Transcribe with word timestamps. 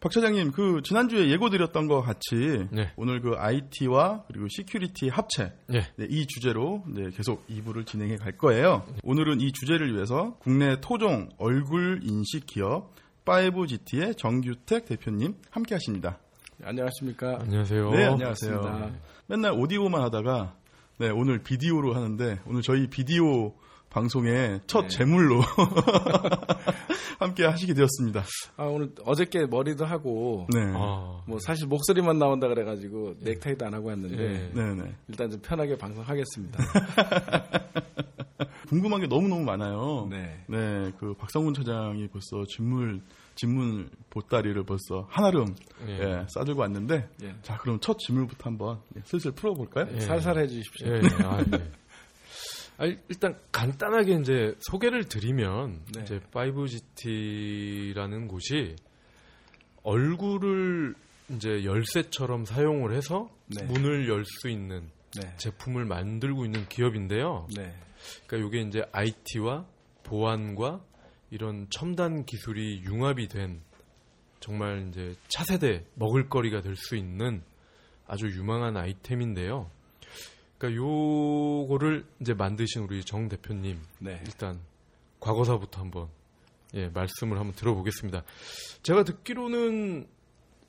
박 0.00 0.12
차장님, 0.12 0.52
그 0.52 0.80
지난주에 0.84 1.28
예고드렸던 1.28 1.88
것 1.88 2.02
같이 2.02 2.68
네. 2.70 2.92
오늘 2.96 3.20
그 3.20 3.34
IT와 3.36 4.24
그리고 4.28 4.46
security 4.48 5.08
합체 5.08 5.52
네. 5.66 5.80
네, 5.96 6.06
이 6.08 6.26
주제로 6.26 6.84
네, 6.86 7.10
계속 7.10 7.44
2부를 7.48 7.84
진행해 7.84 8.16
갈 8.16 8.38
거예요. 8.38 8.86
오늘은 9.02 9.40
이 9.40 9.50
주제를 9.50 9.92
위해서 9.94 10.36
국내 10.38 10.80
토종 10.80 11.30
얼굴 11.38 12.00
인식 12.04 12.46
기업 12.46 12.94
5GT의 13.24 14.16
정규택 14.16 14.86
대표님 14.86 15.34
함께 15.50 15.74
하십니다. 15.74 16.18
안녕하십니까? 16.62 17.38
안녕하세요. 17.40 17.90
네, 17.90 18.04
안녕하세요. 18.04 18.92
맨날 19.26 19.52
오디오만 19.52 20.00
하다가 20.02 20.54
네, 20.98 21.10
오늘 21.10 21.42
비디오로 21.42 21.94
하는데 21.94 22.38
오늘 22.46 22.62
저희 22.62 22.86
비디오 22.86 23.52
방송의 23.90 24.60
첫 24.66 24.82
네. 24.82 24.88
제물로 24.88 25.40
함께 27.18 27.44
하시게 27.44 27.74
되었습니다. 27.74 28.24
아 28.56 28.64
오늘 28.64 28.92
어저께 29.04 29.46
머리도 29.46 29.84
하고 29.84 30.46
네. 30.52 30.60
아, 30.74 31.22
뭐 31.26 31.38
사실 31.40 31.66
목소리만 31.66 32.18
나온다 32.18 32.48
그래가지고 32.48 33.14
네. 33.20 33.32
넥타이도 33.32 33.66
안 33.66 33.74
하고 33.74 33.88
왔는데 33.88 34.50
네. 34.54 34.74
네. 34.74 34.94
일단 35.08 35.30
좀 35.30 35.40
편하게 35.40 35.76
방송하겠습니다. 35.76 36.58
궁금한 38.68 39.00
게 39.00 39.06
너무 39.06 39.28
너무 39.28 39.42
많아요. 39.44 40.06
네. 40.10 40.44
네, 40.46 40.92
그 41.00 41.14
박성훈 41.14 41.54
차장이 41.54 42.06
벌써 42.08 42.44
질문 42.46 43.02
질문 43.34 43.88
보따리를 44.10 44.62
벌써 44.64 45.06
한아름 45.08 45.54
예. 45.86 45.92
예, 45.92 46.26
싸들고 46.28 46.60
왔는데 46.60 47.08
예. 47.22 47.34
자 47.42 47.56
그럼 47.56 47.78
첫 47.80 47.98
질문부터 47.98 48.50
한번 48.50 48.80
예, 48.96 49.00
슬슬 49.04 49.32
풀어볼까요? 49.32 49.86
예. 49.94 50.00
살살 50.00 50.38
해주십시오. 50.38 50.88
아, 51.24 51.44
일단 53.08 53.36
간단하게 53.50 54.20
이제 54.20 54.54
소개를 54.60 55.04
드리면 55.08 55.82
네. 55.94 56.02
이제 56.02 56.20
5GT라는 56.32 58.28
곳이 58.28 58.76
얼굴을 59.82 60.94
이제 61.30 61.64
열쇠처럼 61.64 62.44
사용을 62.44 62.94
해서 62.94 63.28
네. 63.46 63.64
문을 63.64 64.08
열 64.08 64.24
수 64.24 64.48
있는 64.48 64.88
네. 65.20 65.34
제품을 65.38 65.84
만들고 65.86 66.44
있는 66.44 66.68
기업인데요. 66.68 67.48
네. 67.56 67.74
그러니까 68.26 68.48
이게 68.48 68.66
이제 68.68 68.82
IT와 68.92 69.66
보안과 70.04 70.80
이런 71.30 71.66
첨단 71.70 72.24
기술이 72.24 72.82
융합이 72.84 73.28
된 73.28 73.60
정말 74.40 74.86
이제 74.88 75.14
차세대 75.28 75.84
먹을거리가 75.94 76.62
될 76.62 76.76
수 76.76 76.96
있는 76.96 77.42
아주 78.06 78.26
유망한 78.28 78.76
아이템인데요. 78.76 79.70
그러니까 80.58 80.82
요거를 80.82 82.04
이제 82.20 82.34
만드신 82.34 82.82
우리 82.82 83.04
정 83.04 83.28
대표님 83.28 83.80
네. 84.00 84.20
일단 84.26 84.60
과거사부터 85.20 85.80
한번 85.80 86.08
예, 86.74 86.88
말씀을 86.88 87.38
한번 87.38 87.54
들어보겠습니다. 87.54 88.24
제가 88.82 89.04
듣기로는 89.04 90.06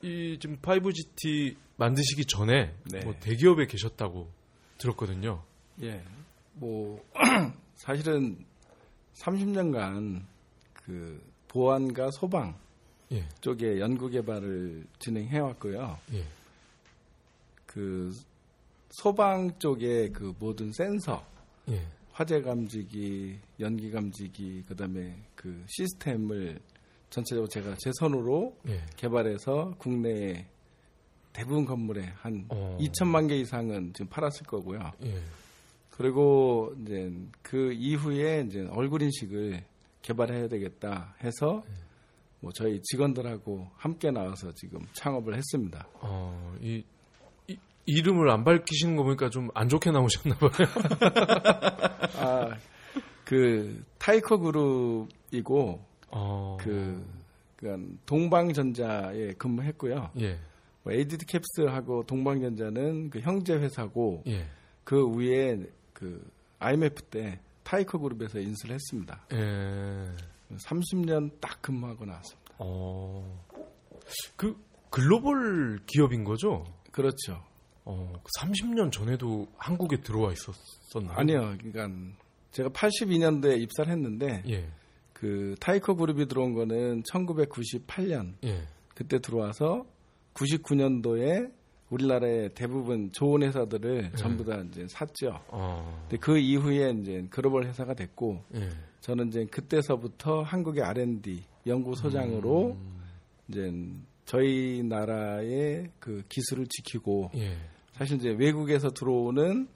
이 0.02 0.38
지금 0.40 0.58
5GT 0.58 1.58
만드시기 1.76 2.26
전에 2.26 2.74
네. 2.86 3.04
뭐 3.04 3.14
대기업에 3.20 3.66
계셨다고 3.66 4.32
들었거든요. 4.78 5.44
예. 5.82 6.04
뭐 6.54 7.04
사실은 7.76 8.46
30년간 9.16 10.24
그 10.74 11.22
보안과 11.48 12.12
소방 12.12 12.58
예. 13.12 13.28
쪽에 13.42 13.80
연구 13.80 14.10
개발을 14.10 14.86
진행해 15.00 15.40
왔고요. 15.40 15.98
예. 16.14 16.26
그 17.66 18.14
소방 18.90 19.60
쪽에 19.60 20.10
그 20.10 20.34
모든 20.40 20.72
센서, 20.72 21.26
예. 21.70 21.82
화재 22.12 22.42
감지기, 22.42 23.40
연기 23.60 23.92
감지기, 23.92 24.64
그다음에 24.68 25.16
그 25.36 25.64
시스템을 25.68 26.60
전체적으로 27.10 27.48
제가 27.48 27.76
제 27.80 27.92
손으로 27.94 28.56
예. 28.68 28.82
개발해서 28.96 29.76
국내에 29.78 30.46
대부분 31.32 31.66
건물에 31.66 32.12
한 32.18 32.46
어. 32.50 32.78
2천만 32.80 33.30
개 33.30 33.38
이상은 33.38 33.94
지금 33.94 34.10
팔았을 34.10 34.46
거고요. 34.46 34.92
예. 35.04 35.22
그리고 35.92 36.74
이제 36.82 37.12
그 37.42 37.72
이후에 37.74 38.46
이제 38.48 38.68
얼굴 38.72 39.02
인식을 39.02 39.64
개발해야 40.02 40.48
되겠다 40.48 41.16
해서 41.24 41.64
예. 41.68 41.74
뭐 42.42 42.52
저희 42.54 42.82
직원들하고 42.82 43.70
함께 43.76 44.12
나와서 44.12 44.52
지금 44.54 44.82
창업을 44.94 45.36
했습니다. 45.36 45.88
어, 45.96 46.56
이, 46.62 46.84
이 47.90 47.92
이름을 47.92 48.30
안 48.30 48.44
밝히시는 48.44 48.96
거 48.96 49.04
보니까 49.04 49.30
좀 49.30 49.50
안 49.56 49.68
좋게 49.68 49.90
나오셨나 49.90 50.38
봐요. 50.38 50.52
아, 52.22 52.56
그 53.26 53.84
타이코 53.98 54.38
그룹이고 54.38 55.84
어... 56.12 56.58
그 56.62 57.04
그러니까 57.56 57.92
동방전자에 58.06 59.34
근무했고요. 59.34 60.12
예. 60.22 60.40
뭐 60.84 60.94
ADT 60.94 61.26
캡스하고 61.26 62.04
동방전자는 62.06 63.10
그 63.10 63.20
형제 63.20 63.54
회사고 63.56 64.24
예. 64.28 64.46
그 64.84 65.10
위에 65.16 65.60
그 65.94 66.32
IMF 66.60 67.02
때 67.04 67.40
타이코 67.64 67.98
그룹에서 67.98 68.40
인수를 68.40 68.76
했습니다. 68.76 69.26
예. 69.34 70.06
30년 70.56 71.32
딱 71.42 71.62
근무하고 71.62 72.06
나왔습니다. 72.06 72.54
어. 72.60 73.46
그 74.36 74.56
글로벌 74.90 75.80
기업인 75.86 76.24
거죠? 76.24 76.66
그렇죠. 76.92 77.44
어, 77.92 78.14
30년 78.40 78.92
전에도 78.92 79.48
한국에 79.58 80.02
들어와 80.02 80.32
있었었나요? 80.32 81.18
아니요. 81.18 81.56
그러니까 81.58 81.90
제가 82.52 82.70
82년도에 82.70 83.60
입사를 83.60 83.92
했는데 83.92 84.44
예. 84.48 84.70
그 85.14 85.56
타이커 85.60 85.96
그룹이 85.96 86.28
들어온 86.28 86.54
거는 86.54 87.02
1998년 87.02 88.36
예. 88.44 88.62
그때 88.94 89.18
들어와서 89.20 89.88
99년도에 90.36 91.52
우리나라의 91.90 92.54
대부분 92.54 93.12
좋은 93.12 93.42
회사들을 93.42 94.12
예. 94.14 94.16
전부 94.16 94.46
다 94.46 94.62
이제 94.70 94.86
샀죠. 94.88 95.42
어. 95.48 96.06
근데 96.08 96.18
그 96.18 96.38
이후에 96.38 96.92
이제 96.92 97.26
글로벌 97.32 97.66
회사가 97.66 97.96
됐고 97.96 98.44
예. 98.54 98.70
저는 99.02 99.30
이제 99.30 99.46
그때서부터 99.46 100.44
한국의 100.44 100.84
R&D 100.84 101.44
연구소장으로 101.66 102.78
음. 102.80 103.02
이제 103.48 103.72
저희 104.26 104.84
나라의 104.84 105.90
그 106.00 106.22
기술을 106.30 106.68
지키고 106.68 107.32
예. 107.36 107.58
사실 108.00 108.18
이제 108.18 108.30
외국에서 108.30 108.90
들어오는 108.90 109.68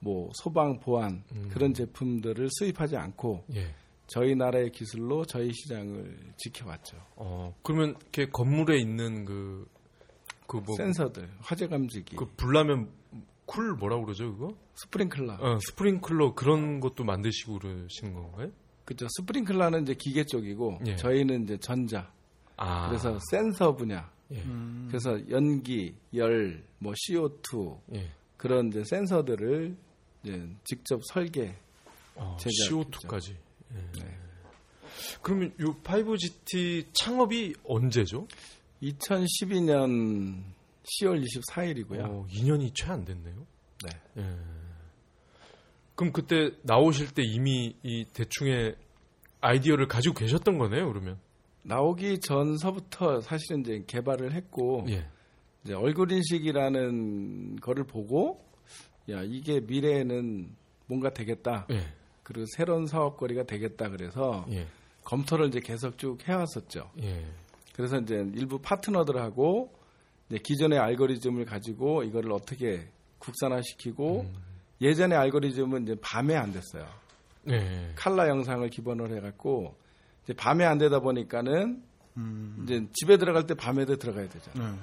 뭐 0.00 0.30
소방 0.34 0.80
보안 0.80 1.22
음. 1.32 1.48
그런 1.52 1.72
제품들을 1.74 2.48
수입하지 2.50 2.96
않고 2.96 3.44
예. 3.54 3.74
저희 4.08 4.34
나라의 4.34 4.70
기술로 4.72 5.24
저희 5.24 5.52
시장을 5.52 6.32
지켜왔죠. 6.38 6.96
어, 7.16 7.54
그러면 7.62 7.90
이렇게 8.00 8.26
건물에 8.30 8.78
있는 8.80 9.24
그 9.24 9.68
그 10.48 10.56
뭐 10.64 10.74
센서들, 10.76 11.28
화재 11.40 11.68
감지기. 11.68 12.16
그 12.16 12.24
불나면 12.36 12.88
쿨 13.44 13.74
뭐라고 13.76 14.06
그러죠, 14.06 14.32
그거? 14.32 14.54
스프링클러. 14.76 15.34
어, 15.34 15.58
스프링클러 15.60 16.34
그런 16.34 16.80
것도 16.80 17.04
만드시고 17.04 17.58
그러시는 17.58 18.14
건가요? 18.14 18.50
그죠. 18.86 19.06
스프링클러는 19.18 19.82
이제 19.82 19.94
기계 19.94 20.24
쪽이고 20.24 20.78
예. 20.86 20.96
저희는 20.96 21.44
이제 21.44 21.58
전자. 21.58 22.10
아. 22.56 22.88
그래서 22.88 23.18
센서 23.30 23.76
분야. 23.76 24.10
예. 24.32 24.36
음. 24.42 24.86
그래서 24.88 25.18
연기, 25.30 25.94
열, 26.14 26.62
뭐 26.78 26.92
CO2 26.92 27.80
예. 27.94 28.10
그런 28.36 28.68
이제 28.68 28.82
센서들을 28.84 29.76
이제 30.22 30.48
직접 30.64 31.00
설계 31.04 31.56
어, 32.14 32.36
제작. 32.40 32.70
CO2까지. 32.70 33.34
예. 33.74 34.00
네. 34.00 34.18
그러면 35.22 35.52
이 35.58 35.62
5GT 35.62 36.86
창업이 36.92 37.54
언제죠? 37.64 38.26
2012년 38.82 40.42
10월 41.02 41.24
24일이고요. 41.24 42.00
어, 42.04 42.26
2년이 42.30 42.74
채 42.74 42.90
안 42.90 43.04
됐네요. 43.04 43.46
네. 43.84 43.90
예. 44.22 44.36
그럼 45.94 46.12
그때 46.12 46.52
나오실 46.62 47.12
때 47.14 47.22
이미 47.24 47.74
이 47.82 48.04
대충의 48.12 48.76
아이디어를 49.40 49.88
가지고 49.88 50.14
계셨던 50.14 50.58
거네요, 50.58 50.86
그러면? 50.88 51.18
나오기 51.62 52.20
전서부터 52.20 53.20
사실은 53.20 53.60
이제 53.60 53.84
개발을 53.86 54.32
했고, 54.32 54.86
예. 54.88 55.06
이제 55.64 55.74
얼굴 55.74 56.12
인식이라는 56.12 57.56
거를 57.56 57.84
보고, 57.84 58.44
야, 59.10 59.22
이게 59.22 59.60
미래에는 59.60 60.50
뭔가 60.86 61.10
되겠다. 61.12 61.66
예. 61.70 61.82
그리고 62.22 62.46
새로운 62.56 62.86
사업거리가 62.86 63.44
되겠다. 63.44 63.88
그래서 63.88 64.44
예. 64.50 64.66
검토를 65.04 65.48
이제 65.48 65.60
계속 65.60 65.96
쭉 65.96 66.18
해왔었죠. 66.26 66.90
예. 67.02 67.24
그래서 67.74 67.98
이제 67.98 68.16
일부 68.34 68.58
파트너들하고 68.58 69.72
이제 70.28 70.38
기존의 70.42 70.78
알고리즘을 70.78 71.44
가지고 71.46 72.02
이거를 72.02 72.32
어떻게 72.32 72.88
국산화시키고 73.18 74.20
음. 74.22 74.34
예전의 74.80 75.16
알고리즘은 75.16 75.84
이제 75.84 75.96
밤에 76.02 76.36
안 76.36 76.52
됐어요. 76.52 76.86
네. 77.44 77.92
칼라 77.94 78.28
영상을 78.28 78.68
기본으로 78.68 79.16
해갖고 79.16 79.74
밤에 80.34 80.64
안 80.64 80.78
되다 80.78 81.00
보니까는 81.00 81.82
음. 82.16 82.60
이제 82.64 82.86
집에 82.92 83.16
들어갈 83.16 83.46
때 83.46 83.54
밤에도 83.54 83.96
들어가야 83.96 84.28
되잖아요. 84.28 84.78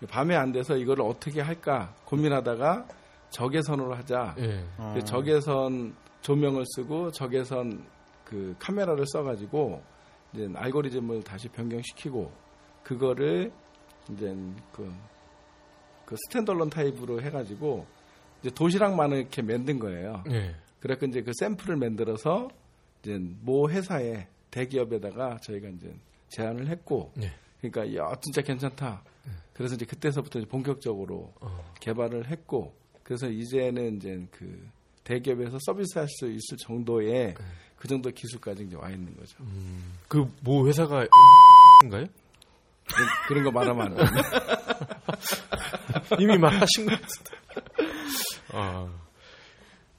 네. 0.00 0.06
밤에 0.06 0.36
안 0.36 0.52
돼서 0.52 0.76
이거를 0.76 1.04
어떻게 1.04 1.40
할까 1.40 1.94
고민하다가 2.04 2.86
적외선으로 3.30 3.94
하자. 3.94 4.34
네. 4.36 4.64
어. 4.78 4.96
적외선 5.04 5.94
조명을 6.20 6.64
쓰고 6.74 7.10
적외선 7.12 7.84
그 8.24 8.54
카메라를 8.58 9.04
써가지고 9.06 9.82
이제 10.32 10.48
알고리즘을 10.54 11.24
다시 11.24 11.48
변경시키고 11.48 12.30
그거를 12.82 13.52
이제 14.10 14.34
그, 14.72 14.90
그 16.04 16.16
스탠덜론 16.26 16.70
타입으로 16.70 17.20
해가지고 17.22 17.86
이제 18.40 18.50
도시락만을 18.50 19.18
이렇게 19.18 19.42
만든 19.42 19.78
거예요. 19.78 20.22
네. 20.26 20.54
그래서 20.80 21.06
이제 21.06 21.22
그 21.22 21.32
샘플을 21.34 21.76
만들어서 21.76 22.48
이제 23.02 23.18
모 23.42 23.68
회사에 23.68 24.28
대기업에다가 24.50 25.38
저희가 25.38 25.68
이제 25.68 25.94
제안을 26.28 26.68
했고, 26.68 27.12
네. 27.14 27.32
그러니까 27.60 27.94
야 27.96 28.14
진짜 28.20 28.42
괜찮다. 28.42 29.02
네. 29.24 29.32
그래서 29.52 29.74
이제 29.74 29.84
그때서부터 29.84 30.38
이제 30.40 30.48
본격적으로 30.48 31.32
어. 31.40 31.72
개발을 31.80 32.28
했고, 32.28 32.74
그래서 33.02 33.28
이제는 33.28 33.96
이제 33.96 34.26
그 34.30 34.68
대기업에서 35.04 35.58
서비스할 35.64 36.06
수 36.08 36.26
있을 36.26 36.56
정도의 36.58 37.34
네. 37.34 37.44
그 37.76 37.88
정도 37.88 38.10
기술까지 38.10 38.64
이제 38.64 38.76
와 38.76 38.90
있는 38.90 39.16
거죠. 39.16 39.36
음, 39.40 39.94
그모 40.08 40.66
회사가 40.68 41.06
인가요? 41.84 42.06
그런, 42.84 43.08
그런 43.28 43.44
거 43.44 43.50
말하면 43.50 43.86
안 43.86 43.94
돼. 43.94 44.02
이미 46.20 46.36
말하신 46.38 46.86
것 46.86 47.00
같은데. 47.00 47.38
아, 48.52 48.88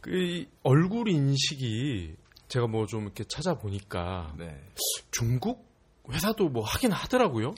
그 0.01 0.45
얼굴 0.63 1.09
인식이 1.09 2.15
제가 2.49 2.67
뭐 2.67 2.85
좀 2.85 3.03
이렇게 3.03 3.23
찾아보니까 3.23 4.33
네. 4.37 4.59
중국 5.11 5.65
회사도 6.11 6.49
뭐 6.49 6.63
하긴 6.63 6.91
하더라고요. 6.91 7.53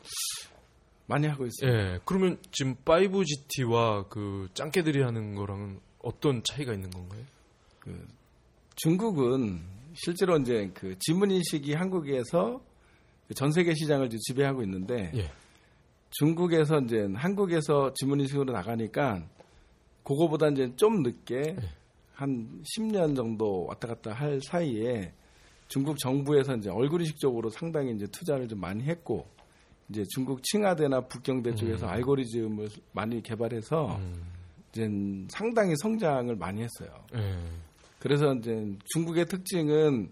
많이 1.08 1.28
하고 1.28 1.46
있어요. 1.46 1.72
예. 1.72 2.00
그러면 2.06 2.38
지금 2.52 2.76
5GT와 2.86 4.10
그 4.10 4.50
짱깨들이 4.54 5.02
하는 5.02 5.36
거랑은 5.36 5.80
어떤 6.00 6.44
차이가 6.44 6.74
있는 6.74 6.90
건가요? 6.90 7.24
그 7.80 8.08
중국은 8.76 9.62
실제로 9.94 10.38
이제 10.38 10.70
그 10.74 10.98
지문 11.00 11.32
인식이 11.32 11.74
한국에서 11.74 12.62
전 13.36 13.52
세계 13.52 13.74
시장을 13.74 14.10
지배하고 14.10 14.62
있는데 14.64 15.12
예. 15.16 15.32
중국에서 16.12 16.80
이제 16.80 17.08
한국에서 17.16 17.94
지문 17.96 18.20
인식으로 18.20 18.52
나가니까 18.52 19.24
그거보다 20.04 20.50
이제 20.50 20.74
좀 20.76 21.04
늦게 21.04 21.56
예. 21.58 21.81
한 22.22 22.62
10년 22.76 23.16
정도 23.16 23.66
왔다 23.66 23.88
갔다 23.88 24.14
할 24.14 24.40
사이에 24.44 25.12
중국 25.68 25.98
정부에서 25.98 26.56
이제 26.56 26.70
얼굴 26.70 27.02
인식 27.02 27.18
쪽으로 27.18 27.50
상당히 27.50 27.96
이제 27.96 28.06
투자를 28.06 28.48
좀 28.48 28.60
많이 28.60 28.84
했고 28.84 29.26
이제 29.90 30.04
중국 30.08 30.44
칭하대나 30.44 31.08
북경대 31.08 31.56
쪽에서 31.56 31.88
음. 31.88 31.90
알고리즘을 31.90 32.70
많이 32.92 33.24
개발해서 33.24 33.96
음. 33.96 34.22
이제 34.72 34.88
상당히 35.30 35.74
성장을 35.78 36.36
많이 36.36 36.62
했어요. 36.62 36.94
음. 37.16 37.64
그래서 37.98 38.36
이제 38.36 38.72
중국의 38.94 39.26
특징은 39.26 40.12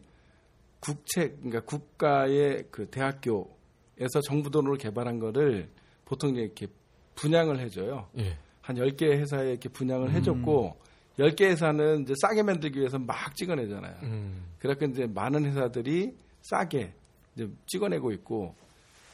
국책 0.80 1.38
그러니까 1.42 1.60
국가의 1.62 2.66
그 2.72 2.88
대학교에서 2.90 4.22
정부 4.26 4.50
돈으로 4.50 4.78
개발한 4.78 5.20
거를 5.20 5.70
보통 6.06 6.36
이렇게 6.36 6.66
분양을 7.14 7.60
해줘요. 7.60 8.08
예. 8.18 8.36
한 8.62 8.78
10개 8.78 9.04
회사에 9.04 9.52
이렇게 9.52 9.70
분양을 9.70 10.08
음. 10.08 10.16
해줬고 10.16 10.89
10개 11.19 11.44
회사는 11.44 12.01
이제 12.01 12.13
싸게 12.21 12.44
만들기 12.44 12.80
위해서 12.80 12.98
막 12.98 13.36
찍어내잖아요. 13.36 13.95
음. 14.04 14.45
그래서 14.57 14.86
이제 14.86 15.06
많은 15.06 15.45
회사들이 15.45 16.16
싸게 16.42 16.94
이제 17.36 17.50
찍어내고 17.68 18.12
있고 18.13 18.56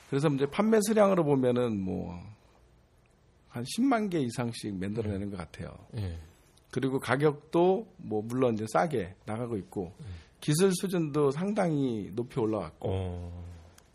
그래서 0.09 0.29
이제 0.29 0.45
판매 0.45 0.79
수량으로 0.81 1.23
보면은 1.23 1.81
뭐 1.81 2.35
한 3.55 3.63
10만 3.63 4.09
개 4.11 4.19
이상씩 4.19 4.75
만들어내는 4.75 5.31
것 5.31 5.37
같아요. 5.37 5.73
예. 5.95 6.17
그리고 6.71 6.99
가격도 6.99 7.87
뭐 7.95 8.21
물론 8.21 8.55
이제 8.55 8.65
싸게 8.67 9.15
나가고 9.25 9.55
있고 9.55 9.93
예. 10.01 10.05
기술 10.41 10.73
수준도 10.73 11.31
상당히 11.31 12.11
높이 12.13 12.37
올라왔고 12.37 12.89
어. 12.91 13.45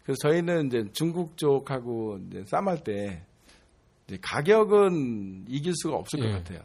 그래서 0.03 0.17
저희는 0.23 0.69
이제 0.69 0.89
중국 0.95 1.37
쪽하고 1.37 2.21
이제 2.27 2.43
싸움할 2.47 2.83
때 2.83 3.23
이제 4.09 4.19
가격은 4.23 5.45
이길 5.47 5.75
수가 5.77 5.97
없을 5.97 6.21
예. 6.21 6.23
것 6.23 6.39
같아요. 6.39 6.61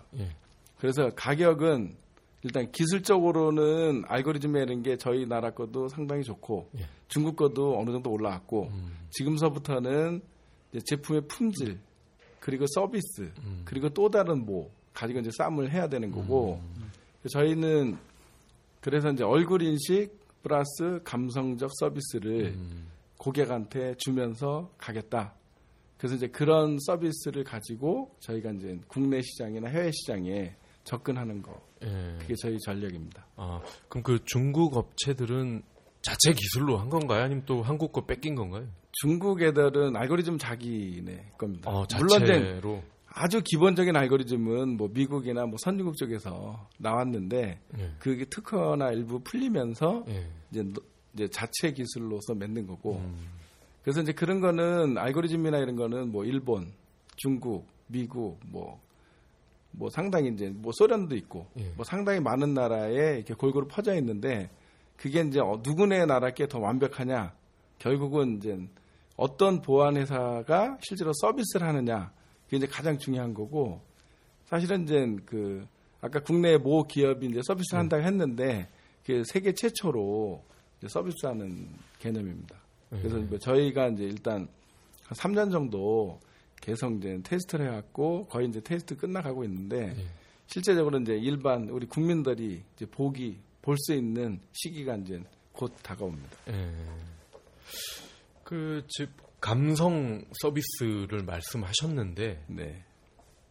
예. 0.75 0.79
그래서 0.79 1.09
가격은 1.15 1.95
일단 2.43 2.71
기술적으로는 2.71 4.03
알고리즘에 4.07 4.61
이런 4.61 4.83
게 4.83 4.97
저희 4.97 5.25
나라 5.25 5.49
것도 5.51 5.87
상당히 5.89 6.23
좋고 6.23 6.69
예. 6.77 6.85
중국 7.07 7.35
것도 7.35 7.79
어느 7.79 7.91
정도 7.91 8.11
올라왔고 8.11 8.69
음. 8.71 8.91
지금서부터는 9.09 10.21
제품의 10.85 11.27
품질 11.27 11.79
그리고 12.39 12.65
서비스 12.67 13.31
음. 13.43 13.63
그리고 13.65 13.89
또 13.89 14.09
다른 14.09 14.45
뭐 14.45 14.69
가지고 14.93 15.19
이제 15.19 15.31
싸움을 15.35 15.71
해야 15.71 15.87
되는 15.87 16.11
거고 16.11 16.61
음. 16.77 16.91
저희는 17.27 17.97
그래서 18.81 19.09
이제 19.09 19.23
얼굴 19.23 19.63
인식 19.63 20.11
플러스 20.43 21.01
감성적 21.03 21.71
서비스를 21.79 22.53
음. 22.55 22.85
고객한테 23.17 23.95
주면서 23.97 24.69
가겠다. 24.77 25.33
그래서 25.97 26.15
이제 26.15 26.27
그런 26.27 26.77
서비스를 26.79 27.43
가지고 27.43 28.11
저희가 28.19 28.51
이제 28.51 28.79
국내 28.87 29.21
시장이나 29.21 29.69
해외 29.69 29.89
시장에 29.91 30.55
접근하는 30.85 31.41
거. 31.41 31.61
예. 31.83 32.17
그게 32.19 32.33
저희 32.41 32.57
전략입니다. 32.59 33.25
아, 33.35 33.61
그럼 33.89 34.03
그 34.03 34.19
중국 34.25 34.77
업체들은 34.77 35.61
자체 36.01 36.31
기술로 36.31 36.77
한 36.77 36.89
건가요? 36.89 37.23
아니면 37.23 37.43
또 37.45 37.61
한국 37.61 37.91
거 37.91 38.05
뺏긴 38.05 38.35
건가요? 38.35 38.67
중국 38.93 39.41
애들은 39.41 39.95
알고리즘 39.95 40.37
자기네 40.37 41.33
겁니다. 41.37 41.69
어, 41.69 41.85
물론 41.97 42.81
아주 43.07 43.41
기본적인 43.43 43.95
알고리즘은 43.95 44.77
뭐 44.77 44.89
미국이나 44.93 45.45
뭐 45.45 45.55
선진국 45.57 45.97
쪽에서 45.97 46.67
나왔는데 46.77 47.59
예. 47.79 47.91
그게 47.97 48.25
특허나 48.25 48.91
일부 48.91 49.19
풀리면서 49.21 50.03
예. 50.09 50.27
이제, 50.51 50.63
이제 51.13 51.27
자체 51.29 51.71
기술로서 51.71 52.35
만든 52.35 52.67
거고 52.67 52.97
음. 52.97 53.27
그래서 53.83 54.01
이제 54.01 54.11
그런 54.11 54.41
거는 54.41 54.97
알고리즘이나 54.97 55.59
이런 55.59 55.75
거는 55.75 56.11
뭐 56.11 56.25
일본, 56.25 56.73
중국, 57.15 57.67
미국 57.87 58.39
뭐 58.47 58.81
뭐 59.77 59.89
상당히 59.89 60.29
이제 60.29 60.49
뭐 60.49 60.71
소련도 60.73 61.15
있고 61.15 61.47
예. 61.59 61.71
뭐 61.75 61.85
상당히 61.85 62.19
많은 62.19 62.53
나라에 62.53 63.15
이렇게 63.17 63.33
골고루 63.33 63.67
퍼져 63.67 63.95
있는데 63.95 64.49
그게 64.97 65.21
이제 65.21 65.39
어, 65.39 65.61
누구네 65.63 66.05
나라께 66.05 66.47
더 66.47 66.59
완벽하냐 66.59 67.33
결국은 67.79 68.37
이제 68.37 68.57
어떤 69.15 69.61
보안 69.61 69.97
회사가 69.97 70.77
실제로 70.81 71.11
서비스를 71.13 71.67
하느냐 71.67 72.11
그게 72.45 72.57
이제 72.57 72.67
가장 72.67 72.97
중요한 72.97 73.33
거고 73.33 73.81
사실은 74.45 74.83
이제 74.83 75.15
그 75.25 75.65
아까 76.01 76.19
국내 76.19 76.57
모 76.57 76.83
기업이 76.83 77.27
이제 77.27 77.41
서비스를 77.43 77.79
음. 77.79 77.81
한다고 77.81 78.03
했는데 78.03 78.69
그게 79.05 79.23
세계 79.25 79.53
최초로 79.53 80.43
이제 80.77 80.87
서비스하는 80.89 81.67
개념입니다. 81.99 82.55
그래서 82.89 83.17
뭐 83.17 83.37
저희가 83.39 83.87
이제 83.87 84.03
일단 84.03 84.47
한 85.05 85.17
3년 85.17 85.51
정도 85.51 86.19
계속 86.65 86.97
이제 86.97 87.19
테스트를 87.23 87.67
해왔고 87.67 88.25
거의 88.25 88.47
이제 88.47 88.59
테스트 88.59 88.97
끝나가고 88.97 89.43
있는데 89.43 89.93
네. 89.93 90.05
실제적으로 90.47 90.97
이제 90.97 91.13
일반 91.15 91.69
우리 91.69 91.85
국민들이 91.85 92.63
이제 92.75 92.87
보기 92.87 93.37
볼 93.61 93.77
수 93.77 93.93
있는 93.93 94.39
시기가 94.51 94.95
이제 94.95 95.21
곧 95.51 95.71
다가옵니다. 95.83 96.37
네. 96.47 96.71
그즉 98.43 99.11
감성 99.39 100.23
서비스를 100.41 101.21
말씀하셨는데 101.23 102.45
네. 102.47 102.83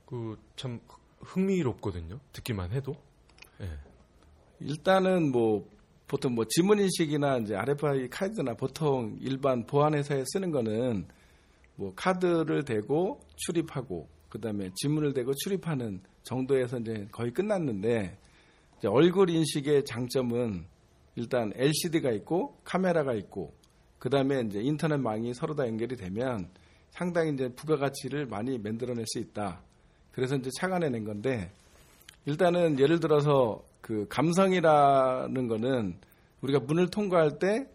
그참 0.07 0.81
흥미롭거든요. 1.21 2.19
듣기만 2.33 2.73
해도. 2.73 2.97
네. 3.61 3.69
일단은 4.59 5.31
뭐 5.31 5.69
보통 6.09 6.35
뭐 6.35 6.45
지문 6.49 6.81
인식이나 6.81 7.39
이제 7.39 7.55
RFID 7.55 8.09
카드나 8.09 8.55
보통 8.55 9.17
일반 9.21 9.67
보안 9.67 9.95
회사에 9.95 10.25
쓰는 10.27 10.51
거는 10.51 11.07
뭐 11.77 11.93
카드를 11.95 12.65
대고 12.65 13.21
출입하고 13.37 14.09
그다음에 14.29 14.71
지문을 14.75 15.13
대고 15.13 15.33
출입하는 15.35 16.01
정도에서 16.23 16.79
이제 16.79 17.07
거의 17.13 17.33
끝났는데 17.33 18.17
이제 18.79 18.89
얼굴 18.89 19.31
인식의 19.31 19.85
장점은 19.85 20.65
일단 21.17 21.53
LCD가 21.55 22.11
있고 22.13 22.59
카메라가 22.65 23.15
있고 23.15 23.53
그다음에 23.99 24.43
이제 24.43 24.61
인터넷망이 24.61 25.33
서로 25.35 25.55
다 25.55 25.67
연결이 25.67 25.97
되면 25.97 26.49
상당히 26.91 27.33
이제 27.33 27.49
부가가치를 27.49 28.27
많이 28.27 28.59
만들어낼 28.59 29.05
수 29.07 29.19
있다. 29.19 29.63
그래서 30.13 30.37
이제 30.37 30.51
착안해낸 30.59 31.05
건데 31.05 31.51
일단은 32.27 32.79
예를 32.79 33.01
들어서 33.01 33.65
그 33.81 34.07
감성이라는 34.09 35.49
거는 35.49 35.97
우리가 36.41 36.61
문을 36.61 36.91
통과할 36.91 37.39
때 37.39 37.69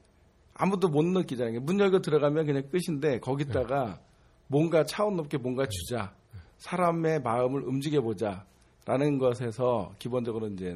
아무도 0.62 0.90
못 0.90 1.06
느끼잖아요. 1.06 1.62
문 1.62 1.80
열고 1.80 2.02
들어가면 2.02 2.46
그냥 2.46 2.64
끝인데 2.70 3.20
거기다가 3.20 3.86
네. 3.86 4.02
뭔가 4.48 4.84
차원 4.84 5.16
높게 5.16 5.38
뭔가 5.38 5.64
네. 5.64 5.70
주자. 5.70 6.14
사람의 6.58 7.22
마음을 7.22 7.64
움직여 7.64 8.02
보자라는 8.02 9.18
것에서 9.20 9.94
기본적으로 10.00 10.48
이제 10.48 10.76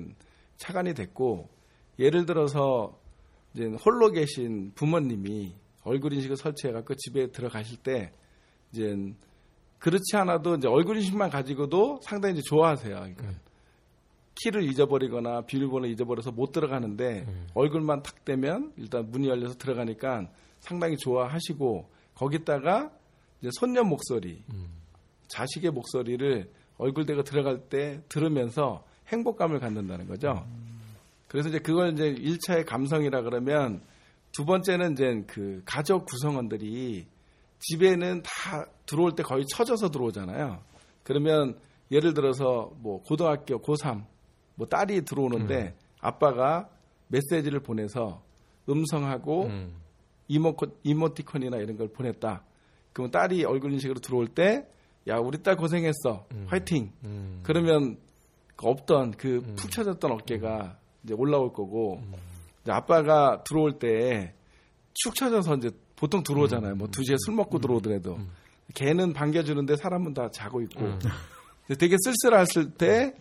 차관이 0.56 0.94
됐고 0.94 1.50
예를 2.00 2.26
들어서 2.26 2.98
이제 3.54 3.66
홀로 3.86 4.10
계신 4.12 4.72
부모님이 4.74 5.54
얼굴 5.84 6.14
인식을 6.14 6.38
설치해 6.38 6.72
갖고 6.72 6.96
집에 6.96 7.28
들어가실 7.28 7.80
때 7.80 8.14
이제 8.72 8.96
그렇지 9.80 10.16
않아도 10.16 10.56
이제 10.56 10.70
얼굴 10.70 10.96
인식만 10.96 11.30
가지고도 11.30 12.00
상당히 12.04 12.36
이제 12.36 12.42
좋아하세요. 12.46 12.96
그러니까 12.96 13.24
네. 13.24 13.36
키를 14.36 14.64
잊어버리거나 14.64 15.42
비밀번호 15.42 15.88
잊어버려서 15.88 16.32
못 16.32 16.52
들어가는데 16.52 17.26
음. 17.28 17.48
얼굴만 17.54 18.04
탁 18.04 18.26
대면 18.26 18.74
일단 18.78 19.10
문이 19.10 19.28
열려서 19.28 19.56
들어가니까 19.58 20.30
상당히 20.60 20.98
좋아하시고 20.98 21.90
거기다가 22.16 22.92
이제 23.42 23.50
손녀 23.54 23.84
목소리, 23.84 24.44
음. 24.54 24.68
자식의 25.28 25.72
목소리를 25.72 26.52
얼굴 26.78 27.06
대고 27.06 27.24
들어갈 27.24 27.70
때 27.70 28.02
들으면서 28.10 28.86
행복감을 29.08 29.60
갖는다는 29.60 30.08
거죠. 30.08 30.46
음. 30.48 30.82
그래서 31.28 31.50
이제 31.50 31.60
그걸 31.60 31.94
이제 31.94 32.14
1차의 32.14 32.66
감성이라 32.66 33.22
그러면 33.24 33.82
두 34.32 34.46
번째는 34.46 34.94
이제 34.94 35.24
그 35.28 35.62
가족 35.66 36.06
구성원들이 36.06 37.08
집에는 37.60 38.24
다 38.24 38.66
들어올 38.86 39.16
때 39.16 39.24
거의 39.24 39.46
쳐져서 39.48 39.90
들어오잖아요. 39.90 40.62
그러면 41.04 41.58
예를 41.92 42.14
들어서 42.14 42.72
뭐 42.78 43.02
고등학교 43.04 43.62
고3 43.62 44.06
뭐 44.56 44.68
딸이 44.68 45.06
들어오는데 45.06 45.62
음. 45.62 45.74
아빠가 46.00 46.70
메시지를 47.08 47.60
보내서 47.62 48.22
음성하고 48.70 49.46
음. 49.46 49.76
이모 50.28 50.56
이모티콘이나 50.84 51.58
이런 51.58 51.78
걸 51.78 51.90
보냈다. 51.90 52.44
그러면 52.94 53.12
딸이 53.12 53.44
얼굴 53.46 53.72
인식으로 53.74 54.00
들어올 54.00 54.28
때 54.28 54.68
야 55.08 55.18
우리 55.18 55.42
딸 55.44 55.56
고생했어 55.58 56.28
음. 56.32 56.46
화이팅. 56.48 56.92
음. 57.04 57.42
그러면 57.44 57.98
그 58.56 58.68
없던 58.68 59.12
그푹 59.12 59.50
음. 59.50 59.56
쳐졌던 59.56 60.12
어깨가 60.12 60.78
이제 61.04 61.14
올라올 61.18 61.52
거고 61.52 61.98
음. 61.98 62.14
이제 62.62 62.72
아빠가 62.72 63.44
들어올 63.44 63.80
때 63.80 64.34
축 64.96 65.16
쳐져서 65.16 65.56
이제 65.56 65.72
보통 65.96 66.22
들어오잖아요. 66.24 66.76
뭐 66.76 66.88
2시에 66.88 67.16
술 67.26 67.34
먹고 67.34 67.60
들어오더라도 67.60 68.20
개는 68.76 69.14
반겨주는데 69.14 69.76
사람은 69.78 70.14
다 70.14 70.30
자고 70.32 70.62
있고 70.62 70.82
되게 71.80 71.96
쓸쓸했을 72.00 72.72
때 72.72 73.14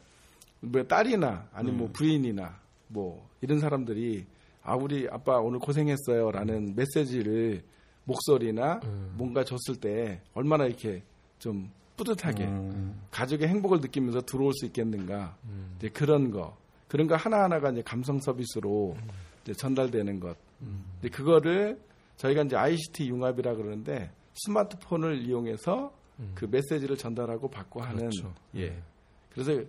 뭐 0.63 0.83
딸이나 0.85 1.49
아니면 1.53 1.79
뭐 1.79 1.91
부인이나 1.93 2.59
뭐 2.89 3.29
이런 3.41 3.59
사람들이 3.59 4.27
아 4.63 4.77
우리 4.77 5.09
아빠 5.11 5.39
오늘 5.39 5.59
고생했어요라는 5.59 6.75
메시지를 6.77 7.63
목소리나 8.05 8.81
음. 8.85 9.15
뭔가 9.17 9.45
줬을 9.45 9.77
때 9.81 10.21
얼마나 10.35 10.67
이렇게 10.67 11.03
좀 11.39 11.71
뿌듯하게 11.97 12.45
음. 12.45 13.01
가족의 13.11 13.49
행복을 13.49 13.81
느끼면서 13.81 14.23
들어올 14.23 14.53
수 14.55 14.67
있겠는가 14.67 15.37
음. 15.45 15.75
이제 15.79 15.89
그런 15.89 16.31
거 16.31 16.57
그런 16.89 17.07
거 17.07 17.17
하나 17.17 17.43
하나가 17.45 17.71
이제 17.71 17.83
감성 17.83 18.21
서비스로 18.21 18.97
음. 18.97 19.09
이제 19.43 19.53
전달되는 19.55 20.21
것 20.21 20.37
음. 20.63 20.85
이제 21.01 21.09
그거를 21.09 21.81
저희가 22.17 22.43
이제 22.43 22.57
ICT 22.57 23.09
융합이라 23.09 23.55
그러는데 23.55 24.11
스마트폰을 24.35 25.23
이용해서 25.23 25.93
음. 26.21 26.33
그 26.35 26.45
메시지를 26.45 26.97
전달하고 26.97 27.51
받고 27.51 27.81
하는 27.81 27.99
그렇죠. 28.11 28.33
예 28.57 28.81
그래서 29.31 29.63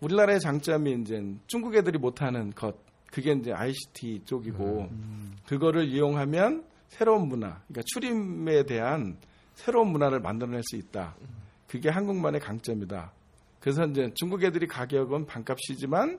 우리나라의 0.00 0.40
장점이 0.40 0.92
이제 1.00 1.22
중국 1.46 1.74
애들이 1.74 1.98
못하는 1.98 2.50
것 2.50 2.76
그게 3.10 3.32
이제 3.32 3.52
ICT 3.52 4.24
쪽이고 4.24 4.88
음. 4.90 5.36
그거를 5.46 5.88
이용하면 5.88 6.64
새로운 6.88 7.28
문화, 7.28 7.60
그러니까 7.66 7.82
출임에 7.86 8.64
대한 8.64 9.16
새로운 9.54 9.88
문화를 9.88 10.20
만들어낼 10.20 10.62
수 10.64 10.76
있다. 10.76 11.16
그게 11.66 11.88
한국만의 11.88 12.40
강점이다. 12.40 13.12
그래서 13.60 13.84
이제 13.86 14.10
중국 14.14 14.44
애들이 14.44 14.66
가격은 14.66 15.26
반값이지만 15.26 16.18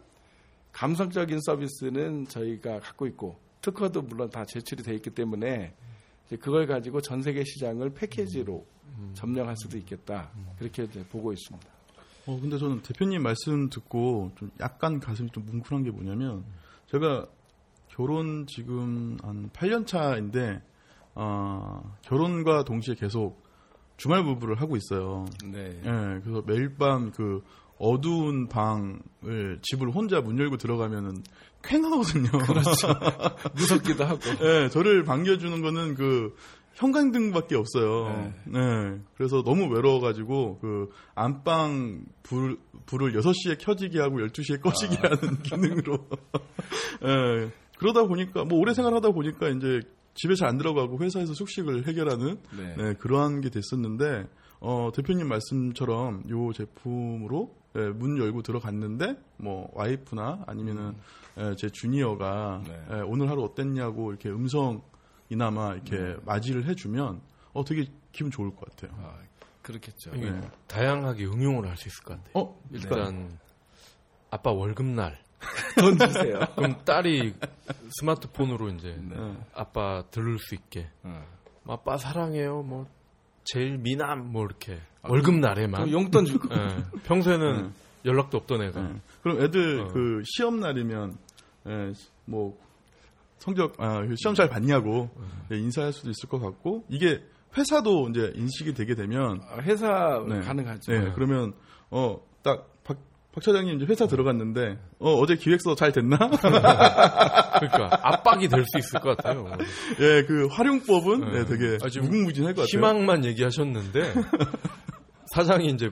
감성적인 0.72 1.40
서비스는 1.42 2.26
저희가 2.28 2.80
갖고 2.80 3.08
있고 3.08 3.40
특허도 3.62 4.02
물론 4.04 4.30
다 4.30 4.44
제출이 4.46 4.84
돼 4.84 4.94
있기 4.96 5.12
때문에 5.12 5.74
그걸 6.40 6.68
가지고 6.68 7.02
전 7.02 7.22
세계 7.22 7.44
시장을 7.44 7.92
패키지로 7.92 8.66
음. 8.98 9.12
점령할 9.14 9.56
수도 9.58 9.78
있겠다. 9.78 10.30
그렇게 10.58 10.84
이제 10.84 11.04
보고 11.08 11.32
있습니다. 11.32 11.77
어 12.28 12.40
근데 12.40 12.58
저는 12.58 12.82
대표님 12.82 13.24
말씀 13.24 13.70
듣고 13.70 14.32
좀 14.38 14.52
약간 14.60 15.00
가슴이 15.00 15.32
좀 15.32 15.46
뭉클한 15.46 15.84
게 15.84 15.92
뭐냐면 15.92 16.44
제가 16.92 17.26
결혼 17.88 18.46
지금 18.46 19.18
한 19.24 19.50
8년 19.50 19.88
차인데 19.88 20.62
어, 21.16 21.98
결혼과 22.04 22.64
동시에 22.64 22.96
계속 22.96 23.42
주말 23.96 24.24
부부를 24.24 24.62
하고 24.62 24.78
있어요. 24.78 25.26
네. 25.44 25.70
네. 25.82 26.20
그래서 26.22 26.44
매일 26.46 26.76
밤 26.76 27.12
그 27.12 27.42
어두운 27.80 28.48
방을 28.48 29.60
집을 29.62 29.90
혼자 29.92 30.22
문 30.22 30.40
열고 30.40 30.58
들어가면은 30.58 31.24
쾌하거든요. 31.64 32.30
그렇죠. 32.32 32.88
무섭기도 33.56 34.06
하고. 34.06 34.20
네, 34.40 34.70
저를 34.70 35.04
반겨주는 35.04 35.62
거는 35.62 35.96
그 35.96 36.36
형광등밖에 36.78 37.56
없어요. 37.56 38.34
네. 38.46 38.60
네. 38.60 39.00
그래서 39.16 39.42
너무 39.44 39.68
외로워가지고 39.74 40.60
그 40.60 40.90
안방 41.16 42.06
불, 42.22 42.60
불을 42.86 43.14
6시에 43.14 43.58
켜지게 43.60 44.00
하고 44.00 44.18
12시에 44.20 44.62
꺼지게 44.62 44.96
아. 44.98 45.10
하는 45.12 45.38
기능으로. 45.42 45.98
네. 47.02 47.52
그러다 47.80 48.04
보니까 48.06 48.46
뭐 48.46 48.60
오래 48.60 48.74
생활하다 48.74 49.10
보니까 49.12 49.50
이제 49.50 49.82
집에 50.14 50.36
잘 50.36 50.48
안 50.50 50.58
들어가고 50.58 51.00
회사에서 51.00 51.34
숙식을 51.34 51.88
해결하는 51.88 52.38
네. 52.58 52.76
네, 52.78 52.94
그러한 52.94 53.42
게 53.42 53.50
됐었는데 53.50 54.28
어, 54.60 54.90
대표님 54.96 55.28
말씀처럼 55.28 56.24
요 56.30 56.54
제품으로 56.54 57.56
네, 57.74 57.90
문 57.90 58.18
열고 58.18 58.42
들어갔는데 58.44 59.16
뭐 59.38 59.70
와이프나 59.74 60.44
아니면은 60.48 60.96
음. 61.38 61.52
예, 61.52 61.56
제 61.56 61.70
주니어가 61.70 62.64
네. 62.68 62.86
예, 62.94 63.02
오늘 63.02 63.30
하루 63.30 63.44
어땠냐고 63.44 64.10
이렇게 64.10 64.30
음성 64.30 64.82
이나마 65.30 65.74
이렇게 65.74 65.96
음. 65.98 66.20
맞이를 66.26 66.66
해주면 66.66 67.22
어 67.54 67.64
되게 67.66 67.86
기분 68.12 68.32
좋을 68.32 68.56
것 68.56 68.70
같아요. 68.70 68.92
아, 69.02 69.18
그렇겠죠. 69.62 70.12
네. 70.12 70.42
다양하게 70.68 71.26
응용을 71.26 71.68
할 71.68 71.76
수 71.78 71.88
있을 71.90 72.04
것 72.04 72.18
같아요. 72.18 72.32
어, 72.36 72.62
일단 72.72 73.38
아빠 74.32 74.52
월급날 74.52 75.18
돈 75.80 75.98
주세요. 75.98 76.40
그럼 76.56 76.84
딸이 76.86 77.34
스마트폰으로 78.00 78.70
이제 78.70 78.98
네. 79.02 79.16
아빠 79.54 80.04
들을 80.12 80.38
수 80.40 80.56
있게. 80.56 80.90
네. 81.04 81.22
아빠 81.68 81.98
사랑해요. 81.98 82.64
뭐 82.64 82.88
제일 83.44 83.78
미남 83.78 84.32
뭐 84.32 84.46
이렇게 84.46 84.80
아, 85.02 85.10
월급 85.10 85.36
날에만 85.36 85.92
용돈 85.92 86.26
주고. 86.26 86.48
네. 86.50 86.84
평소에는 87.06 87.64
네. 87.68 87.70
연락도 88.06 88.38
없던 88.38 88.62
애가. 88.64 88.82
네. 88.82 89.02
그럼 89.22 89.42
애들 89.42 89.80
어. 89.82 89.88
그 89.90 90.22
시험 90.26 90.60
날이면 90.60 91.18
예, 91.68 91.92
뭐 92.26 92.58
성적 93.40 93.74
아, 93.80 94.02
그 94.06 94.16
시험 94.18 94.36
잘 94.36 94.50
봤냐고 94.50 95.10
네, 95.50 95.58
인사할 95.58 95.94
수도 95.94 96.10
있을 96.10 96.28
것 96.30 96.40
같고 96.40 96.86
이게 96.90 97.22
회사도 97.58 98.10
이제 98.10 98.32
인식이 98.36 98.74
되게 98.74 98.96
되면 98.96 99.42
아, 99.50 99.58
회사 99.62 100.24
네. 100.28 100.42
가능하죠. 100.42 100.92
네, 100.92 101.12
그러면 101.16 101.54
어딱 101.90 102.74
박 102.84 102.98
차장님 103.44 103.76
이제 103.76 103.86
회사 103.86 104.08
들어갔는데 104.08 104.80
어, 105.00 105.14
어제 105.14 105.36
기획서 105.36 105.76
잘 105.76 105.92
됐나? 105.92 106.18
그러니까 107.60 108.00
압박이 108.02 108.48
될 108.48 108.64
수 108.66 108.80
있을 108.80 109.00
것 109.00 109.16
같아요. 109.16 109.46
예, 110.02 110.24
그 110.24 110.48
활용법은 110.48 111.20
네. 111.22 111.32
네, 111.32 111.46
되게 111.46 111.78
무궁무진할 112.02 112.56
것 112.56 112.62
같아요. 112.62 112.68
희망만 112.78 113.26
얘기하셨는데 113.26 114.14
사장이 115.36 115.68
이제 115.68 115.92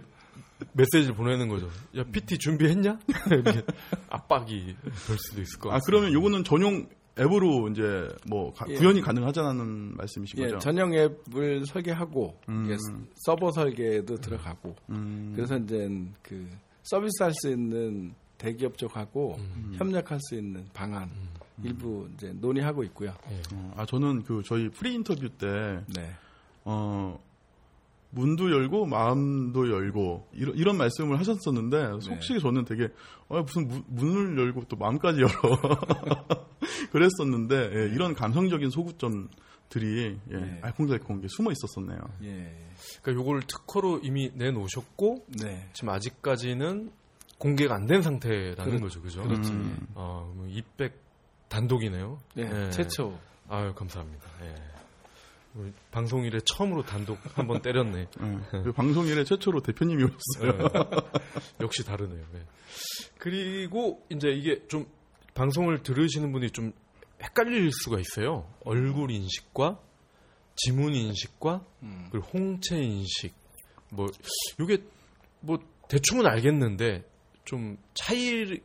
메시지를 0.74 1.14
보내는 1.16 1.48
거죠. 1.50 1.68
야, 1.98 2.04
PT 2.12 2.38
준비했냐? 2.40 2.98
압박이 4.10 4.76
될 5.08 5.18
수도 5.18 5.42
있을 5.42 5.60
것 5.60 5.70
같아요. 5.70 5.78
아, 5.78 5.80
그러면 5.86 6.14
요거는 6.14 6.44
전용 6.46 6.88
앱으로 7.18 7.70
이제 7.70 8.08
뭐 8.28 8.54
가, 8.54 8.66
예. 8.70 8.76
구현이 8.76 9.02
가능하다는 9.02 9.96
말씀이신 9.96 10.40
예, 10.40 10.44
거죠? 10.44 10.60
전용 10.60 10.94
앱을 10.94 11.66
설계하고 11.66 12.38
음. 12.50 12.68
예, 12.70 12.78
서버 13.26 13.52
설계도 13.52 14.18
들어가고 14.18 14.76
음. 14.90 15.34
그래서 15.36 15.58
이제 15.58 15.90
그 16.22 16.48
서비스할 16.84 17.32
수 17.34 17.50
있는 17.50 18.14
대기업 18.38 18.78
쪽하고 18.78 19.36
음. 19.40 19.74
협력할 19.78 20.20
수 20.22 20.36
있는 20.36 20.66
방안 20.74 21.04
음. 21.04 21.30
일부 21.64 22.10
이제 22.14 22.34
논의하고 22.34 22.84
있고요. 22.84 23.14
네. 23.30 23.42
어, 23.54 23.74
아 23.78 23.86
저는 23.86 24.24
그 24.24 24.42
저희 24.46 24.70
pre-interview 24.70 25.30
때 25.30 25.82
네. 25.96 26.12
어, 26.66 27.18
문도 28.16 28.50
열고 28.50 28.86
마음도 28.86 29.70
열고 29.70 30.30
이런, 30.34 30.56
이런 30.56 30.78
말씀을 30.78 31.20
하셨었는데 31.20 31.88
네. 31.88 32.00
솔직히 32.00 32.40
저는 32.40 32.64
되게 32.64 32.88
어, 33.28 33.42
무슨 33.42 33.68
무, 33.68 33.84
문을 33.88 34.38
열고 34.40 34.64
또 34.70 34.78
마음까지 34.78 35.20
열어 35.22 35.32
그랬었는데 36.92 37.56
예, 37.74 37.94
이런 37.94 38.14
감성적인 38.14 38.70
소구점들이 38.70 40.18
예, 40.32 40.36
네. 40.38 40.60
알콩달콩 40.64 41.20
게 41.22 41.28
숨어 41.30 41.52
있었었네요. 41.52 42.00
예. 42.24 42.56
그러니까 43.02 43.22
요걸 43.22 43.42
특허로 43.48 44.00
이미 44.04 44.32
내놓으셨고 44.34 45.26
네. 45.42 45.70
지금 45.74 45.90
아직까지는 45.90 46.92
공개가 47.38 47.76
안 47.76 47.86
된 47.86 48.02
상태라는 48.02 48.80
거죠, 48.80 49.02
그죠? 49.02 49.24
그렇지. 49.24 49.52
음. 49.52 49.88
아, 49.96 50.26
200 50.48 50.94
단독이네요. 51.50 52.18
네, 52.36 52.50
네. 52.50 52.70
최초. 52.72 53.20
아유 53.50 53.74
감사합니다. 53.76 54.26
예. 54.44 54.56
방송 55.92 56.26
일에 56.26 56.40
처음으로 56.46 56.84
단독 56.84 57.18
한번 57.38 57.62
때렸네. 57.62 58.08
네. 58.20 58.72
방송 58.76 59.08
일에 59.08 59.24
최초로 59.24 59.62
대표님이 59.62 60.04
오셨어요. 60.04 60.68
네. 60.68 60.80
역시 61.62 61.86
다르네요. 61.86 62.26
네. 62.34 62.42
그리고 63.18 64.06
이제 64.10 64.30
이게 64.30 64.68
좀 64.68 64.86
방송을 65.34 65.84
들으시는 65.84 66.32
분이 66.32 66.52
좀 66.52 66.74
헷갈릴 67.22 67.72
수가 67.72 68.00
있어요. 68.00 68.50
얼굴 68.66 69.12
인식과 69.12 69.80
지문 70.58 70.94
인식과 70.94 71.66
음. 71.84 72.08
그리고 72.12 72.28
홍채 72.28 72.78
인식 72.78 73.34
뭐 73.92 74.08
이게 74.60 74.84
뭐 75.40 75.60
대충은 75.88 76.26
알겠는데 76.26 77.04
좀 77.46 77.78
차이를 77.94 78.62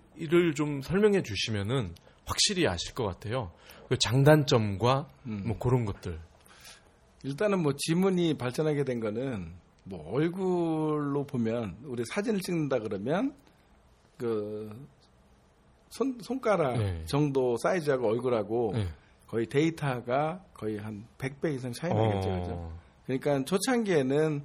좀 0.57 0.83
설명해 0.83 1.23
주시면은 1.23 1.95
확실히 2.25 2.67
아실 2.67 2.95
것 2.95 3.05
같아요. 3.05 3.53
그 3.89 3.97
장단점과 3.99 5.09
음. 5.27 5.43
뭐 5.47 5.59
그런 5.59 5.85
것들. 5.85 6.21
일단은 7.23 7.63
뭐 7.63 7.75
지문이 7.77 8.35
발전하게 8.35 8.85
된 8.85 9.01
거는 9.01 9.53
뭐 9.85 10.13
얼굴로 10.13 11.25
보면 11.27 11.77
우리 11.85 12.05
사진을 12.05 12.41
찍는다 12.41 12.79
그러면 12.79 13.35
그 14.17 14.71
손, 15.89 16.19
손가락 16.21 16.79
네. 16.79 17.05
정도 17.07 17.57
사이즈하고 17.57 18.09
얼굴하고 18.09 18.73
네. 18.75 18.89
거의 19.27 19.47
데이터가 19.47 20.45
거의 20.55 20.79
한 20.79 21.07
100배 21.19 21.55
이상 21.55 21.73
차이 21.73 21.93
나겠죠. 21.93 22.29
어. 22.29 22.41
그죠? 22.41 22.73
그러니까 23.07 23.45
초창기에는 23.45 24.45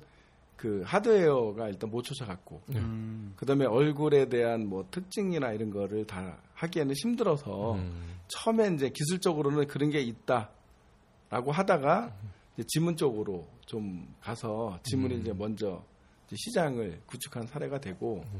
그 0.55 0.82
하드웨어가 0.86 1.67
일단 1.67 1.89
못 1.91 2.01
쫓아갔고 2.03 2.62
네. 2.67 2.79
음. 2.79 3.34
그 3.36 3.46
다음에 3.46 3.65
얼굴에 3.65 4.29
대한 4.29 4.67
뭐 4.67 4.86
특징이나 4.89 5.51
이런 5.51 5.70
거를 5.70 6.05
다 6.05 6.38
하기에는 6.53 6.96
힘들어서 7.03 7.74
음. 7.75 8.15
처음에 8.27 8.74
이제 8.74 8.89
기술적으로는 8.89 9.67
그런 9.67 9.89
게 9.89 10.00
있다라고 10.00 11.51
하다가 11.51 12.13
이제 12.13 12.35
지문 12.64 12.96
쪽으로 12.96 13.48
좀 13.66 14.08
가서 14.22 14.80
지문이 14.84 15.16
음. 15.16 15.22
이제 15.22 15.34
먼저 15.34 15.84
이제 16.28 16.36
시장을 16.38 17.02
구축한 17.06 17.48
사례가 17.48 17.80
되고 17.80 18.24
음. 18.34 18.40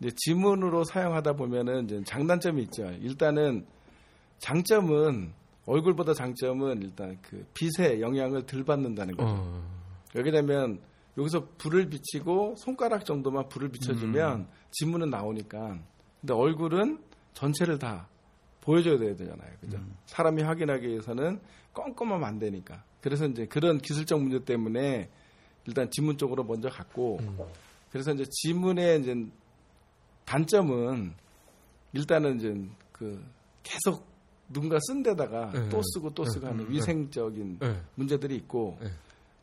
이제 0.00 0.10
지문으로 0.16 0.84
사용하다 0.84 1.34
보면은 1.34 1.84
이제 1.84 2.02
장단점이 2.04 2.62
있죠. 2.64 2.90
일단은 3.00 3.66
장점은 4.38 5.32
얼굴보다 5.66 6.14
장점은 6.14 6.82
일단 6.82 7.18
그 7.22 7.46
빛의 7.54 8.00
영향을 8.00 8.46
덜 8.46 8.64
받는다는 8.64 9.16
거죠. 9.16 9.28
어. 9.28 9.62
여기 10.16 10.30
되면 10.30 10.80
여기서 11.18 11.48
불을 11.58 11.90
비치고 11.90 12.54
손가락 12.56 13.04
정도만 13.04 13.48
불을 13.48 13.68
비춰주면 13.68 14.40
음. 14.40 14.48
지문은 14.70 15.10
나오니까 15.10 15.78
근데 16.20 16.34
얼굴은 16.34 17.02
전체를 17.34 17.78
다 17.78 18.08
보여줘야 18.60 18.98
되잖아요. 18.98 19.50
그죠? 19.60 19.78
음. 19.78 19.96
사람이 20.06 20.42
확인하기 20.42 20.86
위해서는 20.86 21.40
껌껌하면 21.72 22.26
안 22.26 22.38
되니까. 22.38 22.82
그래서 23.00 23.26
이제 23.26 23.46
그런 23.46 23.78
기술적 23.78 24.20
문제 24.20 24.44
때문에 24.44 25.08
일단 25.66 25.90
지문 25.90 26.16
쪽으로 26.18 26.44
먼저 26.44 26.68
갔고 26.68 27.18
음. 27.20 27.38
그래서 27.90 28.12
이제 28.12 28.24
지문의 28.30 29.00
이제 29.00 29.26
단점은 30.24 31.12
일단은 31.92 32.36
이제 32.36 32.54
그 32.92 33.22
계속 33.62 34.06
누군가 34.48 34.78
쓴 34.80 35.02
데다가 35.02 35.50
네. 35.50 35.68
또 35.68 35.80
쓰고 35.82 36.12
또 36.14 36.24
쓰고 36.24 36.46
네. 36.46 36.46
하는 36.52 36.64
네. 36.66 36.74
위생적인 36.74 37.58
네. 37.60 37.80
문제들이 37.94 38.36
있고 38.36 38.78
네. 38.80 38.88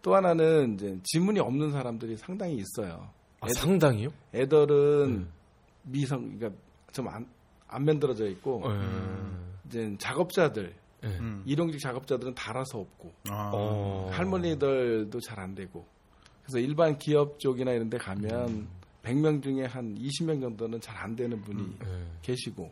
또 0.02 0.16
하나는 0.16 0.76
이제 0.76 0.98
지문이 1.04 1.40
없는 1.40 1.72
사람들이 1.72 2.18
상당히 2.18 2.56
있어요. 2.56 3.10
아, 3.40 3.48
애들, 3.48 3.62
상당히요? 3.62 4.10
애들은 4.34 5.20
네. 5.20 5.26
미성 5.84 6.38
그러니까 6.38 6.62
좀안 6.92 7.28
안 7.68 7.86
만들어져 7.86 8.28
있고 8.30 8.64
이제 9.66 9.96
작업자들 10.00 10.74
음. 11.04 11.44
일용직 11.46 11.80
작업자들은 11.80 12.34
달아서 12.36 12.80
없고 12.80 13.14
아. 13.30 13.52
어. 13.54 14.10
할머니들도 14.12 15.20
잘 15.22 15.40
안 15.40 15.54
되고 15.56 15.86
그래서 16.44 16.60
일반 16.60 16.98
기업 16.98 17.40
쪽이나 17.40 17.72
이런 17.72 17.90
데 17.90 17.98
가면 17.98 18.48
음. 18.50 18.68
100명 19.04 19.44
중에 19.44 19.66
한 19.66 19.96
20명 19.96 20.42
정도는 20.42 20.82
잘 20.82 20.98
안 20.98 21.16
되는 21.16 21.40
분이 21.42 21.62
음. 21.62 21.78
네. 21.80 22.06
계시고 22.22 22.72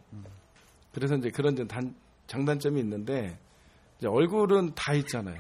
그래서 0.94 1.16
이제 1.16 1.30
그런 1.30 1.56
단, 1.68 1.94
장단점이 2.28 2.80
있는데 2.80 3.38
이제 3.98 4.08
얼굴은 4.08 4.74
다 4.76 4.94
있잖아요. 4.94 5.40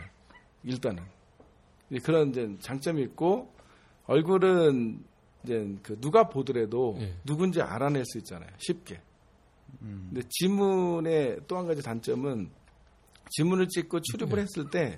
일단은 0.64 1.04
그런 2.04 2.30
이제 2.30 2.56
장점이 2.60 3.02
있고 3.04 3.52
얼굴은 4.08 5.04
이제 5.44 5.76
그 5.84 6.00
누가 6.00 6.28
보더라도 6.28 6.98
예. 7.00 7.14
누군지 7.24 7.62
알아낼 7.62 8.04
수 8.06 8.18
있잖아요. 8.20 8.50
쉽게. 8.58 9.00
음. 9.82 10.10
근데 10.12 10.28
지문의 10.30 11.40
또 11.48 11.58
한 11.58 11.68
가지 11.68 11.82
단점은 11.82 12.50
지문을 13.30 13.68
찍고 13.68 14.02
출입을 14.02 14.38
예. 14.40 14.42
했을 14.44 14.70
때이 14.70 14.96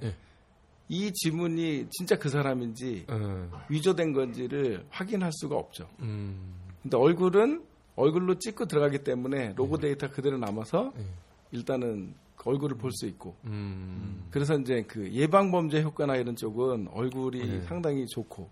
예. 0.92 1.12
지문이 1.14 1.88
진짜 1.90 2.18
그 2.18 2.30
사람인지 2.30 3.06
음. 3.10 3.52
위조된 3.70 4.14
건지를 4.14 4.86
확인할 4.90 5.32
수가 5.34 5.56
없죠. 5.56 5.90
음. 6.00 6.56
근데 6.82 6.98
얼굴은 6.98 7.64
얼굴로 7.96 8.40
찍고 8.40 8.66
들어가기 8.66 9.00
때문에 9.00 9.54
로고 9.56 9.78
예. 9.78 9.82
데이터 9.88 10.10
그대로 10.10 10.38
남아서 10.38 10.94
예. 10.98 11.06
일단은 11.52 12.14
얼굴을 12.48 12.78
볼 12.78 12.92
수 12.94 13.06
있고 13.08 13.36
음. 13.44 14.26
그래서 14.32 14.58
이제 14.58 14.84
그 14.88 15.12
예방 15.12 15.52
범죄 15.52 15.82
효과나 15.82 16.16
이런 16.16 16.36
쪽은 16.36 16.88
얼굴이 16.94 17.40
네. 17.40 17.62
상당히 17.64 18.06
좋고 18.08 18.50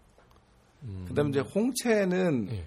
음. 0.83 1.05
그다음에 1.07 1.29
이제 1.29 1.39
홍채는 1.39 2.45
네. 2.47 2.65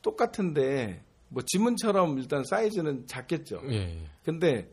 똑같은데 0.00 1.02
뭐 1.28 1.42
지문처럼 1.44 2.18
일단 2.18 2.42
사이즈는 2.44 3.06
작겠죠. 3.06 3.60
네. 3.62 4.02
근데 4.24 4.70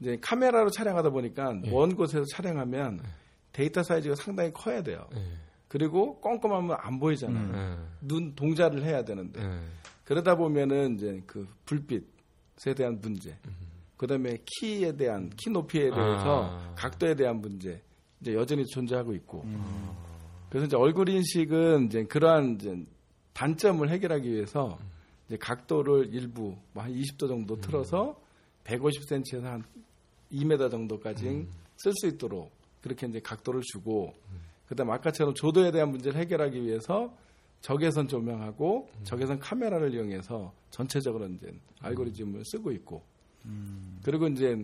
이제 0.00 0.18
카메라로 0.20 0.70
촬영하다 0.70 1.10
보니까 1.10 1.52
먼 1.70 1.94
곳에서 1.94 2.24
촬영하면 2.32 3.00
데이터 3.52 3.82
사이즈가 3.82 4.14
상당히 4.14 4.52
커야 4.52 4.82
돼요. 4.82 5.06
그리고 5.68 6.20
껌껌하면 6.20 6.76
안 6.80 6.98
보이잖아요. 6.98 7.44
음. 7.54 7.88
눈 8.00 8.34
동자를 8.34 8.82
해야 8.82 9.04
되는데 9.04 9.40
그러다 10.04 10.34
보면은 10.36 10.96
이제 10.96 11.22
그 11.26 11.46
불빛에 11.66 12.74
대한 12.76 13.00
문제. 13.00 13.36
음. 13.46 13.56
그다음에 13.96 14.38
키에 14.46 14.96
대한 14.96 15.30
키 15.36 15.50
높이에 15.50 15.90
대해서 15.90 16.48
아. 16.50 16.74
각도에 16.74 17.14
대한 17.14 17.40
문제 17.42 17.82
이제 18.20 18.32
여전히 18.34 18.64
존재하고 18.66 19.12
있고 19.12 19.42
음. 19.44 19.90
그래서 20.48 20.66
이제 20.66 20.76
얼굴 20.76 21.10
인식은 21.10 21.86
이제 21.86 22.04
그러한 22.04 22.54
이제 22.54 22.82
단점을 23.34 23.86
해결하기 23.88 24.32
위해서 24.32 24.78
이제 25.28 25.36
각도를 25.36 26.14
일부 26.14 26.56
뭐 26.72 26.82
한 26.82 26.92
20도 26.92 27.28
정도 27.28 27.54
음. 27.56 27.60
틀어서 27.60 28.18
150cm에서 28.64 29.42
한 29.42 29.64
2m 30.32 30.70
정도까지 30.70 31.28
음. 31.28 31.50
쓸수 31.76 32.06
있도록 32.08 32.50
그렇게 32.82 33.06
이제 33.06 33.20
각도를 33.20 33.62
주고 33.62 34.14
음. 34.30 34.40
그다음 34.66 34.90
아까처럼 34.90 35.34
조도에 35.34 35.72
대한 35.72 35.90
문제를 35.90 36.20
해결하기 36.20 36.62
위해서 36.64 37.12
적외선 37.60 38.08
조명하고 38.08 38.88
음. 38.94 39.04
적외선 39.04 39.38
카메라를 39.38 39.92
이용해서 39.94 40.52
전체적으로 40.70 41.26
이제 41.26 41.52
알고리즘을 41.80 42.42
쓰고 42.44 42.72
있고 42.72 43.02
음. 43.44 43.98
그리고 44.02 44.28
이제 44.28 44.56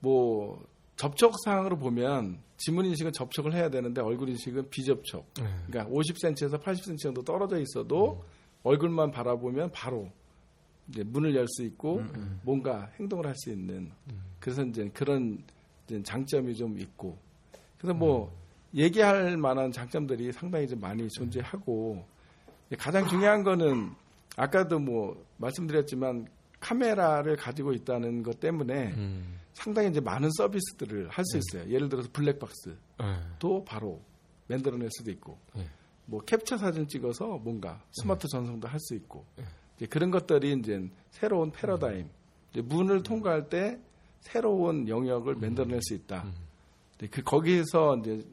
뭐 0.00 0.64
접촉 0.96 1.34
상으로 1.44 1.76
보면 1.76 2.38
지문 2.56 2.86
인식은 2.86 3.12
접촉을 3.12 3.52
해야 3.52 3.68
되는데 3.68 4.00
얼굴 4.00 4.28
인식은 4.28 4.70
비접촉. 4.70 5.26
네. 5.34 5.44
그러니까 5.66 5.92
50cm에서 5.92 6.62
80cm 6.62 6.98
정도 6.98 7.22
떨어져 7.22 7.58
있어도 7.58 8.22
음. 8.22 8.26
얼굴만 8.62 9.10
바라보면 9.10 9.72
바로 9.72 10.10
이제 10.88 11.02
문을 11.04 11.34
열 11.34 11.46
수 11.48 11.62
있고 11.62 11.98
음, 11.98 12.12
음. 12.16 12.40
뭔가 12.42 12.90
행동을 12.98 13.26
할 13.26 13.34
수 13.36 13.50
있는. 13.50 13.90
음. 14.10 14.22
그래서 14.40 14.62
이제 14.64 14.90
그런 14.92 15.42
이제 15.86 16.02
장점이 16.02 16.54
좀 16.54 16.78
있고. 16.78 17.16
그래서 17.78 17.94
뭐 17.94 18.26
음. 18.28 18.78
얘기할 18.78 19.36
만한 19.36 19.70
장점들이 19.72 20.32
상당히 20.32 20.66
좀 20.66 20.80
많이 20.80 21.08
존재하고 21.10 22.04
가장 22.78 23.06
중요한 23.08 23.42
거는 23.42 23.92
아까도 24.36 24.78
뭐 24.78 25.24
말씀드렸지만 25.36 26.26
카메라를 26.60 27.36
가지고 27.36 27.72
있다는 27.72 28.22
것 28.22 28.40
때문에 28.40 28.92
음. 28.94 29.38
상당히 29.52 29.90
이제 29.90 30.00
많은 30.00 30.28
서비스들을 30.36 31.08
할수 31.08 31.38
네. 31.38 31.38
있어요. 31.38 31.70
예를 31.70 31.88
들어서 31.88 32.08
블랙박스도 32.12 32.74
네. 32.98 33.64
바로 33.64 34.00
만들어낼 34.48 34.88
수도 34.90 35.10
있고, 35.12 35.38
네. 35.54 35.66
뭐 36.06 36.20
캡처 36.20 36.56
사진 36.58 36.88
찍어서 36.88 37.38
뭔가 37.38 37.80
스마트 37.92 38.22
네. 38.26 38.28
전송도 38.28 38.66
할 38.66 38.80
수 38.80 38.94
있고, 38.94 39.24
네. 39.36 39.44
그런 39.90 40.10
것들이 40.10 40.52
이제 40.58 40.88
새로운 41.10 41.50
패러다임, 41.50 42.08
이제 42.50 42.62
문을 42.62 43.02
통과할 43.02 43.48
때 43.48 43.78
새로운 44.20 44.88
영역을 44.88 45.34
만들어낼 45.34 45.80
수 45.82 45.94
있다. 45.94 46.22
음. 46.24 46.34
그 47.10 47.22
거기에서 47.22 47.96
이제 47.98 48.24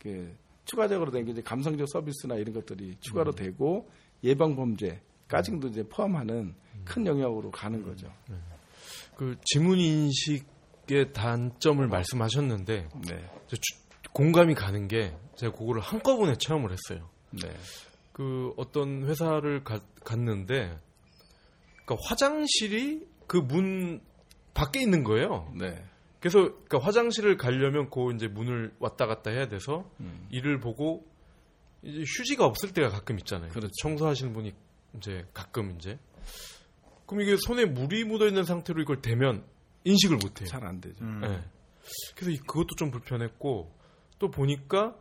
그 0.00 0.34
추가적으로 0.64 1.10
된 1.10 1.24
게 1.24 1.32
이제 1.32 1.40
감성적 1.42 1.88
서비스나 1.88 2.34
이런 2.36 2.52
것들이 2.54 2.96
추가로 3.00 3.32
음. 3.32 3.34
되고 3.34 3.88
예방 4.24 4.54
범죄까지도 4.56 5.68
이제 5.68 5.82
포함하는 5.84 6.54
큰 6.84 7.06
영역으로 7.06 7.50
가는 7.50 7.82
거죠. 7.82 8.12
네. 8.28 8.36
그 9.16 9.36
지문 9.44 9.78
인식의 9.78 11.12
단점을 11.12 11.86
말씀하셨는데 11.86 12.88
네. 13.08 13.30
공감이 14.12 14.54
가는 14.54 14.88
게 14.88 15.16
제가 15.36 15.52
그거를 15.56 15.80
한꺼번에 15.80 16.36
체험을 16.36 16.70
했어요. 16.72 17.08
네. 17.30 17.50
그 18.12 18.52
어떤 18.56 19.04
회사를 19.04 19.62
가, 19.64 19.80
갔는데 20.04 20.76
그러니까 21.88 21.96
화장실이 22.08 23.06
그 23.26 23.38
문 23.38 24.00
밖에 24.54 24.80
있는 24.80 25.04
거예요. 25.04 25.52
네. 25.56 25.82
그래서 26.20 26.40
그러니까 26.40 26.78
화장실을 26.80 27.36
가려면 27.36 27.90
그 27.90 28.12
이제 28.14 28.26
문을 28.28 28.74
왔다 28.80 29.06
갔다 29.06 29.30
해야 29.30 29.46
돼서 29.48 29.88
음. 30.00 30.26
이를 30.30 30.58
보고 30.58 31.06
이제 31.82 32.00
휴지가 32.00 32.44
없을 32.44 32.72
때가 32.72 32.88
가끔 32.88 33.18
있잖아요. 33.20 33.50
그렇죠. 33.50 33.70
청소하시는 33.82 34.32
분이 34.32 34.52
이제 34.96 35.24
가끔 35.32 35.76
이제 35.78 35.98
그럼 37.06 37.22
이게 37.22 37.36
손에 37.46 37.64
물이 37.66 38.04
묻어 38.04 38.26
있는 38.26 38.42
상태로 38.44 38.82
이걸 38.82 39.00
대면 39.00 39.44
인식을 39.84 40.16
못 40.16 40.40
해요. 40.40 40.48
잘 40.48 40.64
안 40.64 40.80
되죠. 40.80 41.04
음. 41.04 41.20
네. 41.20 41.40
그래서 42.16 42.42
그것도 42.46 42.74
좀 42.76 42.90
불편했고 42.90 43.72
또 44.18 44.30
보니까 44.30 44.96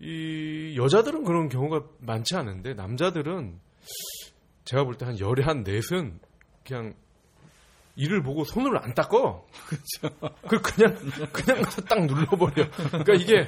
이 0.00 0.74
여자들은 0.78 1.24
그런 1.24 1.48
경우가 1.50 1.86
많지 1.98 2.34
않은데 2.34 2.72
남자들은 2.74 3.60
제가 4.70 4.84
볼 4.84 4.94
때 4.96 5.04
한 5.04 5.18
열에 5.18 5.42
한 5.42 5.62
넷은 5.64 6.20
그냥 6.64 6.94
이를 7.96 8.22
보고 8.22 8.44
손을 8.44 8.76
안 8.78 8.94
닦어. 8.94 9.44
그렇죠. 9.66 10.32
그 10.48 10.60
그냥 10.62 10.94
그냥 11.32 11.62
딱 11.88 12.04
눌러버려. 12.06 12.70
그러니까 12.90 13.14
이게 13.14 13.46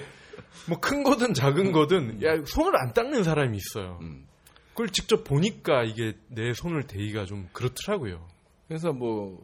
뭐 0.68 0.80
큰 0.80 1.04
거든 1.04 1.32
작은 1.35 1.70
거든 1.72 2.22
야 2.24 2.42
손을 2.44 2.76
안 2.76 2.92
닦는 2.92 3.22
사람이 3.22 3.56
있어요. 3.56 3.98
음. 4.02 4.26
그걸 4.70 4.88
직접 4.88 5.22
보니까 5.24 5.85
이게 5.85 6.14
내 6.28 6.52
손을 6.54 6.87
대기가 6.88 7.24
좀 7.24 7.48
그렇더라고요. 7.52 8.26
그래서 8.66 8.92
뭐 8.92 9.38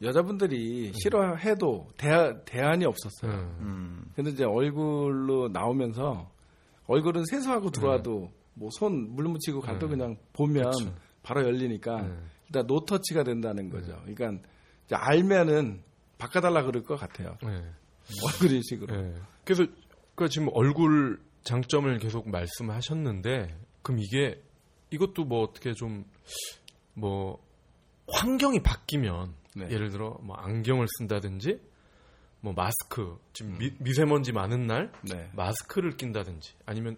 여자분들이 0.00 0.92
싫어해도 0.94 1.88
대안, 1.98 2.42
대안이 2.46 2.86
없었어요. 2.86 3.32
음. 3.60 4.04
근데 4.16 4.30
이제 4.30 4.44
얼굴로 4.44 5.48
나오면서 5.48 6.30
얼굴은 6.86 7.24
세수하고 7.26 7.70
들어와도 7.70 8.30
뭐손물 8.54 9.24
묻히고 9.26 9.60
가도 9.60 9.88
그냥 9.88 10.16
보면 10.32 10.70
그쵸. 10.70 10.94
바로 11.22 11.44
열리니까 11.44 12.08
일단 12.46 12.66
노터치가 12.66 13.22
된다는 13.24 13.70
거죠. 13.70 14.00
그러니까 14.04 14.48
이제 14.86 14.96
알면은 14.96 15.82
바꿔달라 16.18 16.64
그럴 16.64 16.82
것 16.82 16.96
같아요. 16.96 17.36
얼굴 17.42 18.52
인 18.52 18.62
식으로. 18.62 19.14
그래서 19.44 19.66
그 20.14 20.28
지금 20.28 20.48
얼굴 20.52 21.20
장점을 21.44 21.98
계속 21.98 22.28
말씀하셨는데 22.28 23.56
그럼 23.82 24.00
이게 24.00 24.42
이것도 24.90 25.24
뭐 25.24 25.42
어떻게 25.42 25.72
좀 25.74 26.04
뭐 26.94 27.42
환경이 28.12 28.62
바뀌면 28.62 29.34
네. 29.56 29.70
예를 29.70 29.90
들어 29.90 30.18
뭐 30.22 30.36
안경을 30.36 30.86
쓴다든지 30.98 31.60
뭐 32.40 32.52
마스크 32.52 33.18
지금 33.32 33.58
미, 33.58 33.68
음. 33.68 33.92
세먼지 33.92 34.32
많은 34.32 34.66
날 34.66 34.92
네. 35.02 35.30
마스크를 35.34 35.96
낀다든지 35.96 36.54
아니면 36.66 36.96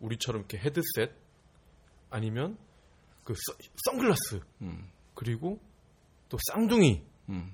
우리처럼 0.00 0.42
이렇게 0.42 0.58
헤드셋 0.58 1.12
아니면 2.10 2.56
그 3.28 3.34
서, 3.34 3.52
선글라스 3.84 4.40
음. 4.62 4.88
그리고 5.12 5.60
또 6.30 6.38
쌍둥이 6.50 7.02
음. 7.28 7.52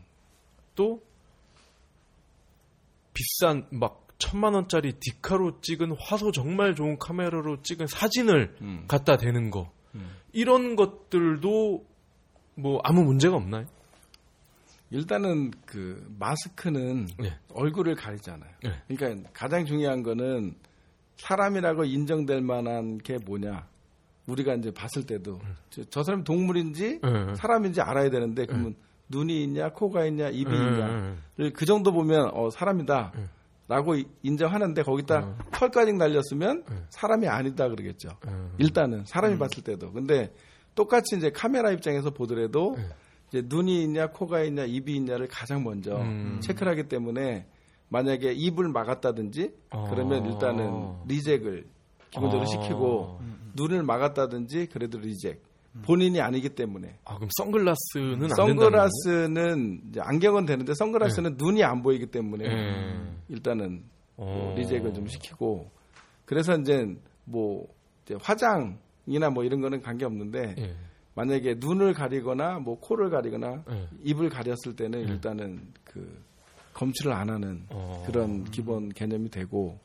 또 0.77 1.03
비싼 3.13 3.67
막 3.73 4.07
천만 4.19 4.55
원짜리 4.55 4.93
디카로 4.93 5.61
찍은 5.63 5.97
화소 5.99 6.31
정말 6.31 6.77
좋은 6.77 6.97
카메라로 6.97 7.63
찍은 7.63 7.89
사진을 7.89 8.57
음. 8.61 8.85
갖다 8.87 9.17
대는 9.17 9.51
거 9.51 9.73
음. 9.97 10.15
이런 10.33 10.77
것들도 10.77 11.85
뭐 12.55 12.81
아무 12.85 13.03
문제가 13.03 13.35
없나요? 13.35 13.67
일단은 14.91 15.51
그 15.67 16.07
마스크는 16.21 17.09
네. 17.19 17.37
얼굴을 17.53 17.97
가리잖아요. 17.97 18.53
네. 18.63 18.71
그러니까 18.87 19.29
가장 19.33 19.67
중요한 19.67 20.05
거는 20.05 20.55
사람이라고 21.17 21.85
인정될 21.85 22.43
만한 22.43 22.99
게 22.99 23.19
뭐냐. 23.19 23.74
우리가 24.27 24.55
이제 24.55 24.71
봤을 24.71 25.07
때도 25.07 25.41
음. 25.43 25.55
저, 25.71 25.85
저 25.85 26.03
사람이 26.03 26.25
동물인지 26.25 27.01
네. 27.03 27.35
사람인지 27.35 27.81
알아야 27.81 28.11
되는데 28.11 28.47
그러면 28.47 28.75
눈이 29.09 29.45
있냐, 29.45 29.71
코가 29.73 30.07
있냐, 30.07 30.29
입이 30.29 30.51
있냐를 30.51 31.53
그 31.55 31.67
정도 31.67 31.93
보면 31.93 32.31
어 32.33 32.51
사람이다. 32.51 33.13
라고 33.67 33.97
인정하는데 34.23 34.83
거기다 34.83 35.19
어. 35.21 35.39
털까지 35.53 35.95
날렸으면 35.95 36.65
어. 36.69 36.87
사람이 36.91 37.27
아니다 37.29 37.69
그러겠죠. 37.69 38.11
어. 38.27 38.51
일단은 38.59 39.05
사람이 39.07 39.35
음. 39.35 39.39
봤을 39.39 39.63
때도. 39.63 39.93
근데 39.93 40.35
똑같이 40.75 41.17
이제 41.17 41.31
카메라 41.31 41.71
입장에서 41.71 42.11
보더라도 42.11 42.75
네. 42.77 42.85
이제 43.29 43.43
눈이 43.47 43.83
있냐, 43.85 44.09
코가 44.09 44.43
있냐, 44.43 44.65
입이 44.65 44.95
있냐를 44.95 45.29
가장 45.29 45.65
먼저 45.65 45.97
음. 45.97 46.41
체크를 46.43 46.71
하기 46.73 46.89
때문에 46.89 47.47
만약에 47.89 48.33
입을 48.33 48.69
막았다든지 48.69 49.55
그러면 49.89 50.27
일단은 50.27 50.97
리젝을 51.07 51.67
기본적으로 52.15 52.47
시키고 52.47 53.21
눈을 53.55 53.83
막았다든지 53.83 54.67
그래도 54.67 54.99
리젝. 54.99 55.43
본인이 55.83 56.21
아니기 56.21 56.51
때문에. 56.51 56.99
아 57.05 57.17
그럼 57.17 57.29
선글라스는 57.37 58.29
선글라스는 58.29 59.93
안경은 59.99 60.47
되는데 60.47 60.73
선글라스는 60.75 61.37
네. 61.37 61.45
눈이 61.45 61.65
안 61.65 61.83
보이기 61.83 62.07
때문에 62.07 62.49
네. 62.49 63.13
일단은 63.29 63.83
뭐 64.15 64.55
리젝을 64.55 64.95
좀 64.95 65.09
시키고 65.09 65.69
그래서 66.25 66.57
이제 66.57 66.87
뭐 67.25 67.67
이제 68.05 68.15
화장이나 68.23 69.31
뭐 69.33 69.43
이런 69.43 69.61
거는 69.61 69.83
관계 69.83 70.05
없는데 70.05 70.55
네. 70.55 70.77
만약에 71.17 71.57
눈을 71.59 71.93
가리거나 71.93 72.61
뭐 72.61 72.79
코를 72.79 73.11
가리거나 73.11 73.65
네. 73.67 73.89
입을 74.05 74.29
가렸을 74.29 74.77
때는 74.77 75.07
네. 75.07 75.13
일단은 75.13 75.73
그 75.83 76.23
검출을 76.75 77.13
안 77.13 77.31
하는 77.31 77.65
어. 77.71 78.05
그런 78.07 78.45
기본 78.45 78.91
개념이 78.91 79.29
되고 79.31 79.79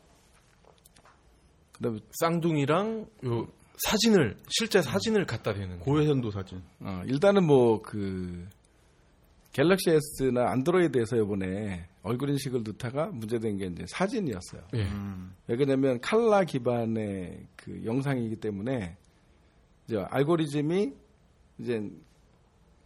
그다음에 1.80 2.00
쌍둥이랑 2.20 3.08
요 3.26 3.48
사진을 3.88 4.38
실제 4.50 4.82
사진을 4.82 5.26
갖다 5.26 5.54
대는 5.54 5.80
고해상도 5.80 6.32
사진. 6.32 6.62
어, 6.82 7.02
일단은 7.08 7.46
뭐 7.46 7.82
그 7.82 8.48
갤럭시 9.52 9.90
S나 10.22 10.52
안드로이드에서 10.52 11.18
이번에 11.18 11.88
얼굴 12.04 12.30
인식을 12.30 12.64
넣다가 12.64 13.08
문제된 13.08 13.58
게 13.58 13.66
이제 13.66 13.84
사진이었어요. 13.88 14.62
예. 14.76 14.84
음. 14.84 15.34
왜냐면 15.48 16.00
칼라 16.02 16.44
기반의 16.44 17.48
그 17.56 17.84
영상이기 17.84 18.36
때문에 18.38 18.96
이제 19.88 19.98
알고리즘이 19.98 20.94
이제 21.60 21.90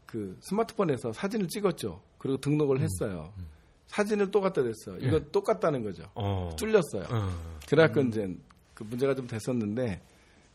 그 0.06 0.38
스마트폰에서 0.42 1.12
사진을 1.12 1.48
찍었죠. 1.48 2.02
그리고 2.18 2.38
등록을 2.38 2.78
음. 2.78 2.82
했어요. 2.84 3.34
음. 3.38 3.48
사진을 3.88 4.32
또 4.32 4.40
갖다 4.42 4.64
댔어 4.64 4.94
요. 4.94 4.98
이건 5.00 5.26
예. 5.26 5.32
똑같다는 5.32 5.84
거죠. 5.84 6.06
어. 6.16 6.56
뚫렸어요. 6.58 7.04
어. 7.10 7.30
그래갖고 7.68 8.02
음. 8.02 8.08
이제 8.08 8.36
그 8.74 8.84
문제가 8.84 9.16
좀 9.16 9.28
됐었는데 9.28 10.02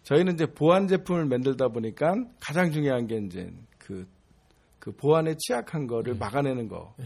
저희는 0.03 0.35
이제 0.35 0.47
보안 0.47 0.89
제품을 0.89 1.27
만들다 1.27 1.69
보니까 1.69 2.15
가장 2.41 2.71
중요한 2.71 3.07
게 3.07 3.19
이제 3.19 3.53
그, 3.79 4.07
그 4.79 4.93
보안에 4.93 5.35
취약한 5.39 5.87
거를 5.87 6.15
네. 6.15 6.19
막아내는 6.19 6.69
거. 6.69 6.95
네. 6.99 7.05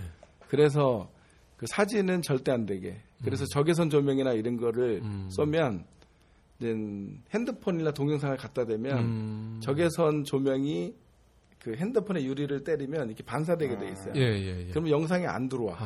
그래서 0.48 1.11
그 1.57 1.66
사진은 1.66 2.22
절대 2.22 2.53
안 2.53 2.66
되게. 2.66 3.01
그래서 3.25 3.44
음. 3.44 3.46
적외선 3.53 3.90
조명이나 3.90 4.33
이런 4.33 4.57
거를 4.57 5.01
음. 5.03 5.29
쏘면 5.31 5.85
이제 6.59 6.75
핸드폰이나 7.35 7.92
동영상을 7.92 8.37
갖다 8.37 8.64
대면 8.64 8.98
음. 8.98 9.61
적외선 9.62 10.25
조명이 10.25 10.94
그 11.59 11.75
핸드폰의 11.77 12.27
유리를 12.27 12.64
때리면 12.64 13.07
이렇게 13.07 13.22
반사되게 13.22 13.79
돼 13.79 13.88
있어요. 13.90 14.12
아. 14.12 14.16
예, 14.16 14.22
예, 14.22 14.66
예. 14.66 14.66
그러면 14.70 14.90
영상이 14.90 15.27
안 15.27 15.48
들어와. 15.48 15.77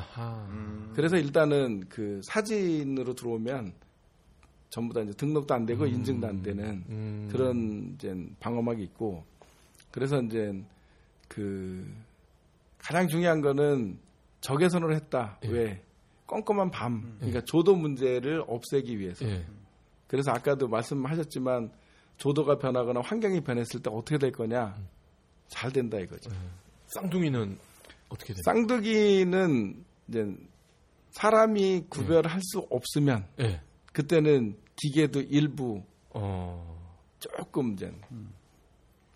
음. 0.49 0.93
그래서 0.95 1.17
일단은 1.17 1.85
그 1.89 2.21
사진으로 2.25 3.15
들어오면 3.15 3.75
전부 4.77 4.93
다 4.93 5.01
이제 5.01 5.13
등록도 5.15 5.55
안 5.55 5.65
되고 5.65 5.85
음. 5.85 5.89
인증도 5.89 6.27
안 6.27 6.43
되는 6.43 6.85
음. 6.91 7.31
그런 7.33 7.95
이제 7.95 8.15
방어막이 8.41 8.83
있고 8.83 9.25
그래서 9.91 10.21
이제 10.21 10.53
그 11.29 11.91
가장 12.77 13.09
중요한 13.09 13.41
거는 13.41 13.99
적외선으로 14.43 14.95
했다. 14.95 15.39
예. 15.45 15.49
왜? 15.49 15.83
껌껌한 16.27 16.71
밤. 16.71 16.93
음. 16.93 17.17
그러니까 17.21 17.41
조도 17.47 17.75
문제를 17.75 18.45
없애기 18.47 18.99
위해서. 18.99 19.27
예. 19.27 19.47
그래서 20.09 20.31
아까도 20.31 20.69
말씀하셨지만 20.69 21.71
조도가 22.19 22.59
변하거나 22.59 23.01
환경이 23.01 23.41
변했을 23.45 23.81
때 23.81 23.89
어떻게 23.91 24.19
될 24.19 24.31
거냐? 24.31 24.75
음. 24.77 24.89
잘 25.49 25.73
된다 25.73 25.97
이거죠. 25.99 26.31
예. 26.31 26.37
쌍둥이는 26.89 27.59
어떻게 28.11 28.35
돼요? 28.35 28.43
쌍둥이는 28.45 29.85
이제 30.09 30.37
사람이 31.13 31.87
구별할 31.89 32.43
수 32.43 32.67
없으면 32.69 33.27
예. 33.41 33.63
그때는 33.95 34.66
기계도 34.77 35.23
일부 35.23 35.83
어. 36.11 36.77
조금 37.19 37.73
이제 37.73 37.93
음. 38.11 38.33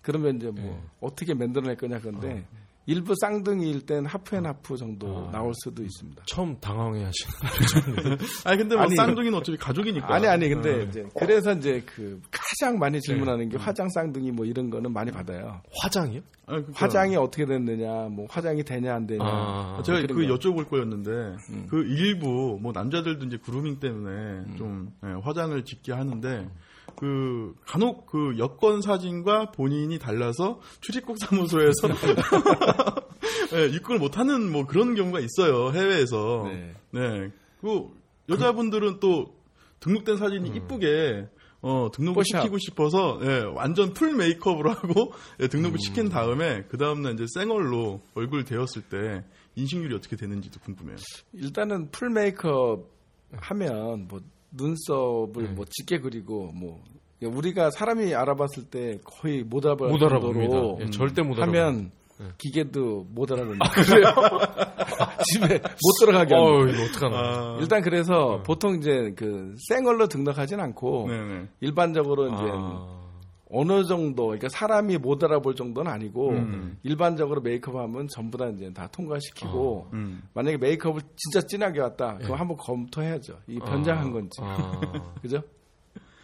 그러면 0.02 0.36
이제 0.36 0.50
뭐 0.50 0.64
네. 0.64 0.82
어떻게 1.00 1.34
만들어낼 1.34 1.76
거냐 1.76 2.00
건데 2.00 2.46
어. 2.52 2.59
일부 2.90 3.14
쌍둥이일 3.20 3.86
땐 3.86 4.04
half 4.04 4.34
and 4.34 4.46
half 4.46 4.76
정도 4.76 5.28
아, 5.28 5.30
나올 5.30 5.52
수도 5.54 5.84
있습니다. 5.84 6.24
처음 6.26 6.58
당황해 6.58 7.04
하시는 7.04 8.18
아니 8.44 8.58
근데 8.58 8.74
뭐 8.74 8.84
아니, 8.84 8.96
쌍둥이는 8.96 9.38
어차피 9.38 9.56
가족이니까. 9.56 10.12
아니 10.12 10.26
아니 10.26 10.48
근데 10.48 10.78
네. 10.78 10.82
이제 10.82 11.08
그래서 11.16 11.52
이제 11.52 11.80
그 11.86 12.20
가장 12.32 12.80
많이 12.80 13.00
질문하는 13.00 13.48
네. 13.48 13.56
게 13.56 13.62
화장 13.62 13.88
쌍둥이 13.90 14.32
뭐 14.32 14.44
이런 14.44 14.70
거는 14.70 14.92
많이 14.92 15.12
받아요. 15.12 15.62
화장이요? 15.80 16.20
아니, 16.46 16.64
화장이 16.74 17.14
어떻게 17.14 17.46
됐느냐, 17.46 18.08
뭐 18.10 18.26
화장이 18.28 18.64
되냐 18.64 18.96
안 18.96 19.06
되냐. 19.06 19.22
아, 19.24 19.80
제가 19.86 20.00
그 20.00 20.26
거. 20.26 20.34
여쭤볼 20.34 20.68
거였는데 20.68 21.10
음. 21.50 21.66
그 21.70 21.84
일부 21.84 22.58
뭐 22.60 22.72
남자들도 22.72 23.24
이제 23.26 23.36
그루밍 23.36 23.78
때문에 23.78 24.10
음. 24.48 24.54
좀 24.58 24.92
네, 25.00 25.12
화장을 25.22 25.64
짙게 25.64 25.92
하는데 25.92 26.48
그 26.96 27.54
간혹 27.66 28.06
그 28.06 28.36
여권 28.38 28.82
사진과 28.82 29.52
본인이 29.52 29.98
달라서 29.98 30.60
출입국 30.80 31.18
사무소에서 31.18 31.88
네, 33.52 33.66
입국을 33.68 33.98
못하는 33.98 34.50
뭐 34.50 34.66
그런 34.66 34.94
경우가 34.94 35.20
있어요 35.20 35.72
해외에서. 35.72 36.44
네. 36.46 36.74
네. 36.92 37.30
그 37.60 37.88
여자분들은 38.28 39.00
또 39.00 39.34
등록된 39.80 40.16
사진이 40.16 40.50
음. 40.50 40.56
이쁘게 40.56 41.28
어, 41.62 41.90
등록을 41.92 42.22
포샵. 42.22 42.42
시키고 42.42 42.58
싶어서 42.58 43.20
예, 43.22 43.40
완전 43.54 43.92
full 43.92 44.14
메이크업으로 44.14 44.70
하고 44.70 45.12
예, 45.40 45.48
등록을 45.48 45.76
음. 45.76 45.78
시킨 45.78 46.08
다음에 46.08 46.64
그 46.68 46.78
다음날 46.78 47.14
이제 47.14 47.26
생얼로 47.34 48.00
얼굴 48.14 48.44
대었을 48.44 48.82
때 48.82 49.24
인식률이 49.56 49.94
어떻게 49.94 50.16
되는지도 50.16 50.60
궁금해요. 50.60 50.96
일단은 51.34 51.90
full 51.90 52.08
메이크업 52.10 52.88
하면 53.32 54.08
뭐 54.08 54.20
눈썹을 54.52 55.44
네. 55.44 55.48
뭐 55.50 55.64
짙게 55.68 55.98
그리고 56.00 56.50
뭐 56.52 56.82
우리가 57.22 57.70
사람이 57.70 58.14
알아봤을 58.14 58.64
때 58.70 58.98
거의 59.04 59.42
못 59.42 59.64
알아볼 59.64 59.90
못 59.90 59.98
정도로 59.98 60.78
예, 60.80 60.90
절대 60.90 61.22
못 61.22 61.38
하면 61.38 61.90
네. 62.18 62.26
기계도 62.36 63.06
못 63.10 63.32
알아듣는. 63.32 63.58
아, 63.60 63.70
그래요? 63.70 64.04
집에 65.32 65.58
못 65.58 65.92
들어가게 66.00 66.34
하는. 66.34 66.46
어, 66.46 66.66
이거 66.66 66.82
어떡하나. 66.84 67.16
아... 67.16 67.58
일단 67.60 67.80
그래서 67.80 68.38
네. 68.38 68.42
보통 68.42 68.76
이제 68.76 69.12
그 69.16 69.54
생얼로 69.68 70.08
등록하진 70.08 70.60
않고 70.60 71.08
네네. 71.08 71.48
일반적으로 71.60 72.26
이제 72.26 72.44
아... 72.52 73.09
어느 73.52 73.84
정도 73.84 74.26
그러니까 74.26 74.48
사람이 74.48 74.98
못 74.98 75.22
알아볼 75.24 75.56
정도는 75.56 75.90
아니고 75.90 76.30
음. 76.30 76.78
일반적으로 76.82 77.40
메이크업 77.40 77.76
하면 77.76 78.06
전부 78.08 78.38
다 78.38 78.46
이제 78.48 78.72
다 78.72 78.86
통과시키고 78.88 79.86
어. 79.86 79.90
음. 79.92 80.22
만약에 80.34 80.56
메이크업을 80.56 81.02
진짜 81.16 81.46
진하게 81.46 81.80
왔다 81.80 82.16
그럼 82.18 82.32
예. 82.32 82.34
한번 82.34 82.56
검토해야죠 82.56 83.38
이 83.48 83.58
변장한 83.58 84.08
아. 84.08 84.12
건지 84.12 84.40
아. 84.40 85.14
그죠? 85.20 85.42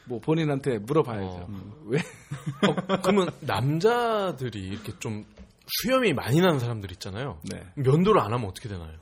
뭐 0.09 0.21
본인한테 0.21 0.79
물어봐야죠. 0.79 1.27
어. 1.27 1.47
음. 1.49 1.73
왜? 1.87 1.99
어, 1.99 3.01
그러면 3.03 3.29
남자들이 3.41 4.69
이렇게 4.69 4.93
좀 5.01 5.25
수염이 5.67 6.13
많이 6.13 6.41
나는 6.41 6.61
사람들 6.61 6.93
있잖아요. 6.93 7.41
네. 7.51 7.67
면도를 7.75 8.21
안 8.21 8.33
하면 8.33 8.49
어떻게 8.49 8.69
되나요? 8.69 8.93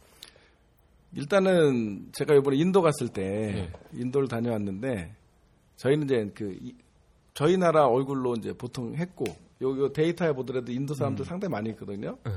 일단은 1.15 2.09
제가 2.13 2.35
이번에 2.35 2.57
인도 2.57 2.83
갔을 2.83 3.09
때 3.09 3.23
네. 3.23 3.73
인도를 3.93 4.29
다녀왔는데 4.29 5.15
저희는 5.77 6.05
이제 6.07 6.33
그 6.35 6.59
저희 7.35 7.57
나라 7.57 7.87
얼굴로 7.89 8.35
이제 8.35 8.53
보통 8.53 8.95
했고 8.95 9.25
요, 9.63 9.77
요 9.77 9.93
데이터에 9.93 10.33
보더라도 10.33 10.71
인도 10.73 10.95
사람들 10.95 11.25
음. 11.25 11.27
상당히 11.27 11.51
많이 11.51 11.71
있거든요. 11.71 12.17
네. 12.25 12.33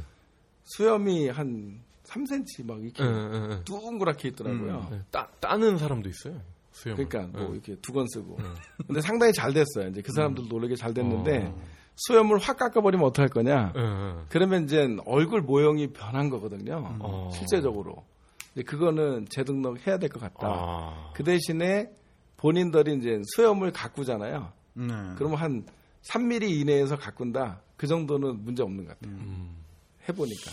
수염이 0.64 1.30
한 1.30 1.80
3cm 2.04 2.66
막 2.66 2.82
이렇게 2.84 3.04
네, 3.04 3.64
둥그랗게 3.64 4.30
있더라고요. 4.30 4.88
음. 4.92 5.06
따, 5.12 5.28
따는 5.40 5.78
사람도 5.78 6.10
있어요. 6.10 6.42
수염을. 6.72 7.08
그러니까 7.08 7.40
뭐 7.40 7.54
이렇게 7.54 7.76
두 7.76 7.94
건 7.94 8.06
쓰고. 8.14 8.38
근데 8.88 9.02
상당히 9.02 9.34
잘 9.34 9.54
됐어요. 9.54 9.90
이제 9.90 10.02
그 10.02 10.12
사람들도 10.14 10.50
놀라게 10.50 10.76
잘 10.76 10.94
됐는데 10.94 11.46
어. 11.48 11.62
수염을 11.96 12.38
확 12.40 12.58
깎아버리면 12.58 13.06
어떡할 13.08 13.30
거냐? 13.30 13.74
그러면 14.30 14.64
이제 14.66 14.88
얼굴 15.06 15.42
모형이 15.42 15.94
변한 15.94 16.30
거거든요. 16.30 16.98
어. 17.00 17.30
실제적으로. 17.34 18.04
그거는 18.66 19.28
재등록해야 19.30 19.98
될 20.00 20.10
것 20.10 20.20
같다. 20.20 20.48
아. 20.48 21.12
그 21.16 21.24
대신에 21.24 21.90
본인들이 22.38 22.96
이제 22.98 23.20
수염을 23.36 23.72
가꾸잖아요. 23.72 24.52
네. 24.78 24.94
그러면 25.18 25.38
한 25.38 25.66
3mm 26.04 26.50
이내에서 26.50 26.98
가꾼다. 26.98 27.62
그 27.76 27.88
정도는 27.88 28.44
문제 28.44 28.63
없는 28.63 28.86
것 28.86 29.00
같아요. 29.00 29.16
음. 29.16 29.58
해보니까. 30.08 30.52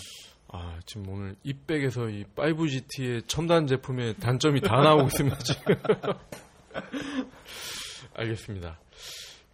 아, 0.49 0.79
지금 0.87 1.09
오늘 1.09 1.37
이백에서 1.43 2.09
이 2.09 2.25
5GT의 2.37 3.27
첨단 3.27 3.67
제품의 3.67 4.19
단점이 4.19 4.61
다 4.61 4.77
나오고 4.77 5.07
있습니다, 5.07 5.39
지금. 5.39 5.75
알겠습니다. 8.15 8.79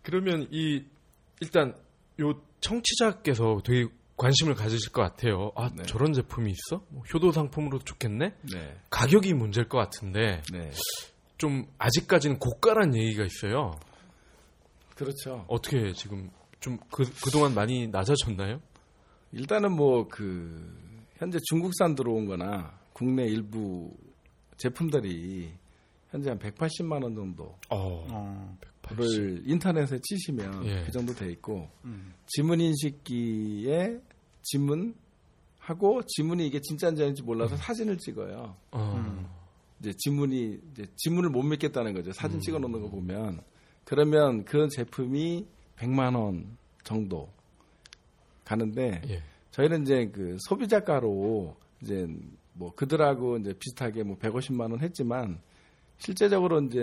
그러면 0.02 0.46
이, 0.50 0.85
일단, 1.40 1.74
요 2.20 2.35
청취자께서 2.61 3.61
되게 3.64 3.87
관심을 4.16 4.54
가지실 4.54 4.92
것 4.92 5.00
같아요. 5.00 5.52
아, 5.56 5.70
네. 5.74 5.83
저런 5.85 6.12
제품이 6.12 6.50
있어? 6.50 6.85
뭐 6.90 7.02
효도 7.14 7.33
상품으로도 7.33 7.85
좋겠네? 7.85 8.35
네. 8.52 8.76
가격이 8.90 9.33
문제일 9.33 9.68
것 9.68 9.78
같은데, 9.78 10.42
네. 10.52 10.70
좀, 11.38 11.66
아직까지는 11.78 12.38
고가란 12.38 12.94
얘기가 12.94 13.24
있어요. 13.24 13.78
그렇죠. 15.04 15.44
어떻게 15.48 15.92
지금 15.92 16.30
좀 16.60 16.78
그, 16.90 17.04
그동안 17.24 17.54
많이 17.54 17.88
낮아졌나요? 17.88 18.60
일단은 19.32 19.72
뭐 19.74 20.06
그 20.08 20.90
현재 21.20 21.38
중국산 21.48 21.94
들어온 21.94 22.24
거나 22.24 22.78
국내 22.94 23.26
일부 23.26 23.94
제품들이 24.56 25.52
현재 26.10 26.30
한 26.30 26.38
180만 26.38 27.02
원 27.02 27.14
정도. 27.14 27.58
어. 27.68 28.06
어. 28.10 28.58
를 28.88 29.42
인터넷에 29.44 30.00
치시면 30.02 30.66
예. 30.66 30.82
그 30.84 30.90
정도 30.90 31.14
돼 31.14 31.30
있고 31.30 31.68
음. 31.84 32.12
지문 32.26 32.60
인식기에 32.60 34.00
지문 34.42 34.94
하고 35.58 36.02
지문이 36.04 36.44
이게 36.46 36.60
진짜인지 36.60 37.02
아닌지 37.02 37.22
몰라서 37.22 37.54
음. 37.54 37.58
사진을 37.58 37.98
찍어요. 37.98 38.56
어. 38.72 38.94
음. 38.96 39.28
이제 39.78 39.92
지문이 39.96 40.58
이제 40.72 40.86
지문을 40.96 41.30
못 41.30 41.42
믿겠다는 41.42 41.92
거죠. 41.94 42.12
사진 42.12 42.38
음. 42.38 42.40
찍어 42.40 42.58
놓는 42.58 42.80
거 42.80 42.88
보면 42.88 43.42
그러면 43.90 44.44
그 44.44 44.68
제품이 44.68 45.48
100만 45.74 46.14
원 46.14 46.57
정도 46.85 47.29
가는데 48.44 49.03
예. 49.09 49.20
저희는 49.50 49.83
이제 49.83 50.09
그 50.14 50.37
소비자가로 50.46 51.57
이제 51.83 52.07
뭐 52.53 52.72
그들하고 52.72 53.38
이제 53.38 53.53
비슷하게 53.53 54.05
뭐 54.05 54.16
150만 54.16 54.70
원 54.70 54.79
했지만 54.79 55.40
실제적으로 55.98 56.61
이제 56.61 56.79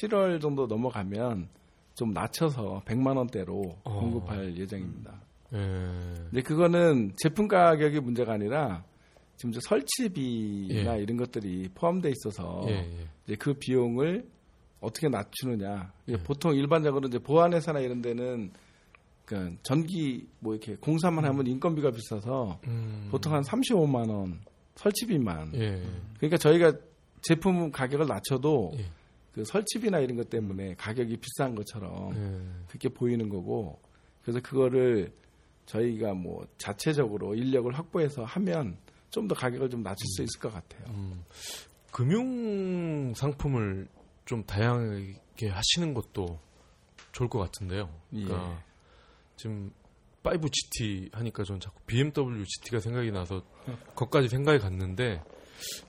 7월 0.00 0.40
정도 0.40 0.66
넘어가면 0.66 1.48
좀 1.94 2.12
낮춰서 2.12 2.82
100만 2.86 3.16
원대로 3.16 3.62
어. 3.84 4.00
공급할 4.00 4.56
예정입니다. 4.56 5.20
예. 5.52 5.58
근데 5.58 6.42
그거는 6.42 7.12
제품 7.22 7.46
가격이 7.46 8.00
문제가 8.00 8.32
아니라 8.32 8.82
지금 9.36 9.52
이제 9.52 9.60
설치비나 9.62 10.98
예. 10.98 11.02
이런 11.04 11.18
것들이 11.18 11.68
포함돼 11.72 12.10
있어서 12.10 12.64
예, 12.66 12.72
예. 12.72 13.06
이제 13.26 13.36
그 13.36 13.54
비용을 13.54 14.26
어떻게 14.82 15.08
낮추느냐. 15.08 15.92
네. 16.06 16.16
보통 16.22 16.54
일반적으로 16.54 17.08
이제 17.08 17.18
보안회사나 17.18 17.80
이런 17.80 18.02
데는 18.02 18.50
그 19.24 19.56
전기 19.62 20.26
뭐 20.40 20.54
이렇게 20.54 20.76
공사만 20.76 21.24
하면 21.24 21.46
인건비가 21.46 21.90
비싸서 21.90 22.60
음. 22.66 23.08
보통 23.10 23.32
한 23.32 23.42
35만 23.42 24.10
원 24.10 24.40
설치비만. 24.74 25.52
예. 25.54 25.82
그러니까 26.18 26.36
저희가 26.36 26.72
제품 27.22 27.70
가격을 27.70 28.06
낮춰도 28.06 28.72
예. 28.78 28.84
그 29.32 29.44
설치비나 29.44 30.00
이런 30.00 30.16
것 30.16 30.28
때문에 30.28 30.74
가격이 30.74 31.16
비싼 31.16 31.54
것처럼 31.54 32.14
예. 32.14 32.66
그렇게 32.68 32.88
보이는 32.88 33.28
거고 33.28 33.78
그래서 34.22 34.40
그거를 34.40 35.12
저희가 35.66 36.14
뭐 36.14 36.46
자체적으로 36.58 37.34
인력을 37.34 37.72
확보해서 37.72 38.24
하면 38.24 38.76
좀 39.10 39.28
더 39.28 39.34
가격을 39.34 39.70
좀 39.70 39.82
낮출 39.82 40.04
음. 40.04 40.08
수 40.16 40.22
있을 40.22 40.40
것 40.40 40.52
같아요. 40.52 40.84
음. 40.94 41.22
금융 41.92 43.12
상품을 43.14 43.86
좀 44.24 44.44
다양하게 44.44 45.48
하시는 45.48 45.94
것도 45.94 46.38
좋을 47.12 47.28
것 47.28 47.38
같은데요. 47.38 47.88
그러니까 48.10 48.52
예. 48.52 48.64
지금 49.36 49.72
5GT 50.22 51.14
하니까 51.14 51.42
전 51.44 51.58
자꾸 51.58 51.80
BMW 51.86 52.44
GT가 52.44 52.80
생각이 52.80 53.10
나서 53.10 53.42
거기까지 53.94 54.28
생각이 54.28 54.58
갔는데 54.58 55.22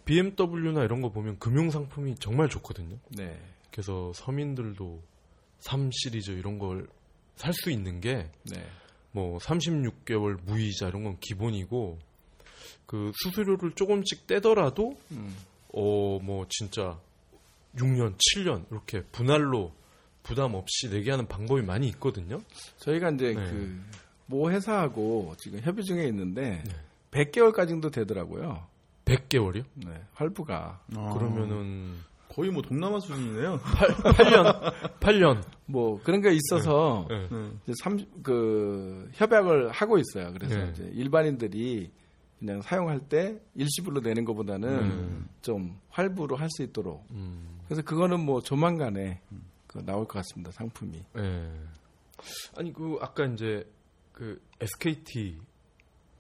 BMW나 0.06 0.84
이런 0.84 1.02
거 1.02 1.10
보면 1.10 1.38
금융 1.40 1.70
상품이 1.70 2.16
정말 2.16 2.50
좋거든요. 2.50 2.98
네. 3.10 3.40
그래서 3.72 4.12
서민들도 4.14 5.02
3 5.60 5.90
시리즈 5.92 6.32
이런 6.32 6.58
걸 6.58 6.88
살 7.36 7.54
수 7.54 7.72
있는 7.72 8.00
게 8.00 8.30
네. 8.44 8.66
뭐 9.12 9.38
36개월 9.40 10.42
무이자 10.44 10.88
이런 10.88 11.04
건 11.04 11.18
기본이고 11.20 12.00
그 12.86 13.12
수수료를 13.24 13.74
조금씩 13.76 14.28
떼더라도 14.28 14.98
음. 15.12 15.36
어뭐 15.74 16.48
진짜 16.50 17.00
6년, 17.78 18.16
7년 18.18 18.66
이렇게 18.72 19.02
분할로 19.12 19.72
부담 20.24 20.54
없이 20.56 20.90
내게 20.90 21.12
하는 21.12 21.28
방법이 21.28 21.62
많이 21.64 21.88
있거든요. 21.90 22.42
저희가 22.78 23.10
이제 23.12 23.34
네. 23.34 23.74
그모 24.28 24.52
회사하고 24.52 25.34
지금 25.38 25.60
협의 25.62 25.84
중에 25.84 26.06
있는데 26.08 26.64
네. 26.64 26.72
100개월까지도 27.12 27.92
되더라고요. 27.92 28.66
100개월이요? 29.06 29.66
네, 29.86 30.02
할부가. 30.14 30.80
아. 30.96 31.14
그러면은 31.14 31.94
거의 32.30 32.50
뭐 32.52 32.62
동남아 32.64 33.00
수준이네요. 33.00 33.60
8, 33.60 34.32
년 34.32 34.46
8년. 35.00 35.44
뭐 35.66 36.02
그런 36.04 36.22
게 36.22 36.32
있어서 36.34 37.06
네. 37.10 37.28
네. 37.30 37.50
이제 37.64 37.74
3, 37.84 38.00
그 38.24 39.10
협약을 39.14 39.70
하고 39.72 39.98
있어요. 40.00 40.32
그래서 40.34 40.56
네. 40.58 40.72
이제 40.72 40.90
일반인들이 40.94 41.92
그냥 42.40 42.62
사용할 42.62 43.00
때 43.02 43.40
일시불로 43.56 44.00
내는 44.02 44.26
것보다는 44.26 44.70
음. 44.70 45.30
좀 45.42 45.78
활부로 45.90 46.36
할 46.36 46.50
수 46.50 46.64
있도록. 46.64 47.06
음. 47.12 47.60
그래서 47.74 47.82
그거는 47.88 48.20
뭐 48.20 48.40
조만간에 48.40 49.20
그 49.66 49.84
나올 49.84 50.06
것 50.06 50.20
같습니다. 50.20 50.52
상품이. 50.52 51.04
네. 51.16 51.52
아니 52.56 52.72
그 52.72 53.00
아까 53.02 53.26
이제 53.26 53.68
그 54.12 54.40
SKT 54.62 55.40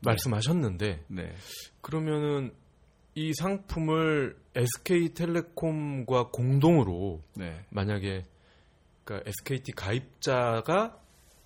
말씀하셨는데 0.03 1.05
네. 1.09 1.35
그러면은 1.81 2.55
이 3.13 3.31
상품을 3.35 4.35
SK텔레콤과 4.55 6.29
공동으로 6.31 7.21
네. 7.35 7.63
만약에 7.69 8.23
그러니까 9.03 9.29
SKT 9.29 9.73
가입자가 9.73 10.99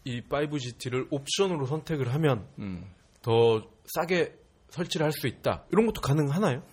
이 0.05 0.21
5GT를 0.21 1.07
옵션으로 1.11 1.65
선택을 1.65 2.13
하면 2.13 2.47
음. 2.59 2.89
더 3.21 3.61
싸게 3.93 4.37
설치를 4.69 5.05
할 5.05 5.11
수 5.11 5.27
있다. 5.27 5.65
이런 5.73 5.85
것도 5.85 5.99
가능하나요? 5.99 6.63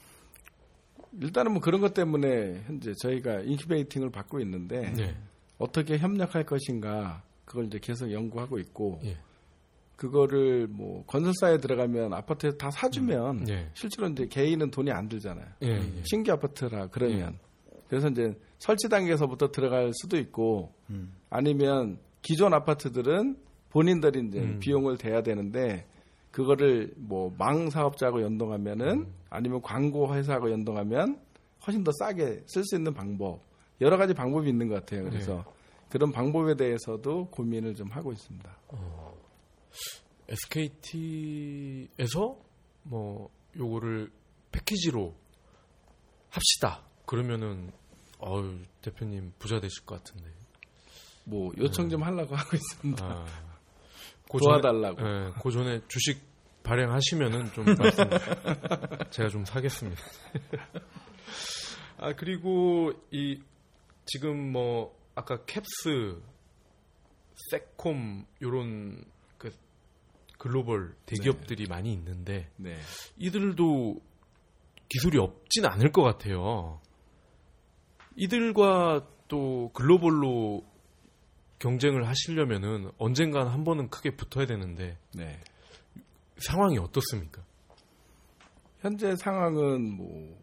일단은 1.20 1.53
뭐 1.53 1.61
그런 1.61 1.81
것 1.81 1.94
때문에 1.94 2.62
현재 2.66 2.92
저희가 2.94 3.40
인큐베이팅을 3.40 4.11
받고 4.11 4.40
있는데 4.40 4.92
네. 4.92 5.16
어떻게 5.59 5.98
협력할 5.98 6.44
것인가 6.44 7.22
그걸 7.44 7.66
이제 7.66 7.79
계속 7.79 8.11
연구하고 8.11 8.59
있고 8.59 9.00
예. 9.05 9.16
그거를 9.96 10.66
뭐 10.66 11.05
건설사에 11.07 11.59
들어가면 11.59 12.12
아파트에 12.12 12.57
다 12.57 12.70
사주면 12.70 13.42
음. 13.42 13.48
예. 13.48 13.70
실제로 13.74 14.09
이제 14.09 14.27
개인은 14.27 14.70
돈이 14.70 14.90
안 14.90 15.09
들잖아요. 15.09 15.46
예, 15.62 15.68
예. 15.68 16.03
신규 16.05 16.33
아파트라 16.33 16.88
그러면 16.88 17.38
예. 17.38 17.81
그래서 17.88 18.09
이제 18.09 18.35
설치 18.59 18.88
단계에서부터 18.88 19.50
들어갈 19.53 19.92
수도 19.94 20.18
있고 20.18 20.72
음. 20.90 21.14
아니면 21.31 21.98
기존 22.22 22.55
아파트들은 22.55 23.37
본인들이 23.70 24.27
이제 24.29 24.40
음. 24.40 24.59
비용을 24.59 24.98
대야 24.98 25.22
되는데 25.22 25.87
그거를 26.34 26.92
뭐 26.96 27.32
망 27.38 27.70
사업자하고 27.70 28.20
연동하면은 28.22 28.88
음. 29.02 29.14
아니면 29.30 29.62
광고 29.62 30.12
회사하고 30.12 30.50
연동하면 30.50 31.20
훨씬 31.64 31.84
더 31.84 31.92
싸게 31.96 32.42
쓸 32.46 32.64
수 32.64 32.74
있는 32.74 32.92
방법 32.92 33.40
여러 33.80 33.96
가지 33.96 34.14
방법이 34.14 34.48
있는 34.48 34.66
것 34.68 34.74
같아요. 34.74 35.04
그래서 35.04 35.36
네. 35.36 35.42
그런 35.90 36.10
방법에 36.10 36.56
대해서도 36.56 37.28
고민을 37.30 37.76
좀 37.76 37.88
하고 37.92 38.12
있습니다. 38.12 38.58
어, 38.68 39.14
SKT에서 40.28 42.36
뭐 42.82 43.30
요거를 43.56 44.10
패키지로 44.50 45.14
합시다. 46.30 46.82
그러면은 47.06 47.70
어유 48.20 48.58
대표님 48.82 49.34
부자 49.38 49.60
되실 49.60 49.86
것 49.86 50.02
같은데. 50.02 50.30
뭐 51.26 51.52
요청 51.58 51.88
좀 51.88 52.00
네. 52.00 52.06
하려고 52.06 52.34
하고 52.34 52.56
있습니다. 52.56 53.04
아, 53.04 53.24
그 54.30 54.38
도와달라고. 54.38 55.02
네, 55.02 55.30
그 55.42 55.50
전에 55.50 55.80
주식 55.88 56.20
발행하시면은 56.62 57.52
좀 57.52 57.64
말씀 57.78 58.04
제가 59.10 59.28
좀 59.28 59.44
사겠습니다. 59.44 60.02
아 61.98 62.12
그리고 62.14 62.92
이 63.10 63.40
지금 64.06 64.52
뭐 64.52 64.96
아까 65.14 65.44
캡스, 65.44 66.20
세콤 67.50 68.26
요런 68.42 69.04
그 69.38 69.50
글로벌 70.38 70.94
대기업들이 71.06 71.64
네. 71.64 71.68
많이 71.68 71.92
있는데 71.92 72.50
네. 72.56 72.76
이들도 73.16 74.00
기술이 74.88 75.18
없진 75.18 75.66
않을 75.66 75.92
것 75.92 76.02
같아요. 76.02 76.80
이들과 78.16 79.06
또 79.28 79.70
글로벌로 79.74 80.64
경쟁을 81.58 82.06
하시려면은 82.06 82.90
언젠간 82.98 83.48
한 83.48 83.64
번은 83.64 83.88
크게 83.88 84.16
붙어야 84.16 84.46
되는데 84.46 84.98
네. 85.14 85.40
상황이 86.38 86.78
어떻습니까? 86.78 87.42
현재 88.80 89.16
상황은 89.16 89.96
뭐 89.96 90.36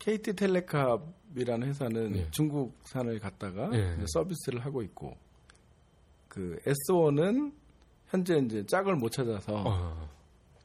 KT텔레캅이라는 0.00 1.68
회사는 1.68 2.12
네. 2.12 2.30
중국산을 2.30 3.20
갖다가 3.20 3.68
네. 3.68 3.96
서비스를 4.14 4.64
하고 4.64 4.82
있고 4.82 5.16
그 6.28 6.58
S1은 6.64 7.52
현재 8.08 8.38
이제 8.38 8.64
짝을 8.66 8.96
못 8.96 9.10
찾아서 9.10 9.62
어. 9.66 10.08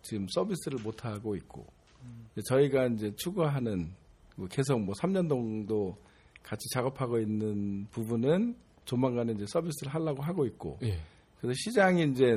지금 0.02 0.28
서비스를 0.30 0.80
못 0.82 1.06
하고 1.06 1.36
있고 1.36 1.66
음. 2.04 2.28
저희가 2.46 2.88
이제 2.88 3.16
추구하는 3.16 3.94
뭐 4.36 4.48
계속 4.48 4.80
뭐 4.80 4.94
3년 4.96 5.30
정도 5.30 5.98
같이 6.42 6.68
작업하고 6.74 7.20
있는 7.20 7.88
부분은 7.92 8.56
조만간에 8.86 9.34
이제 9.34 9.46
서비스를 9.48 9.94
하려고 9.94 10.22
하고 10.22 10.46
있고 10.46 10.78
예. 10.84 11.00
그래서 11.40 11.54
시장이 11.58 12.04
이제 12.12 12.36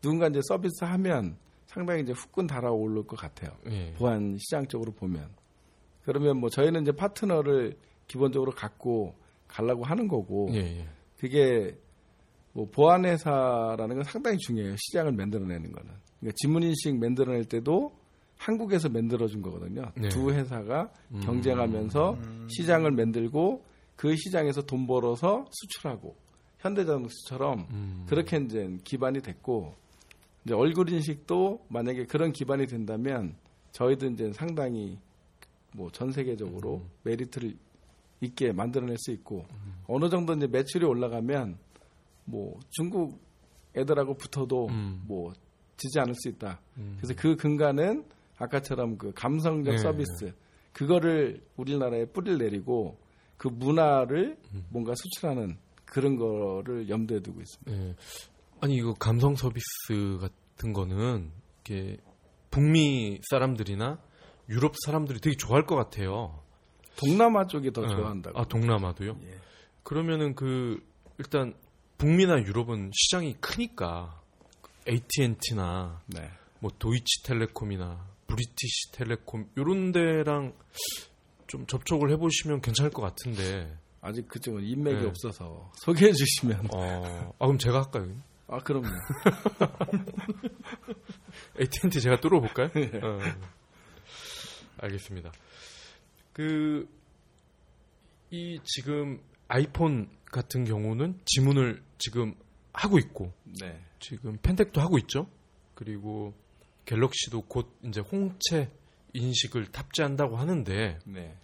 누군가 0.00 0.28
이제 0.28 0.40
서비스 0.44 0.84
하면 0.84 1.36
상당히 1.66 2.02
이제 2.02 2.12
후끈 2.12 2.46
달아오를 2.46 3.04
것 3.06 3.18
같아요. 3.18 3.50
예. 3.68 3.92
보안 3.94 4.36
시장 4.38 4.66
쪽으로 4.66 4.92
보면 4.92 5.28
그러면 6.04 6.38
뭐 6.38 6.48
저희는 6.48 6.82
이제 6.82 6.92
파트너를 6.92 7.76
기본적으로 8.06 8.52
갖고 8.52 9.14
가려고 9.48 9.84
하는 9.84 10.08
거고 10.08 10.48
예. 10.52 10.58
예. 10.58 10.88
그게 11.18 11.76
뭐 12.52 12.68
보안 12.70 13.04
회사라는 13.04 13.96
건 13.96 14.04
상당히 14.04 14.38
중요해요. 14.38 14.76
시장을 14.76 15.12
만들어내는 15.12 15.72
거는 15.72 15.90
그러니까 16.20 16.34
지문 16.36 16.62
인식 16.62 16.96
만들어낼 16.96 17.44
때도 17.44 17.92
한국에서 18.36 18.88
만들어준 18.88 19.42
거거든요. 19.42 19.90
네. 19.96 20.08
두 20.08 20.30
회사가 20.30 20.90
음. 21.12 21.20
경쟁하면서 21.20 22.14
음. 22.14 22.48
시장을 22.50 22.90
만들고 22.92 23.64
그 23.96 24.14
시장에서 24.16 24.62
돈 24.62 24.86
벌어서 24.86 25.46
수출하고 25.50 26.14
현대자동차처럼 26.58 27.66
음. 27.70 28.06
그렇게 28.08 28.36
이제 28.38 28.76
기반이 28.84 29.20
됐고 29.20 29.74
이제 30.44 30.54
얼굴 30.54 30.90
인식도 30.90 31.66
만약에 31.68 32.04
그런 32.06 32.32
기반이 32.32 32.66
된다면 32.66 33.36
저희도 33.72 34.06
이제 34.06 34.32
상당히 34.32 34.98
뭐 35.74 35.90
전 35.90 36.10
세계적으로 36.12 36.76
음. 36.76 36.90
메리트를 37.02 37.54
있게 38.20 38.52
만들어낼 38.52 38.96
수 38.98 39.12
있고 39.12 39.46
음. 39.50 39.74
어느 39.86 40.08
정도 40.08 40.32
이제 40.34 40.46
매출이 40.46 40.84
올라가면 40.86 41.58
뭐 42.24 42.58
중국 42.70 43.20
애들하고 43.76 44.14
붙어도 44.14 44.68
음. 44.68 45.02
뭐 45.06 45.32
지지 45.76 46.00
않을 46.00 46.14
수 46.14 46.30
있다. 46.30 46.58
음. 46.78 46.96
그래서 46.98 47.14
그 47.14 47.36
근간은 47.36 48.04
아까처럼 48.38 48.96
그 48.96 49.12
감성적 49.14 49.74
네. 49.74 49.78
서비스 49.78 50.32
그거를 50.72 51.42
우리나라에 51.56 52.06
뿌리를 52.06 52.38
내리고 52.38 52.96
그 53.36 53.48
문화를 53.48 54.38
음. 54.54 54.64
뭔가 54.70 54.94
수출하는 54.96 55.58
그런 55.84 56.16
거를 56.16 56.88
염두에 56.88 57.20
두고 57.20 57.40
있습니다. 57.40 57.72
네. 57.72 57.94
아니 58.60 58.76
이거 58.76 58.94
감성 58.94 59.34
서비스 59.34 60.18
같은 60.20 60.72
거는 60.72 61.30
이게 61.60 61.98
북미 62.50 63.20
사람들이나 63.30 63.98
유럽 64.48 64.74
사람들이 64.84 65.20
되게 65.20 65.36
좋아할 65.36 65.66
것 65.66 65.76
같아요. 65.76 66.42
동남아 66.96 67.46
쪽이 67.46 67.72
더 67.72 67.82
네. 67.82 67.88
좋아한다고. 67.88 68.38
아 68.38 68.44
동남아도요? 68.44 69.18
예. 69.22 69.38
그러면은 69.82 70.34
그 70.34 70.82
일단 71.18 71.54
북미나 71.98 72.42
유럽은 72.42 72.90
시장이 72.94 73.34
크니까 73.40 74.20
AT&T나 74.88 76.02
네. 76.06 76.30
뭐 76.60 76.70
도이치텔레콤이나 76.78 78.06
브리티시 78.26 78.92
텔레콤 78.92 79.50
이런 79.56 79.92
데랑 79.92 80.54
좀 81.46 81.66
접촉을 81.66 82.10
해보시면 82.12 82.60
괜찮을 82.60 82.90
것 82.90 83.02
같은데 83.02 83.76
아직 84.00 84.28
그쪽은 84.28 84.64
인맥이 84.64 85.00
네. 85.00 85.06
없어서 85.06 85.70
소개해 85.76 86.12
주시면 86.12 86.68
어, 86.72 87.34
아 87.38 87.46
그럼 87.46 87.58
제가 87.58 87.84
할까요? 87.84 88.08
아 88.48 88.58
그럼요 88.58 88.86
AT&T 91.60 92.00
제가 92.00 92.20
뚫어볼까요? 92.20 92.70
네. 92.72 92.90
어, 93.02 93.18
알겠습니다 94.78 95.32
그 96.32 96.86
이 98.30 98.58
지금 98.64 99.20
아이폰 99.48 100.08
같은 100.26 100.64
경우는 100.64 101.20
지문을 101.24 101.82
지금 101.98 102.34
하고 102.72 102.98
있고 102.98 103.32
네. 103.60 103.80
지금 104.00 104.36
펜텍도 104.42 104.80
하고 104.80 104.98
있죠 104.98 105.28
그리고 105.74 106.34
갤럭시도 106.84 107.42
곧 107.42 107.72
이제 107.84 108.00
홍채 108.00 108.70
인식을 109.16 109.66
탑재한다고 109.72 110.36
하는데 110.36 110.98
네. 111.06 111.36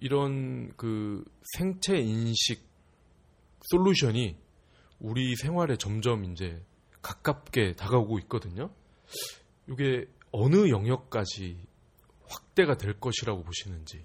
이런 0.00 0.74
그 0.76 1.24
생체 1.56 1.96
인식 1.96 2.68
솔루션이 3.62 4.36
우리 4.98 5.36
생활에 5.36 5.76
점점 5.76 6.24
이제 6.24 6.62
가깝게 7.00 7.74
다가오고 7.74 8.18
있거든요. 8.20 8.70
이게 9.68 10.06
어느 10.32 10.68
영역까지 10.68 11.58
확대가 12.26 12.76
될 12.76 12.98
것이라고 12.98 13.42
보시는지. 13.42 14.04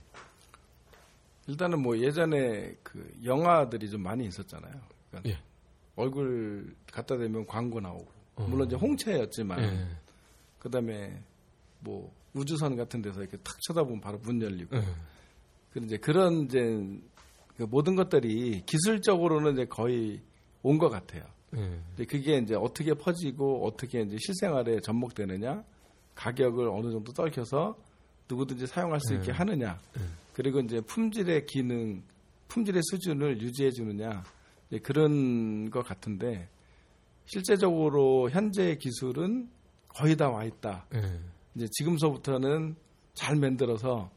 일단은 1.48 1.82
뭐 1.82 1.98
예전에 1.98 2.76
그 2.84 3.12
영화들이 3.24 3.90
좀 3.90 4.04
많이 4.04 4.26
있었잖아요. 4.26 4.80
그러니까 5.10 5.30
예. 5.30 5.42
얼굴 5.96 6.76
갖다 6.92 7.18
대면 7.18 7.46
광고 7.48 7.80
나오고 7.80 8.12
어. 8.36 8.48
물론 8.48 8.68
이제 8.68 8.76
홍채였지만 8.76 9.60
예. 9.60 9.88
그다음에 10.60 11.22
뭐 11.80 12.14
우주선 12.34 12.76
같은 12.76 13.02
데서 13.02 13.22
이렇게 13.22 13.38
탁 13.38 13.58
쳐다보면 13.68 14.02
바로 14.02 14.18
문 14.20 14.42
열리고. 14.42 14.78
네. 14.78 14.84
그 15.72 15.80
이제 15.84 15.98
그런 15.98 16.44
이제 16.44 16.60
그 17.58 17.64
모든 17.64 17.96
것들이 17.96 18.64
기술적으로는 18.66 19.54
이제 19.54 19.66
거의 19.66 20.22
온 20.64 20.78
것 20.78 20.90
같아요. 20.90 21.24
네. 21.52 21.80
근데 21.96 22.06
그게 22.06 22.38
이제 22.38 22.56
어떻게 22.56 22.94
퍼지고 22.94 23.66
어떻게 23.66 24.02
이제 24.02 24.18
실생활에 24.20 24.80
접목되느냐, 24.82 25.64
가격을 26.16 26.68
어느 26.68 26.92
정도 26.92 27.12
떨켜서 27.14 27.78
누구든지 28.30 28.68
사용할 28.68 29.00
수 29.02 29.14
있게 29.16 29.28
네. 29.28 29.32
하느냐, 29.32 29.80
네. 29.96 30.02
그리고 30.34 30.60
이제 30.60 30.80
품질의 30.82 31.46
기능, 31.48 32.04
품질의 32.48 32.82
수준을 32.84 33.42
유지해 33.42 33.72
주느냐, 33.72 34.24
그런 34.84 35.70
것 35.72 35.84
같은데 35.86 36.48
실제적으로 37.26 38.30
현재의 38.30 38.78
기술은 38.78 39.50
거의 39.88 40.16
다 40.16 40.30
와 40.30 40.44
있다. 40.44 40.86
네. 41.54 41.64
이제 41.64 41.68
지금서부터는 41.72 42.76
잘 43.14 43.36
만들어서 43.36 44.10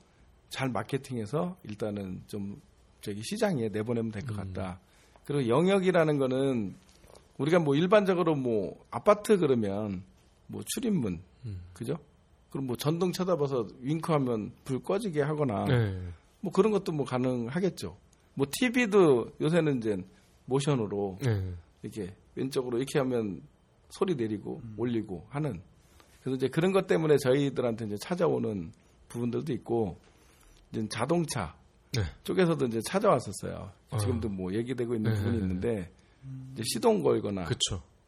잘 0.48 0.68
마케팅해서 0.68 1.56
일단은 1.64 2.22
좀 2.26 2.60
저기 3.00 3.20
시장에 3.22 3.68
내보내면 3.68 4.12
될것 4.12 4.30
음. 4.30 4.36
같다. 4.36 4.80
그리고 5.24 5.48
영역이라는 5.48 6.18
거는 6.18 6.74
우리가 7.38 7.58
뭐 7.58 7.74
일반적으로 7.74 8.34
뭐 8.34 8.84
아파트 8.90 9.38
그러면 9.38 10.02
뭐 10.46 10.62
출입문 10.64 11.20
음. 11.46 11.60
그죠? 11.72 11.98
그럼 12.50 12.66
뭐 12.66 12.76
전등 12.76 13.12
쳐다봐서 13.12 13.68
윙크하면 13.80 14.52
불 14.64 14.82
꺼지게 14.82 15.22
하거나 15.22 15.64
네. 15.64 15.98
뭐 16.40 16.52
그런 16.52 16.70
것도 16.70 16.92
뭐 16.92 17.06
가능하겠죠. 17.06 17.96
뭐 18.34 18.46
TV도 18.50 19.32
요새는 19.40 19.78
이제 19.78 19.96
모션으로 20.44 21.18
네. 21.22 21.54
이렇게 21.82 22.14
왼쪽으로 22.34 22.78
이렇게 22.78 22.98
하면 22.98 23.42
소리 23.90 24.14
내리고 24.14 24.60
음. 24.62 24.74
올리고 24.76 25.26
하는 25.30 25.62
그래서 26.22 26.36
이제 26.36 26.48
그런 26.48 26.72
것 26.72 26.86
때문에 26.86 27.18
저희들한테 27.18 27.86
이제 27.86 27.96
찾아오는 27.98 28.72
부분들도 29.08 29.52
있고 29.54 29.98
이제 30.72 30.86
자동차 30.88 31.54
네. 31.92 32.02
쪽에서도 32.24 32.64
이제 32.66 32.80
찾아왔었어요. 32.88 33.70
어. 33.90 33.98
지금도 33.98 34.28
뭐 34.28 34.54
얘기되고 34.54 34.94
있는 34.94 35.12
네. 35.12 35.18
부분이 35.18 35.38
있는데 35.38 35.90
이제 36.54 36.62
시동 36.64 37.02
걸거나 37.02 37.46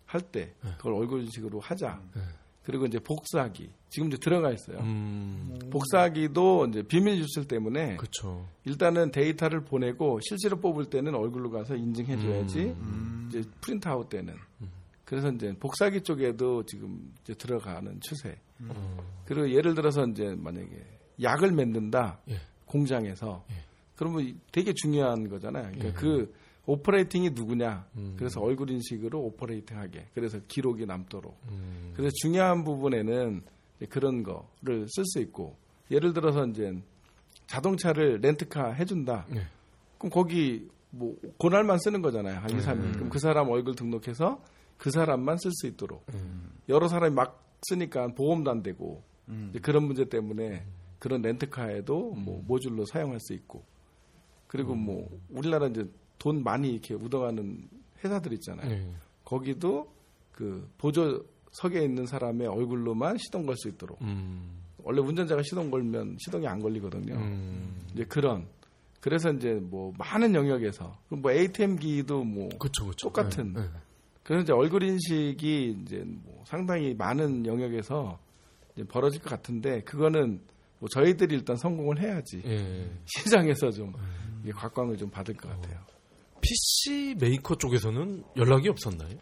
할때 0.07 0.55
네. 0.63 0.71
그걸 0.79 0.95
얼굴 0.95 1.23
인식으로 1.23 1.61
하자. 1.61 2.01
네. 2.15 2.23
그리고 2.63 2.87
이제 2.87 2.99
복사기 2.99 3.71
지금 3.91 4.09
이제 4.09 4.17
들어가 4.17 4.51
있어요. 4.51 4.79
음. 4.79 5.59
복사기도 5.71 6.67
이제 6.67 6.83
비밀 6.83 7.19
유출 7.19 7.47
때문에 7.47 7.97
그쵸. 7.97 8.49
일단은 8.65 9.11
데이터를 9.11 9.65
보내고 9.65 10.21
실제로 10.23 10.59
뽑을 10.59 10.87
때는 10.87 11.15
얼굴로 11.15 11.51
가서 11.51 11.77
인증해줘야지 11.77 12.61
음. 12.61 13.29
이제 13.29 13.43
printout 13.61 14.09
되는 14.09 14.35
음. 14.63 14.71
그래서 15.15 15.31
이제 15.31 15.55
복사기 15.61 16.03
쪽에도 16.03 16.65
지금 16.65 17.13
이제 17.21 17.35
들어가는 17.35 18.01
추세. 18.01 18.37
음. 18.63 18.69
그리고 19.25 19.49
예를 19.49 19.77
들어서 19.77 20.05
이제 20.07 20.35
만약에 20.37 20.69
약을 21.23 21.53
만든다 21.53 22.19
예. 22.31 22.41
공장에서 22.65 23.45
예. 23.49 23.55
그러면 23.95 24.41
되게 24.51 24.73
중요한 24.75 25.29
거잖아요. 25.29 25.71
그러니까 25.71 25.87
예. 25.87 25.93
그 25.93 26.35
오퍼레이팅이 26.67 27.31
누구냐. 27.31 27.87
음. 27.97 28.15
그래서 28.19 28.41
얼굴 28.41 28.71
인식으로 28.71 29.21
오퍼레이팅하게. 29.21 30.09
그래서 30.15 30.41
기록이 30.49 30.85
남도록. 30.85 31.39
음. 31.49 31.93
그래서 31.95 32.13
중요한 32.21 32.65
부분에는 32.65 33.43
그런 33.91 34.25
거를 34.25 34.89
쓸 34.89 35.05
수 35.07 35.21
있고 35.21 35.57
예를 35.93 36.13
들어서 36.13 36.45
이제 36.47 36.73
자동차를 37.47 38.19
렌트카 38.21 38.73
해준다. 38.73 39.27
네. 39.31 39.43
그럼 39.97 40.11
거기 40.11 40.69
뭐 40.91 41.15
그날만 41.39 41.79
쓰는 41.79 42.03
거잖아요. 42.03 42.41
한 42.41 42.51
2, 42.51 42.55
3일. 42.55 42.79
음. 42.79 42.93
그럼 42.95 43.11
그 43.11 43.21
사람 43.21 43.49
얼굴 43.49 43.77
등록해서 43.77 44.43
그 44.77 44.91
사람만 44.91 45.39
쓸 45.39 45.51
수 45.53 45.67
있도록. 45.67 46.05
음. 46.15 46.51
여러 46.69 46.89
사람이 46.89 47.15
막 47.15 47.43
쓰니까 47.63 48.09
보험도 48.09 48.51
안 48.51 48.63
되고 48.63 49.03
음. 49.29 49.53
그런 49.63 49.85
문제 49.85 50.05
때문에 50.09 50.65
그런 50.99 51.23
렌트카에도 51.23 52.13
뭐 52.13 52.41
음. 52.41 52.45
모듈로 52.47 52.85
사용할 52.87 53.21
수 53.21 53.33
있고 53.35 53.65
그리고 54.47 54.75
뭐 54.75 55.09
우리나라 55.31 55.67
이제 55.67 55.89
돈 56.19 56.43
많이 56.43 56.71
이렇게 56.71 56.95
묻어가는 56.95 57.69
회사들 58.05 58.33
있잖아요. 58.35 58.69
네. 58.69 58.95
거기도 59.25 59.93
그 60.33 60.69
보조석에 60.79 61.83
있는 61.83 62.07
사람의 62.07 62.47
얼굴로만 62.47 63.19
시동 63.19 63.47
걸 63.47 63.57
수 63.57 63.69
있도록. 63.69 64.01
음. 64.03 64.61
원래 64.83 65.01
운전자가 65.01 65.43
시동 65.43 65.71
걸면 65.71 66.19
시동이 66.25 66.47
안 66.47 66.61
걸리거든요. 66.61 67.15
음. 67.15 67.81
이제 67.95 68.05
그런. 68.05 68.47
그래서 69.01 69.31
이제 69.33 69.55
뭐 69.55 69.93
많은 69.99 70.35
영역에서 70.35 70.97
뭐 71.09 71.31
ATM기도 71.31 72.23
뭐 72.25 72.49
그쵸, 72.59 72.87
그쵸. 72.87 73.09
똑같은. 73.09 73.53
네, 73.55 73.61
네. 73.61 73.67
그래서 74.25 74.43
이제 74.43 74.53
얼굴 74.53 74.83
인식이 74.83 75.83
이제 75.83 76.03
뭐 76.05 76.43
상당히 76.47 76.95
많은 76.95 77.47
영역에서 77.47 78.19
이제 78.75 78.85
벌어질 78.85 79.21
것 79.21 79.31
같은데 79.31 79.83
그거는 79.83 80.41
뭐 80.79 80.89
저희들이 80.89 81.35
일단 81.37 81.57
성공을 81.57 82.01
해야지 82.01 82.43
예. 82.45 82.91
시장에서 83.07 83.71
좀 83.71 83.93
음. 83.95 84.51
각광을 84.53 84.97
좀 84.97 85.11
받을 85.11 85.37
것 85.37 85.49
같아요. 85.49 85.79
PC 86.41 87.17
메이커 87.21 87.55
쪽에서는 87.55 88.25
연락이 88.37 88.69
없었나요? 88.69 89.17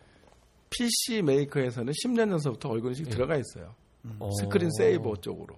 PC 0.71 1.23
메이커에서는 1.23 1.93
10년 1.93 2.31
전서부터 2.31 2.69
얼굴 2.71 2.91
인식 2.93 3.05
네. 3.05 3.11
들어가 3.11 3.37
있어요. 3.37 3.75
음. 4.05 4.19
screen 4.41 4.71
saver 4.79 5.17
쪽으로. 5.17 5.57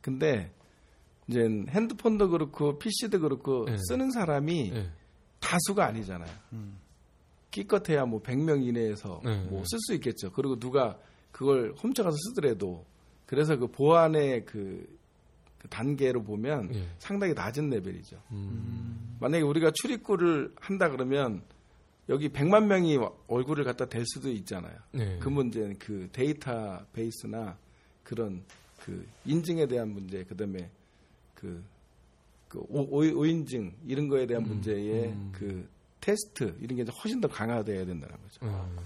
근데 0.00 0.52
이제 1.28 1.40
핸드폰도 1.40 2.28
그렇고 2.30 2.78
PC도 2.78 3.20
그렇고 3.20 3.64
네. 3.66 3.76
쓰는 3.88 4.10
사람이 4.10 4.70
네. 4.70 4.90
다수가 5.40 5.84
아니잖아요. 5.84 6.30
음. 6.52 6.78
끼껏해야 7.54 8.04
뭐 8.04 8.20
100명 8.20 8.66
이내에서 8.66 9.20
네. 9.24 9.44
뭐쓸 9.44 9.78
수 9.80 9.94
있겠죠. 9.94 10.32
그리고 10.32 10.58
누가 10.58 10.98
그걸 11.30 11.72
훔쳐가서 11.76 12.16
쓰더라도 12.28 12.84
그래서 13.26 13.56
그 13.56 13.68
보안의 13.68 14.44
그 14.44 15.04
그 15.64 15.68
단계로 15.70 16.22
보면 16.24 16.74
예. 16.74 16.86
상당히 16.98 17.32
낮은 17.32 17.70
레벨이죠. 17.70 18.20
음. 18.32 19.16
만약에 19.18 19.42
우리가 19.42 19.70
출입구를 19.74 20.52
한다 20.60 20.90
그러면 20.90 21.40
여기 22.10 22.28
100만 22.28 22.66
명이 22.66 22.98
얼굴을 23.28 23.64
갖다 23.64 23.86
댈 23.86 24.04
수도 24.04 24.28
있잖아요. 24.28 24.76
네. 24.92 25.18
그 25.20 25.30
문제는 25.30 25.78
그 25.78 26.10
데이터 26.12 26.84
베이스나 26.92 27.56
그런 28.02 28.42
그 28.78 29.06
인증에 29.24 29.66
대한 29.66 29.88
문제, 29.88 30.22
그다음에 30.24 30.68
그, 31.34 31.64
그 32.48 32.58
오, 32.68 33.02
오 33.18 33.24
인증 33.24 33.72
이런 33.86 34.08
거에 34.08 34.26
대한 34.26 34.44
음. 34.44 34.48
문제의 34.48 35.04
음. 35.06 35.32
그 35.34 35.66
테스트 36.04 36.54
이런 36.60 36.76
게 36.76 36.82
이제 36.82 36.92
훨씬 37.02 37.18
더 37.18 37.28
강화돼야 37.28 37.86
된다는 37.86 38.14
거죠. 38.22 38.44
음. 38.44 38.76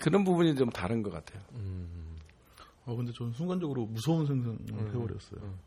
그런 0.00 0.22
부분이 0.22 0.54
좀 0.54 0.68
다른 0.68 1.02
것 1.02 1.10
같아요. 1.10 1.42
음. 1.54 2.18
아 2.84 2.94
근데 2.94 3.10
저는 3.16 3.32
순간적으로 3.32 3.86
무서운 3.86 4.26
생각을 4.26 4.58
음, 4.70 4.90
해버렸어요. 4.94 5.40
음. 5.42 5.58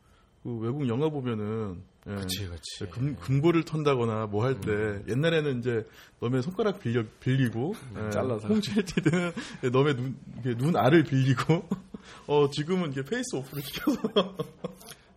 그 0.43 0.57
외국 0.59 0.87
영화 0.87 1.09
보면은 1.09 1.81
예, 2.07 2.15
그치, 2.15 2.47
그치. 2.47 2.85
금, 2.91 3.15
금고를 3.15 3.63
턴다거나 3.63 4.27
뭐 4.27 4.43
할때 4.43 4.71
음. 4.71 5.05
옛날에는 5.07 5.59
이제 5.59 5.87
너의 6.19 6.43
손가락 6.43 6.79
빌려 6.79 7.03
빌리고 7.19 7.73
음, 7.95 8.05
예, 8.05 8.11
잘라서 8.11 8.47
홍채일 8.47 8.83
때는 8.85 9.31
너의 9.71 9.95
눈, 9.95 10.17
눈 10.57 10.75
알을 10.77 11.03
빌리고 11.03 11.67
어 12.27 12.49
지금은 12.51 12.91
이게 12.91 13.03
face 13.03 13.35
off를 13.35 13.63
시켜서 13.63 14.01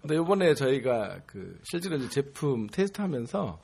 근데 0.00 0.16
이번에 0.16 0.54
저희가 0.54 1.20
그 1.26 1.58
실제로 1.62 1.96
이제 1.96 2.08
제품 2.08 2.68
테스트하면서 2.68 3.60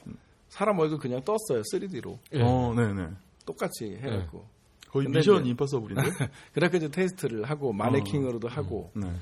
사람 0.51 0.79
얼굴 0.79 0.99
그냥 0.99 1.23
떴어요 1.25 1.63
3D로. 1.73 2.19
예. 2.35 2.43
어, 2.43 2.75
네네. 2.77 3.09
똑같이 3.47 3.97
해갖고. 3.97 4.39
네. 4.39 4.61
거의 4.91 5.07
미션 5.09 5.47
임파서블인데? 5.47 6.03
그렇게 6.53 6.79
이제 6.79 6.89
테스트를 6.89 7.45
하고 7.45 7.73
마네킹으로도 7.73 8.49
어, 8.49 8.51
하고 8.51 8.91
음, 8.97 9.03
네. 9.03 9.13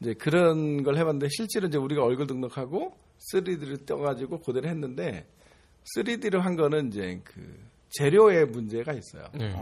이제 0.00 0.14
그런 0.14 0.82
걸 0.82 0.96
해봤는데 0.98 1.28
실제로 1.30 1.66
이제 1.66 1.78
우리가 1.78 2.04
얼굴 2.04 2.26
등록하고 2.26 2.94
3D를 3.32 3.86
떠가지고 3.86 4.40
고대를 4.40 4.68
했는데 4.68 5.26
3D를 5.96 6.40
한 6.40 6.56
거는 6.56 6.88
이제 6.88 7.20
그 7.24 7.58
재료의 7.90 8.46
문제가 8.46 8.92
있어요. 8.92 9.28
네. 9.34 9.54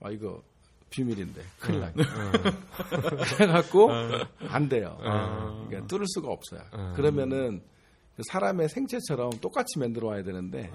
아 0.00 0.10
이거 0.10 0.42
비밀인데 0.90 1.40
큰일 1.60 1.80
나. 1.80 1.92
네. 1.92 2.02
그래갖고 3.36 3.90
안 4.48 4.68
돼요. 4.68 4.98
아. 5.02 5.64
그러니까 5.68 5.86
뚫을 5.86 6.04
수가 6.08 6.28
없어요. 6.32 6.62
아. 6.72 6.92
그러면은 6.96 7.60
그 7.60 7.74
사람의 8.22 8.68
생체처럼 8.68 9.30
똑같이 9.40 9.78
만들어 9.78 10.08
와야 10.08 10.22
되는데 10.22 10.70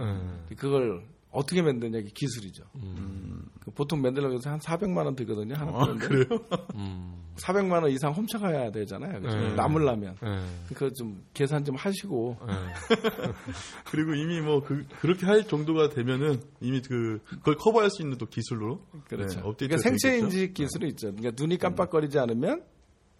그걸 0.57 1.05
어떻게 1.31 1.61
만드냐 1.61 2.01
게 2.01 2.09
기술이죠. 2.13 2.63
음. 2.75 3.45
그 3.59 3.71
보통 3.71 4.01
만들려고 4.01 4.35
해서 4.35 4.49
한 4.49 4.59
400만 4.59 5.05
원 5.05 5.15
들거든요. 5.15 5.53
하나 5.55 5.71
아, 5.71 5.93
그래요? 5.93 6.25
음. 6.75 7.19
400만 7.35 7.83
원 7.83 7.91
이상 7.91 8.11
훔쳐가야 8.13 8.71
되잖아요. 8.71 9.21
그렇죠? 9.21 9.37
네. 9.37 9.53
남으려면. 9.53 10.15
네. 10.21 10.39
그거 10.69 10.89
좀 10.89 11.23
계산 11.33 11.63
좀 11.63 11.75
하시고. 11.75 12.37
네. 12.47 12.53
그리고 13.91 14.15
이미 14.15 14.41
뭐 14.41 14.61
그, 14.63 14.85
그렇게 15.01 15.25
할 15.27 15.43
정도가 15.43 15.89
되면은 15.89 16.41
이미 16.61 16.81
그 16.81 17.19
그걸 17.25 17.55
커버할 17.55 17.91
수 17.91 18.01
있는 18.01 18.17
또 18.17 18.25
기술로 18.25 18.81
그렇죠. 19.07 19.39
네, 19.39 19.45
업데이트 19.45 19.75
그러니까 19.75 19.77
생체 19.77 20.17
인식 20.17 20.53
기술이 20.55 20.89
있죠. 20.89 21.13
그러니까 21.13 21.31
눈이 21.39 21.59
깜빡거리지 21.59 22.17
않으면 22.17 22.63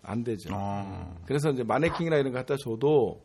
안 0.01 0.24
되죠. 0.24 0.49
아. 0.51 1.15
그래서 1.26 1.51
이제 1.51 1.63
마네킹이나 1.63 2.17
이런 2.17 2.34
거 2.34 2.39
갖다 2.39 2.55
줘도 2.57 3.22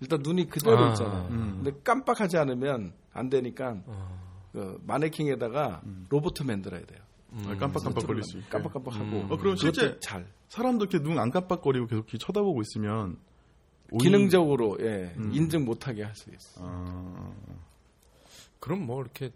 일단 0.00 0.20
눈이 0.22 0.48
그대로 0.48 0.78
아. 0.78 0.88
있잖아요. 0.90 1.28
음. 1.30 1.60
근데 1.62 1.78
깜빡하지 1.82 2.36
않으면 2.38 2.92
안 3.12 3.28
되니까 3.30 3.82
어. 3.86 4.18
그 4.52 4.80
마네킹에다가 4.86 5.82
음. 5.84 6.06
로봇 6.08 6.34
만들어야 6.44 6.80
돼요. 6.84 7.00
음. 7.32 7.44
아, 7.46 7.56
깜빡깜빡 7.56 8.06
거릴 8.06 8.22
수 8.22 8.38
있게. 8.38 8.48
깜빡깜빡하고. 8.48 9.04
음. 9.04 9.26
어, 9.30 9.36
그럼 9.36 9.56
실제 9.56 9.98
잘. 10.00 10.26
사람도 10.48 10.86
이렇게 10.86 10.98
눈 11.02 11.18
안 11.18 11.30
깜빡거리고 11.30 11.86
계속 11.86 12.06
쳐다보고 12.18 12.62
있으면 12.62 13.18
기능적으로 14.00 14.76
예, 14.80 15.12
음. 15.16 15.30
인증 15.34 15.64
못하게 15.64 16.04
할 16.04 16.14
수 16.14 16.30
있어. 16.30 16.60
아. 16.64 17.32
그럼 18.60 18.86
뭐 18.86 19.02
이렇게 19.02 19.30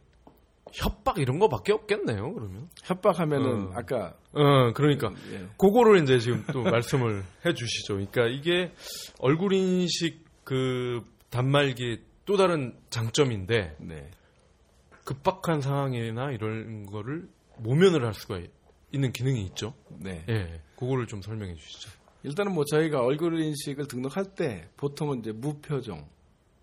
협박 0.73 1.19
이런 1.19 1.39
거밖에 1.39 1.73
없겠네요. 1.73 2.33
그러면 2.33 2.69
협박하면은 2.83 3.69
어. 3.69 3.73
아까 3.75 4.15
어 4.33 4.73
그러니까 4.75 5.13
예. 5.33 5.47
그거를 5.59 6.03
이제 6.03 6.19
지금 6.19 6.45
또 6.53 6.63
말씀을 6.65 7.23
해주시죠. 7.45 7.95
그러니까 7.95 8.27
이게 8.27 8.73
얼굴 9.19 9.53
인식 9.53 10.22
그 10.53 11.03
단말기 11.31 12.03
또 12.27 12.37
다른 12.37 12.77
장점인데 12.91 13.77
네. 13.81 14.11
급박한 15.05 15.63
상황이나 15.63 16.31
이런 16.31 16.85
거를 16.85 17.27
모면을 17.57 18.05
할 18.05 18.13
수가 18.13 18.43
있는 18.93 19.13
기능이 19.13 19.43
있죠. 19.47 19.73
네. 19.89 20.23
예. 20.29 20.61
그거를 20.77 21.07
좀 21.07 21.23
설명해 21.23 21.55
주시죠. 21.55 21.91
일단은 22.23 22.53
뭐 22.53 22.67
저희가 22.67 23.01
얼굴 23.01 23.41
인식을 23.41 23.89
등록할 23.89 24.35
때 24.35 24.69
보통은 24.77 25.21
이제 25.21 25.33
무표정. 25.33 26.07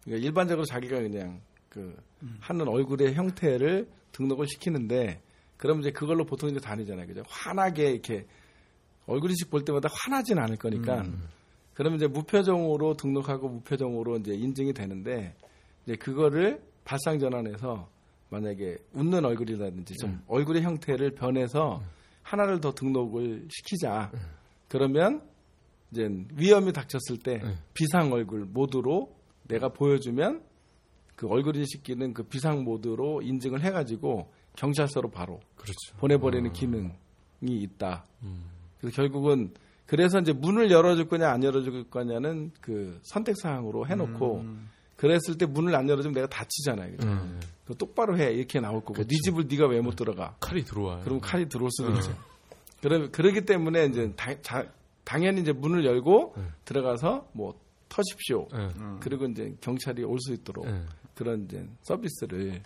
그러니까 0.04 0.28
일반적으로 0.28 0.66
자기가 0.66 1.00
그냥 1.00 1.42
그 1.68 1.98
음. 2.22 2.38
하는 2.42 2.68
얼굴의 2.68 3.16
형태를 3.16 3.90
등록을 4.12 4.46
시키는데 4.46 5.20
그럼 5.58 5.80
이제 5.80 5.90
그걸로 5.90 6.26
보통 6.26 6.48
이제 6.52 6.60
다니잖아요. 6.60 7.08
그죠? 7.08 7.24
환하게 7.28 7.90
이렇게 7.90 8.28
얼굴 9.08 9.32
인식 9.32 9.50
볼 9.50 9.66
때마다 9.66 9.90
환하진 9.92 10.38
않을 10.38 10.58
거니까. 10.58 11.02
음. 11.02 11.39
그러면 11.80 11.96
이제 11.96 12.08
무표정으로 12.08 12.96
등록하고 12.96 13.48
무표정으로 13.48 14.18
이제 14.18 14.34
인증이 14.34 14.74
되는데 14.74 15.34
이제 15.86 15.96
그거를 15.96 16.62
발상 16.84 17.20
전환해서 17.20 17.88
만약에 18.28 18.80
웃는 18.92 19.24
얼굴이라든지 19.24 19.96
좀 19.96 20.10
음. 20.10 20.22
얼굴의 20.28 20.62
형태를 20.64 21.12
변해서 21.12 21.78
음. 21.78 21.86
하나를 22.22 22.60
더 22.60 22.74
등록을 22.74 23.48
시키자. 23.50 24.12
음. 24.14 24.20
그러면 24.68 25.22
이제 25.92 26.10
위험이 26.36 26.74
닥쳤을 26.74 27.18
때 27.24 27.42
비상 27.74 28.12
얼굴 28.12 28.44
모드로 28.44 29.16
내가 29.48 29.70
보여주면 29.70 30.44
그 31.16 31.30
얼굴 31.30 31.56
인식기는 31.56 32.14
그 32.14 32.24
비상 32.24 32.66
모드로 32.66 33.22
인증을 33.22 33.62
해가지고 33.64 34.30
경찰서로 34.58 35.12
바로 35.12 35.40
그렇죠. 35.56 35.96
보내버리는 35.98 36.50
아. 36.50 36.52
기능 36.52 36.94
있다. 37.40 38.06
음. 38.24 38.50
그래서 38.82 38.94
결국은 38.98 39.54
그래서 39.90 40.20
이제 40.20 40.34
문을 40.34 40.70
열어줄 40.70 41.08
거냐 41.08 41.32
안 41.32 41.44
열어줄 41.44 41.90
거냐는 41.90 42.52
그 42.62 43.00
선택 43.04 43.36
사항으로 43.42 43.88
해놓고 43.88 44.38
음. 44.42 44.70
그랬을 44.96 45.38
때 45.40 45.48
문을 45.48 45.76
안 45.76 45.90
열어주면 45.90 46.14
내가 46.14 46.28
다치잖아요. 46.28 46.92
그죠? 46.98 47.08
음. 47.08 47.40
똑바로 47.78 48.18
해 48.20 48.32
이렇게 48.34 48.60
나올 48.60 48.82
거고 48.82 48.94
그치. 48.94 49.08
네 49.16 49.18
집을 49.24 49.48
네가 49.50 49.68
왜 49.68 49.82
못 49.82 49.96
들어가? 49.96 50.36
칼이 50.40 50.64
들어와요. 50.64 51.04
그럼 51.04 51.20
칼이 51.20 51.48
들어올 51.50 51.72
수도 51.72 51.90
음. 51.90 51.96
있죠. 51.96 52.16
그러 52.82 53.10
그러기 53.10 53.46
때문에 53.46 53.86
이제 53.88 54.14
다, 54.16 54.32
자, 54.42 54.66
당연히 55.04 55.42
이제 55.42 55.52
문을 55.54 55.84
열고 55.86 56.36
음. 56.38 56.50
들어가서 56.66 57.28
뭐 57.34 57.60
터십시오. 57.90 58.48
음. 58.54 59.00
그리고 59.02 59.26
이제 59.26 59.56
경찰이 59.62 60.04
올 60.04 60.20
수 60.20 60.34
있도록 60.34 60.68
그런 61.16 61.46
이제 61.46 61.68
서비스를 61.82 62.62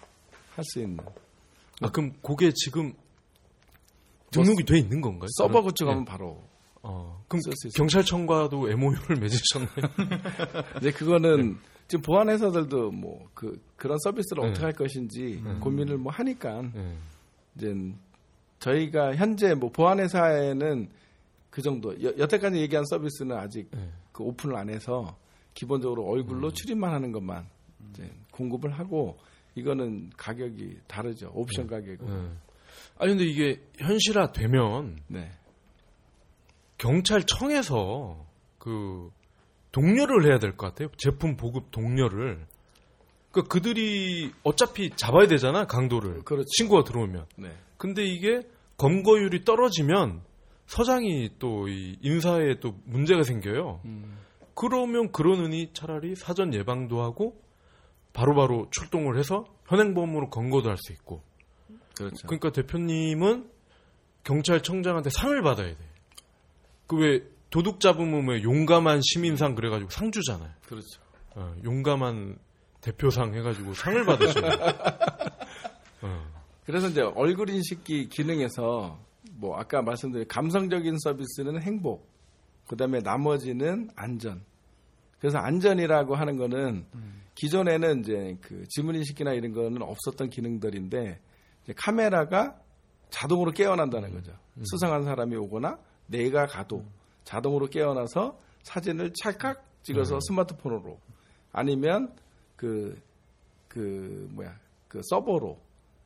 할 0.56 0.64
수 0.66 0.82
있는. 0.82 0.98
아 1.82 1.90
그럼 1.90 2.12
그게 2.22 2.52
지금 2.54 2.94
등록이 4.32 4.66
돼 4.66 4.78
있는 4.80 5.00
건가요? 5.02 5.28
서버 5.38 5.62
구축하면 5.62 6.04
네. 6.06 6.12
바로. 6.12 6.44
어, 6.84 7.24
그럼 7.28 7.42
경찰청과도 7.76 8.70
MOU를 8.70 9.18
맺으셨나요? 9.20 9.70
이제 10.80 10.92
그거는 10.92 11.58
지금 11.88 12.02
보안 12.02 12.30
회사들도 12.30 12.92
뭐 12.92 13.24
그 13.44 13.62
그런 13.76 13.98
서비스를 14.00 14.44
네. 14.44 14.50
어떻게 14.50 14.64
할 14.64 14.74
것인지 14.74 15.42
네. 15.44 15.54
고민을 15.60 15.98
뭐 15.98 16.12
하니까 16.14 16.62
네. 16.74 16.96
이제 17.56 17.76
저희가 18.60 19.16
현재 19.16 19.54
뭐 19.54 19.70
보안 19.70 20.00
회사에는 20.00 20.88
그 21.50 21.62
정도 21.62 22.02
여, 22.02 22.14
여태까지 22.18 22.58
얘기한 22.60 22.86
서비스는 22.86 23.36
아직 23.36 23.70
네. 23.72 23.90
그 24.14 24.24
오픈을 24.24 24.56
안 24.56 24.70
해서 24.70 25.18
기본적으로 25.54 26.06
얼굴로 26.06 26.48
음. 26.48 26.54
출입만 26.54 26.94
하는 26.94 27.12
것만 27.12 27.46
이제 27.90 28.10
공급을 28.32 28.72
하고 28.72 29.18
이거는 29.56 30.12
가격이 30.16 30.78
다르죠 30.88 31.30
옵션 31.34 31.68
네. 31.68 31.76
가격은. 31.76 32.06
네. 32.08 32.30
아니 32.98 33.12
근데 33.12 33.26
이게 33.26 33.62
현실화 33.78 34.32
되면 34.32 34.98
경찰청에서 36.84 38.26
그 38.60 39.10
동료를 39.72 40.26
해야 40.30 40.38
될 40.40 40.56
것 40.58 40.68
같아요. 40.68 40.90
제품 40.98 41.38
보급 41.38 41.72
동료를. 41.72 42.46
그러니까 43.32 43.52
그들이 43.52 44.32
어차피 44.44 44.90
잡아야 44.96 45.28
되잖아 45.28 45.66
강도를. 45.66 46.24
그렇죠. 46.24 46.46
친구가 46.58 46.84
들어오면. 46.84 47.26
네. 47.38 47.52
근데 47.78 48.04
이게 48.04 48.42
검거율이 48.78 49.44
떨어지면 49.46 50.22
서장이 50.68 51.32
또 51.40 51.68
이 51.68 51.98
인사에 52.02 52.60
또 52.60 52.76
문제가 52.86 53.24
생겨요. 53.24 53.82
음. 53.86 54.18
그러면 54.54 55.12
그러느니 55.12 55.72
차라리 55.74 56.16
사전 56.16 56.54
예방도 56.54 57.02
하고 57.02 57.42
바로바로 58.14 58.48
바로 58.48 58.68
출동을 58.72 59.18
해서 59.18 59.46
현행범으로 59.68 60.30
검거도 60.30 60.70
할 60.70 60.78
수 60.78 60.92
있고. 60.94 61.24
그렇죠. 61.96 62.28
그러니까 62.28 62.52
대표님은 62.52 63.50
경찰청장한테 64.24 65.10
상을 65.10 65.42
받아야 65.42 65.76
돼. 65.76 65.93
그 66.96 67.02
왜 67.02 67.34
도둑 67.54 67.80
잡으면 67.80 68.28
왜 68.28 68.42
용감한 68.42 69.02
시민상 69.04 69.54
그래가지고 69.54 69.92
상 69.92 70.12
주잖아요. 70.12 70.50
그렇죠. 70.66 71.00
어, 71.36 71.54
용감한 71.64 72.40
대표상 72.82 73.36
해가지고 73.36 73.76
상을 73.76 74.04
받으시는. 74.06 74.50
어. 76.02 76.34
그래서 76.66 76.88
이제 76.90 77.02
얼굴 77.02 77.52
인식기 77.52 78.10
기능에서 78.10 79.00
뭐 79.34 79.56
아까 79.58 79.84
말씀드린 79.84 80.28
감성적인 80.28 80.98
서비스는 80.98 81.62
행복, 81.62 82.10
그 82.68 82.76
다음에 82.76 83.02
나머지는 83.04 83.92
안전. 83.96 84.44
그래서 85.20 85.38
안전이라고 85.38 86.16
하는 86.16 86.38
거는 86.38 86.88
음. 86.96 87.22
기존에는 87.36 88.00
이제 88.00 88.38
그 88.42 88.66
지문 88.68 88.96
인식기나 88.96 89.34
이런 89.34 89.54
거는 89.54 89.84
없었던 89.84 90.32
기능들인데 90.32 91.20
카메라가 91.76 92.60
자동으로 93.12 93.52
깨어난다는 93.52 94.12
거죠. 94.12 94.32
음. 94.58 94.64
수상한 94.66 95.04
사람이 95.04 95.36
오거나 95.36 95.78
내가 96.08 96.46
가도 96.46 96.78
음. 96.78 96.90
자동으로 97.24 97.68
깨어나서 97.68 98.38
사진을 98.64 99.14
찰칵 99.14 99.64
찍어서 99.84 100.16
음. 100.16 100.20
스마트폰으로 100.22 101.00
아니면 101.52 102.14
그, 102.56 103.00
그, 103.68 104.30
뭐야, 104.32 104.58
그 104.88 105.02
서버로 105.10 105.60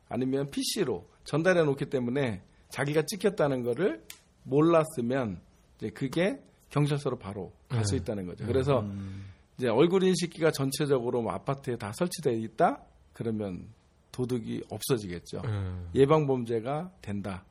아니면 0.08 0.50
PC로 0.50 1.06
전달해 1.24 1.62
놓기 1.62 1.86
때문에 1.86 2.42
자기가 2.70 3.02
찍혔다는 3.02 3.62
거를 3.62 4.02
몰랐으면 4.44 5.40
이제 5.76 5.90
그게 5.90 6.40
경찰서로 6.70 7.18
바로 7.18 7.52
갈수 7.68 7.92
네. 7.92 7.98
있다는 7.98 8.26
거죠. 8.26 8.46
그래서 8.46 8.80
음. 8.80 9.26
이제 9.56 9.68
얼굴 9.68 10.02
인식기가 10.04 10.50
전체적으로 10.50 11.22
뭐 11.22 11.32
아파트에 11.32 11.76
다 11.76 11.92
설치되어 11.94 12.34
있다? 12.34 12.82
그러면 13.12 13.66
도둑이 14.12 14.62
없어지겠죠. 14.70 15.42
음. 15.44 15.90
예방 15.94 16.26
범죄가 16.26 16.90
된다. 17.00 17.44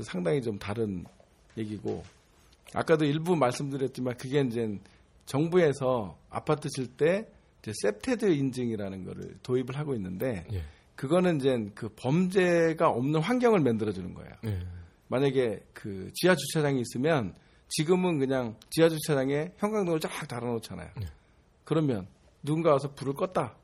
상당히 0.00 0.42
좀 0.42 0.58
다른 0.58 1.04
얘기고 1.56 2.04
아까도 2.74 3.04
일부 3.04 3.36
말씀드렸지만 3.36 4.16
그게 4.16 4.40
이제 4.40 4.78
정부에서 5.26 6.18
아파트 6.30 6.68
질때 6.68 7.26
셉테드 7.82 8.26
인증이라는 8.26 9.04
거를 9.04 9.36
도입을 9.42 9.76
하고 9.76 9.94
있는데 9.94 10.46
예. 10.52 10.62
그거는 10.94 11.36
이제 11.36 11.70
그 11.74 11.88
범죄가 11.96 12.88
없는 12.88 13.20
환경을 13.20 13.60
만들어 13.60 13.92
주는 13.92 14.14
거예요. 14.14 14.32
예. 14.44 14.60
만약에 15.08 15.64
그 15.72 16.10
지하 16.14 16.34
주차장이 16.34 16.80
있으면 16.80 17.34
지금은 17.68 18.18
그냥 18.18 18.56
지하 18.70 18.88
주차장에 18.88 19.52
형광등을 19.58 20.00
쫙 20.00 20.10
달아 20.28 20.46
놓잖아요. 20.46 20.90
예. 21.02 21.06
그러면 21.64 22.06
누군가 22.42 22.70
와서 22.70 22.94
불을 22.94 23.14
껐다. 23.14 23.54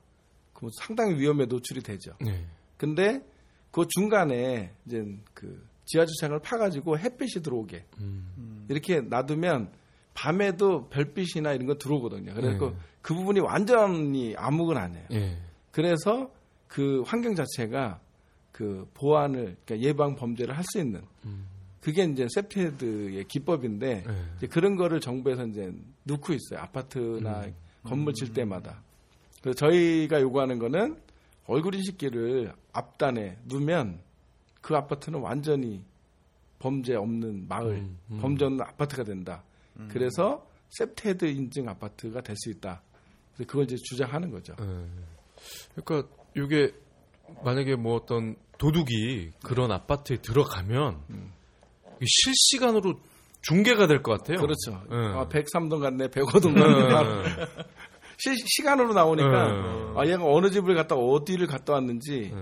그럼 0.54 0.70
상당히 0.80 1.14
위험에 1.18 1.46
노출이 1.46 1.82
되죠. 1.82 2.12
예. 2.26 2.44
근데 2.76 3.24
그 3.70 3.86
중간에 3.88 4.72
이제 4.86 5.04
그 5.32 5.64
지하 5.84 6.06
주차장을 6.06 6.40
파가지고 6.40 6.98
햇빛이 6.98 7.42
들어오게 7.42 7.84
음. 7.98 8.66
이렇게 8.68 9.00
놔두면 9.00 9.70
밤에도 10.14 10.88
별빛이나 10.88 11.52
이런 11.54 11.66
거 11.66 11.74
들어오거든요. 11.74 12.34
그래서 12.34 12.70
네. 12.70 12.76
그 13.00 13.14
부분이 13.14 13.40
완전히 13.40 14.34
암흑은 14.36 14.76
아니에요. 14.76 15.06
네. 15.10 15.38
그래서 15.70 16.30
그 16.68 17.02
환경 17.06 17.34
자체가 17.34 18.00
그 18.52 18.88
보안을 18.94 19.56
그러니까 19.64 19.80
예방 19.80 20.14
범죄를 20.14 20.56
할 20.56 20.64
수 20.64 20.78
있는 20.78 21.02
음. 21.24 21.46
그게 21.80 22.04
이제 22.04 22.28
세프헤드의 22.32 23.24
기법인데 23.24 24.04
네. 24.06 24.24
이제 24.36 24.46
그런 24.46 24.76
거를 24.76 25.00
정부에서 25.00 25.46
이제 25.46 25.72
넣고 26.04 26.32
있어요. 26.32 26.60
아파트나 26.60 27.46
음. 27.46 27.54
건물 27.82 28.14
질 28.14 28.32
때마다. 28.32 28.82
그래서 29.40 29.56
저희가 29.56 30.20
요구하는 30.20 30.58
거는 30.60 30.96
얼굴 31.46 31.74
인식기를 31.74 32.52
앞단에 32.72 33.38
두면 33.48 33.98
그 34.62 34.74
아파트는 34.76 35.20
완전히 35.20 35.84
범죄 36.58 36.94
없는 36.94 37.46
마을, 37.48 37.72
음, 37.74 37.98
음. 38.10 38.18
범죄 38.20 38.44
없는 38.46 38.64
아파트가 38.64 39.04
된다. 39.04 39.42
음. 39.78 39.88
그래서 39.90 40.46
셉테드 40.70 41.26
인증 41.26 41.68
아파트가 41.68 42.22
될 42.22 42.36
수 42.36 42.48
있다. 42.50 42.80
그래서 43.34 43.50
그걸 43.50 43.64
이제 43.64 43.76
주장하는 43.76 44.30
거죠. 44.30 44.54
네. 44.58 44.86
그러니까 45.84 46.08
이게 46.36 46.72
만약에 47.44 47.76
뭐 47.76 47.96
어떤 47.96 48.36
도둑이 48.58 49.32
그런 49.44 49.68
네. 49.68 49.74
아파트에 49.74 50.18
들어가면 50.18 51.02
음. 51.10 51.32
실시간으로 52.04 53.00
중계가 53.42 53.86
될 53.88 54.02
것 54.02 54.18
같아요. 54.18 54.38
그렇죠. 54.38 54.82
네. 54.88 54.96
아, 54.96 55.26
103동 55.28 55.80
갔네, 55.80 56.08
105동 56.08 56.54
갔네. 56.54 57.46
실, 58.18 58.36
시간으로 58.46 58.92
나오니까 58.94 59.94
아, 59.96 60.06
얘가 60.06 60.24
어느 60.24 60.48
집을 60.50 60.76
갔다 60.76 60.94
어디를 60.94 61.48
갔다 61.48 61.72
왔는지 61.72 62.32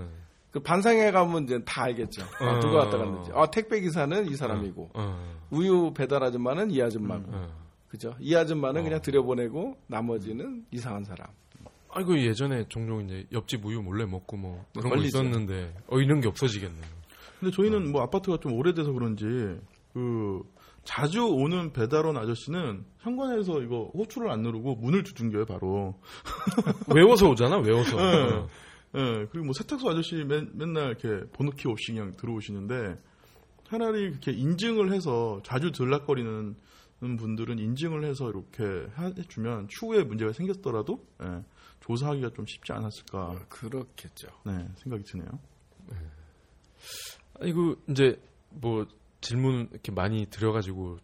그 0.51 0.59
반상회 0.59 1.11
가면 1.11 1.45
이제 1.45 1.63
다 1.63 1.83
알겠죠. 1.83 2.23
아, 2.39 2.59
누가 2.59 2.79
왔다 2.79 2.97
갔는지. 2.97 3.31
아, 3.33 3.45
택배 3.49 3.79
기사는 3.79 4.27
이 4.29 4.35
사람이고, 4.35 4.83
어, 4.83 4.89
어. 4.93 5.37
우유 5.49 5.93
배달 5.93 6.23
아줌마는 6.23 6.71
이 6.71 6.81
아줌마고, 6.81 7.23
음, 7.29 7.33
어. 7.33 7.49
그죠? 7.87 8.15
이 8.19 8.35
아줌마는 8.35 8.83
그냥 8.83 9.01
들여보내고 9.01 9.77
나머지는 9.87 10.65
이상한 10.71 11.03
사람. 11.03 11.27
아이고 11.93 12.17
예전에 12.21 12.65
종종 12.69 13.03
이제 13.03 13.25
옆집 13.33 13.65
우유 13.65 13.81
몰래 13.81 14.05
먹고 14.05 14.37
뭐 14.37 14.63
그런 14.73 14.91
걸리죠. 14.91 15.17
거 15.17 15.23
있었는데 15.25 15.75
어 15.87 15.99
이런 15.99 16.21
게 16.21 16.29
없어지겠네요. 16.29 16.81
근데 17.41 17.53
저희는 17.53 17.91
뭐 17.91 18.01
아파트가 18.03 18.37
좀 18.37 18.53
오래돼서 18.53 18.93
그런지 18.93 19.25
그 19.93 20.41
자주 20.85 21.25
오는 21.25 21.73
배달원 21.73 22.15
아저씨는 22.15 22.85
현관에서 22.99 23.61
이거 23.61 23.91
호출을 23.93 24.31
안 24.31 24.41
누르고 24.41 24.75
문을 24.75 25.03
두둥겨요 25.03 25.43
바로. 25.45 25.95
외워서 26.95 27.27
오잖아 27.29 27.57
외워서. 27.57 27.97
네. 27.97 28.45
예, 28.95 29.27
그리고 29.31 29.45
뭐 29.45 29.53
세탁소 29.53 29.89
아저씨 29.89 30.15
맨, 30.23 30.51
맨날 30.53 30.87
이렇게 30.87 31.25
번호키 31.31 31.67
없이 31.67 31.93
그냥 31.93 32.15
들어오시는데 32.17 32.99
차라리 33.67 34.01
이렇게 34.01 34.31
인증을 34.31 34.91
해서 34.93 35.41
자주 35.45 35.71
들락거리는 35.71 36.55
분들은 36.99 37.57
인증을 37.57 38.03
해서 38.03 38.29
이렇게 38.29 38.63
해주면 38.99 39.69
추후에 39.69 40.03
문제가 40.03 40.33
생겼더라도 40.33 41.05
예, 41.23 41.43
조사하기가 41.79 42.31
좀 42.31 42.45
쉽지 42.45 42.73
않았을까. 42.73 43.29
어, 43.29 43.39
그렇겠죠. 43.49 44.27
네, 44.45 44.67
생각이 44.75 45.03
드네요. 45.03 45.39
네. 45.89 45.95
아이고 47.39 47.75
이제 47.89 48.21
뭐 48.49 48.85
질문 49.21 49.69
이렇게 49.71 49.91
많이 49.91 50.25
드려가지고 50.27 50.97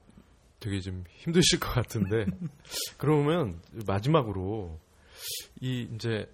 되게 0.59 0.79
좀 0.81 1.03
힘드실 1.09 1.59
것 1.59 1.69
같은데 1.69 2.25
그러면 2.97 3.61
마지막으로 3.85 4.79
이 5.61 5.87
이제 5.93 6.29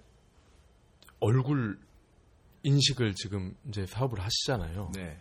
얼굴 1.24 1.78
인식을 2.62 3.14
지금 3.14 3.54
이제 3.68 3.86
사업을 3.86 4.20
하시잖아요. 4.20 4.92
네. 4.94 5.16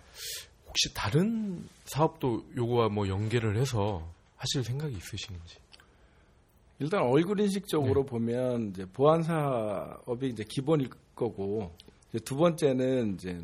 혹시 0.68 0.94
다른 0.94 1.68
사업도 1.86 2.46
요거와 2.56 2.90
뭐 2.90 3.08
연계를 3.08 3.58
해서 3.58 4.06
하실 4.36 4.64
생각이 4.64 4.96
있으신지? 4.96 5.58
일단 6.80 7.04
얼굴 7.04 7.40
인식 7.40 7.68
적으로 7.68 8.04
네. 8.04 8.10
보면 8.10 8.70
이제 8.70 8.86
보안 8.86 9.24
사업이 9.24 10.28
이제 10.30 10.44
기본일 10.48 10.90
거고 11.16 11.74
이제 12.10 12.20
두 12.20 12.36
번째는 12.36 13.14
이제 13.14 13.42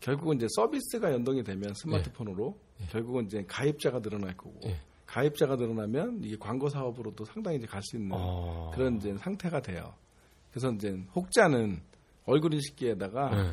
결국은 0.00 0.36
이제 0.36 0.46
서비스가 0.54 1.12
연동이 1.12 1.42
되면 1.42 1.74
스마트폰으로 1.74 2.56
네. 2.78 2.86
결국은 2.90 3.26
이제 3.26 3.44
가입자가 3.46 4.00
늘어날 4.00 4.36
거고 4.36 4.60
네. 4.62 4.78
가입자가 5.04 5.56
늘어나면 5.56 6.20
이게 6.22 6.36
광고 6.38 6.68
사업으로도 6.68 7.24
상당히 7.24 7.58
이제 7.58 7.66
갈 7.66 7.82
수 7.82 7.96
있는 7.96 8.12
어... 8.12 8.70
그런 8.74 8.96
이제 8.96 9.16
상태가 9.18 9.60
돼요. 9.60 9.94
그래서 10.56 10.72
이제 10.72 10.98
혹자는 11.14 11.82
얼굴 12.24 12.54
인식기에다가 12.54 13.28
네. 13.28 13.50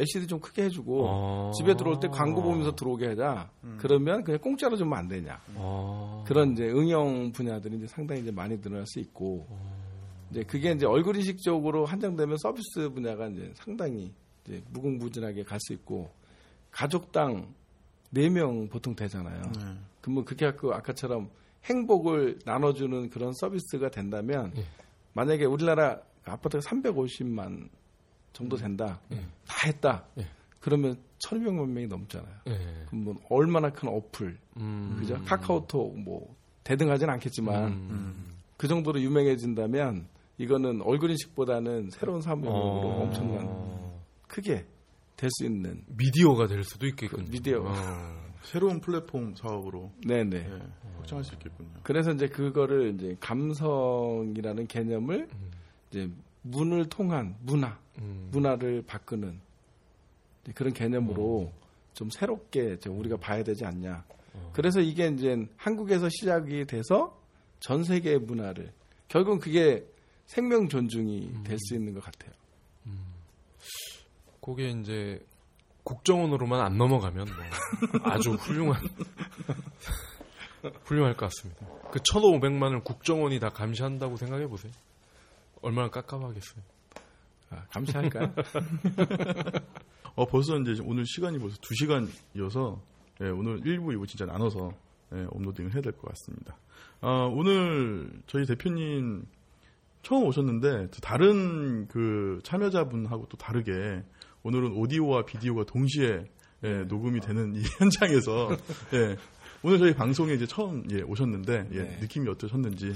LCD 0.00 0.26
좀 0.26 0.40
크게 0.40 0.62
해주고 0.64 1.06
아~ 1.06 1.50
집에 1.52 1.76
들어올 1.76 2.00
때 2.00 2.08
광고 2.08 2.42
보면서 2.42 2.74
들어오게 2.74 3.08
하자. 3.08 3.50
음. 3.64 3.76
그러면 3.78 4.24
그냥 4.24 4.40
공짜로 4.40 4.74
주면 4.74 4.98
안 4.98 5.06
되냐. 5.06 5.38
아~ 5.54 6.24
그런 6.26 6.52
이제 6.52 6.64
응용 6.64 7.30
분야들이 7.32 7.76
이제 7.76 7.86
상당히 7.86 8.22
이제 8.22 8.30
많이 8.30 8.58
늘어날 8.58 8.86
수 8.86 9.00
있고 9.00 9.46
아~ 9.50 9.54
이제 10.30 10.44
그게 10.44 10.72
이제 10.72 10.86
얼굴 10.86 11.16
인식 11.16 11.42
적으로 11.42 11.84
한정되면 11.84 12.38
서비스 12.38 12.88
분야가 12.88 13.28
이제 13.28 13.52
상당히 13.54 14.14
이제 14.46 14.62
무궁무진하게 14.70 15.42
갈 15.44 15.58
수 15.60 15.74
있고 15.74 16.08
가족당 16.70 17.52
4명 18.14 18.70
보통 18.70 18.96
되잖아요. 18.96 19.42
네. 19.58 19.76
그러면 20.00 20.24
그렇게 20.24 20.46
갖고 20.46 20.72
아까처럼 20.72 21.28
행복을 21.64 22.38
나눠주는 22.46 23.10
그런 23.10 23.34
서비스가 23.34 23.90
된다면 23.90 24.52
네. 24.54 24.62
만약에 25.12 25.44
우리나라 25.44 26.00
아파트가 26.26 26.60
350만 26.60 27.68
정도 28.32 28.56
된다. 28.56 29.00
네. 29.08 29.18
다 29.46 29.66
했다. 29.66 30.04
네. 30.14 30.26
그러면 30.60 30.96
1200만 31.18 31.68
명이 31.68 31.86
넘잖아요. 31.86 32.34
네. 32.44 32.84
그럼 32.88 33.04
뭐 33.04 33.14
얼마나 33.30 33.70
큰 33.70 33.88
어플, 33.88 34.38
음. 34.58 34.96
그죠? 34.98 35.16
카카오톡 35.24 35.98
뭐 35.98 36.34
대등하진 36.64 37.08
않겠지만 37.08 37.64
음. 37.72 38.36
그 38.56 38.68
정도로 38.68 39.00
유명해진다면 39.00 40.08
이거는 40.38 40.82
얼굴 40.82 41.10
인식보다는 41.10 41.90
새로운 41.90 42.20
영역으로 42.24 42.50
어. 42.50 43.02
엄청난 43.02 43.46
크게 44.26 44.66
될 45.16 45.30
수 45.30 45.44
있는 45.46 45.82
미디어가 45.88 46.46
될 46.46 46.62
수도 46.62 46.86
있겠군요. 46.86 47.24
그 47.24 47.30
미디어. 47.30 47.62
어. 47.62 47.72
새로운 48.42 48.80
플랫폼 48.80 49.34
사업으로 49.34 49.90
네네 50.06 50.30
네, 50.30 50.58
확장할 50.98 51.24
수 51.24 51.34
있겠군요. 51.34 51.70
그래서 51.82 52.12
이제 52.12 52.28
그거를 52.28 52.94
이제 52.94 53.16
감성이라는 53.18 54.66
개념을 54.68 55.28
음. 55.32 55.50
이제 55.90 56.10
문을 56.42 56.88
통한 56.88 57.36
문화, 57.40 57.78
음. 57.98 58.28
문화를 58.32 58.82
바꾸는 58.86 59.40
그런 60.54 60.72
개념으로 60.72 61.50
어. 61.52 61.66
좀 61.94 62.10
새롭게 62.10 62.78
우리가 62.86 63.16
봐야 63.16 63.42
되지 63.42 63.64
않냐. 63.64 64.04
어. 64.34 64.52
그래서 64.54 64.80
이게 64.80 65.08
이제 65.08 65.46
한국에서 65.56 66.08
시작이 66.08 66.66
돼서 66.66 67.18
전 67.60 67.84
세계의 67.84 68.20
문화를 68.20 68.72
결국은 69.08 69.38
그게 69.38 69.86
생명 70.26 70.68
존중이 70.68 71.30
음. 71.34 71.44
될수 71.44 71.74
있는 71.74 71.94
것 71.94 72.02
같아요. 72.02 72.32
음. 72.86 73.14
그게 74.40 74.70
이제 74.70 75.24
국정원으로만 75.84 76.60
안 76.60 76.76
넘어가면 76.76 77.26
뭐 77.26 78.02
아주 78.02 78.32
훌륭한 78.32 78.80
훌륭할 80.84 81.16
것 81.16 81.26
같습니다. 81.26 81.64
그 81.92 82.00
1,500만을 82.00 82.82
국정원이 82.82 83.38
다 83.38 83.50
감시한다고 83.50 84.16
생각해 84.16 84.48
보세요. 84.48 84.72
얼마나 85.66 85.88
깝깝하겠어요. 85.90 86.62
아, 87.50 87.64
감시할까요? 87.70 88.32
어, 90.14 90.24
벌써 90.26 90.56
이제 90.58 90.80
오늘 90.84 91.04
시간이 91.06 91.38
벌써 91.40 91.56
2시간이어서 91.56 92.80
예, 93.22 93.28
오늘 93.30 93.60
1부, 93.62 93.86
2부 93.96 94.06
진짜 94.06 94.24
나눠서 94.26 94.70
예, 95.14 95.26
업로딩을 95.30 95.74
해야 95.74 95.82
될 95.82 95.92
것 95.92 96.08
같습니다. 96.10 96.56
어, 97.00 97.28
오늘 97.34 98.10
저희 98.28 98.46
대표님 98.46 99.26
처음 100.02 100.24
오셨는데 100.26 100.88
다른 101.02 101.88
그 101.88 102.38
참여자분하고 102.44 103.26
또 103.28 103.36
다르게 103.36 104.04
오늘은 104.44 104.72
오디오와 104.72 105.24
비디오가 105.24 105.64
동시에 105.64 106.24
예, 106.62 106.84
녹음이 106.84 107.20
되는 107.20 107.54
이 107.56 107.62
현장에서 107.78 108.50
예, 108.94 109.16
오늘 109.62 109.78
저희 109.78 109.94
방송에 109.94 110.34
이제 110.34 110.46
처음 110.46 110.84
예, 110.92 111.02
오셨는데 111.02 111.68
예, 111.72 111.82
네. 111.82 111.98
느낌이 112.00 112.28
어떠셨는지 112.28 112.92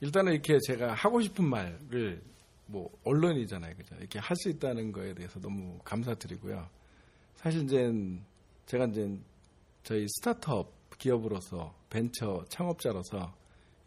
일단은 0.00 0.32
이렇게 0.32 0.58
제가 0.66 0.94
하고 0.94 1.20
싶은 1.20 1.44
말을 1.44 2.22
뭐 2.66 2.90
언론이잖아요, 3.04 3.76
그죠? 3.76 3.94
이렇게 3.96 4.18
할 4.18 4.36
수 4.36 4.48
있다는 4.48 4.92
거에 4.92 5.14
대해서 5.14 5.40
너무 5.40 5.78
감사드리고요. 5.84 6.68
사실 7.34 7.62
이제 7.64 7.92
제가 8.66 8.86
이제 8.86 9.18
저희 9.82 10.06
스타트업 10.08 10.72
기업으로서 10.98 11.74
벤처 11.88 12.44
창업자로서 12.48 13.34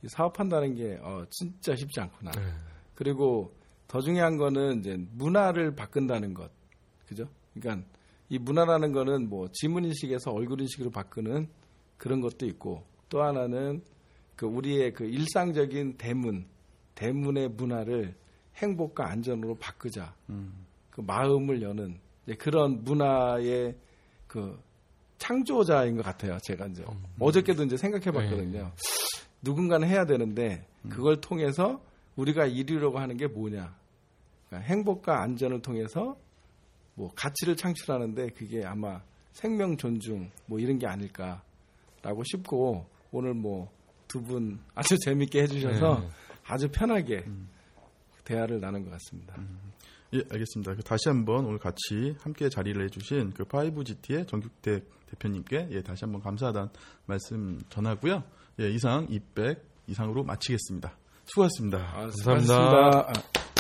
사업한다는 0.08 0.76
게 0.76 0.98
어, 1.02 1.26
진짜 1.30 1.76
쉽지 1.76 2.00
않구나. 2.02 2.32
네. 2.32 2.42
그리고 2.96 3.56
더 3.88 4.02
중요한 4.02 4.38
거는 4.38 4.80
이제 4.80 4.98
문화를 5.12 5.76
바꾼다는 5.76 6.34
것, 6.34 6.52
그죠? 7.08 7.28
그러니까 7.54 7.88
이 8.30 8.38
문화라는 8.40 8.92
거는 8.92 9.30
뭐 9.30 9.48
지문 9.54 9.86
인식에서 9.86 10.32
얼굴 10.32 10.60
인식으로 10.62 10.90
바꾸는 10.90 11.48
그런 11.98 12.20
것도 12.22 12.46
있고 12.48 12.84
또 13.10 13.22
하나는 13.24 13.84
그 14.36 14.46
우리의 14.46 14.94
그 14.94 15.06
일상적인 15.06 15.98
대문, 15.98 16.46
대문의 16.96 17.50
문화를 17.50 18.16
행복과 18.56 19.10
안전으로 19.10 19.56
바꾸자. 19.56 20.14
음. 20.30 20.66
그 20.90 21.02
마음을 21.02 21.62
여는 21.62 22.00
그런 22.38 22.84
문화의 22.84 23.76
그 24.28 24.60
창조자인 25.18 25.96
것 25.96 26.04
같아요. 26.04 26.38
제가 26.44 26.68
이제 26.68 26.84
음. 26.88 27.04
어저께도 27.20 27.64
이제 27.64 27.78
생각해 27.78 28.06
봤거든요. 28.06 28.64
네. 28.64 28.72
누군가는 29.42 29.88
해야 29.88 30.06
되는데 30.06 30.66
음. 30.84 30.90
그걸 30.90 31.20
통해서 31.20 31.82
우리가 32.16 32.46
이루려고 32.46 33.00
하는 33.00 33.18
게 33.18 33.28
뭐냐? 33.28 33.76
그러니까 34.48 34.68
행복과 34.70 35.22
안전을 35.22 35.62
통해서 35.62 36.18
뭐 36.96 37.12
가치를 37.16 37.56
창출하는데 37.56 38.30
그게 38.30 38.64
아마 38.64 39.02
생명 39.32 39.78
존중 39.78 40.30
뭐 40.46 40.60
이런 40.60 40.78
게 40.78 40.86
아닐까라고 40.86 42.24
싶고 42.24 42.86
오늘 43.12 43.34
뭐 43.34 43.72
두 44.14 44.22
분 44.22 44.60
아주 44.76 44.96
재밌게 45.00 45.42
해주셔서 45.42 46.00
네. 46.02 46.10
아주 46.46 46.70
편하게 46.72 47.24
음. 47.26 47.50
대화를 48.24 48.60
나눈 48.62 48.84
것 48.86 48.92
같습니다. 48.92 49.34
음. 49.40 49.58
예, 50.14 50.22
알겠습니다. 50.32 50.76
그 50.76 50.84
다시 50.84 51.10
한번 51.10 51.46
오늘 51.46 51.58
같이 51.58 52.16
함께 52.22 52.48
자리를 52.48 52.82
해주신 52.86 53.32
그 53.32 53.44
5GT의 53.46 54.28
정규택 54.28 54.88
대표님께 55.10 55.70
예, 55.72 55.82
다시 55.82 56.06
한번 56.06 56.22
감사하다는 56.22 56.70
말씀 57.08 57.60
전하고요. 57.70 58.24
예, 58.60 58.70
이상 58.70 59.08
200 59.10 59.66
이상으로 59.88 60.24
마치겠습니다. 60.24 60.96
수고하셨습니다. 61.26 61.78
아, 61.80 61.92
감사합니다. 62.02 62.44
수고하셨습니다. 62.46 63.53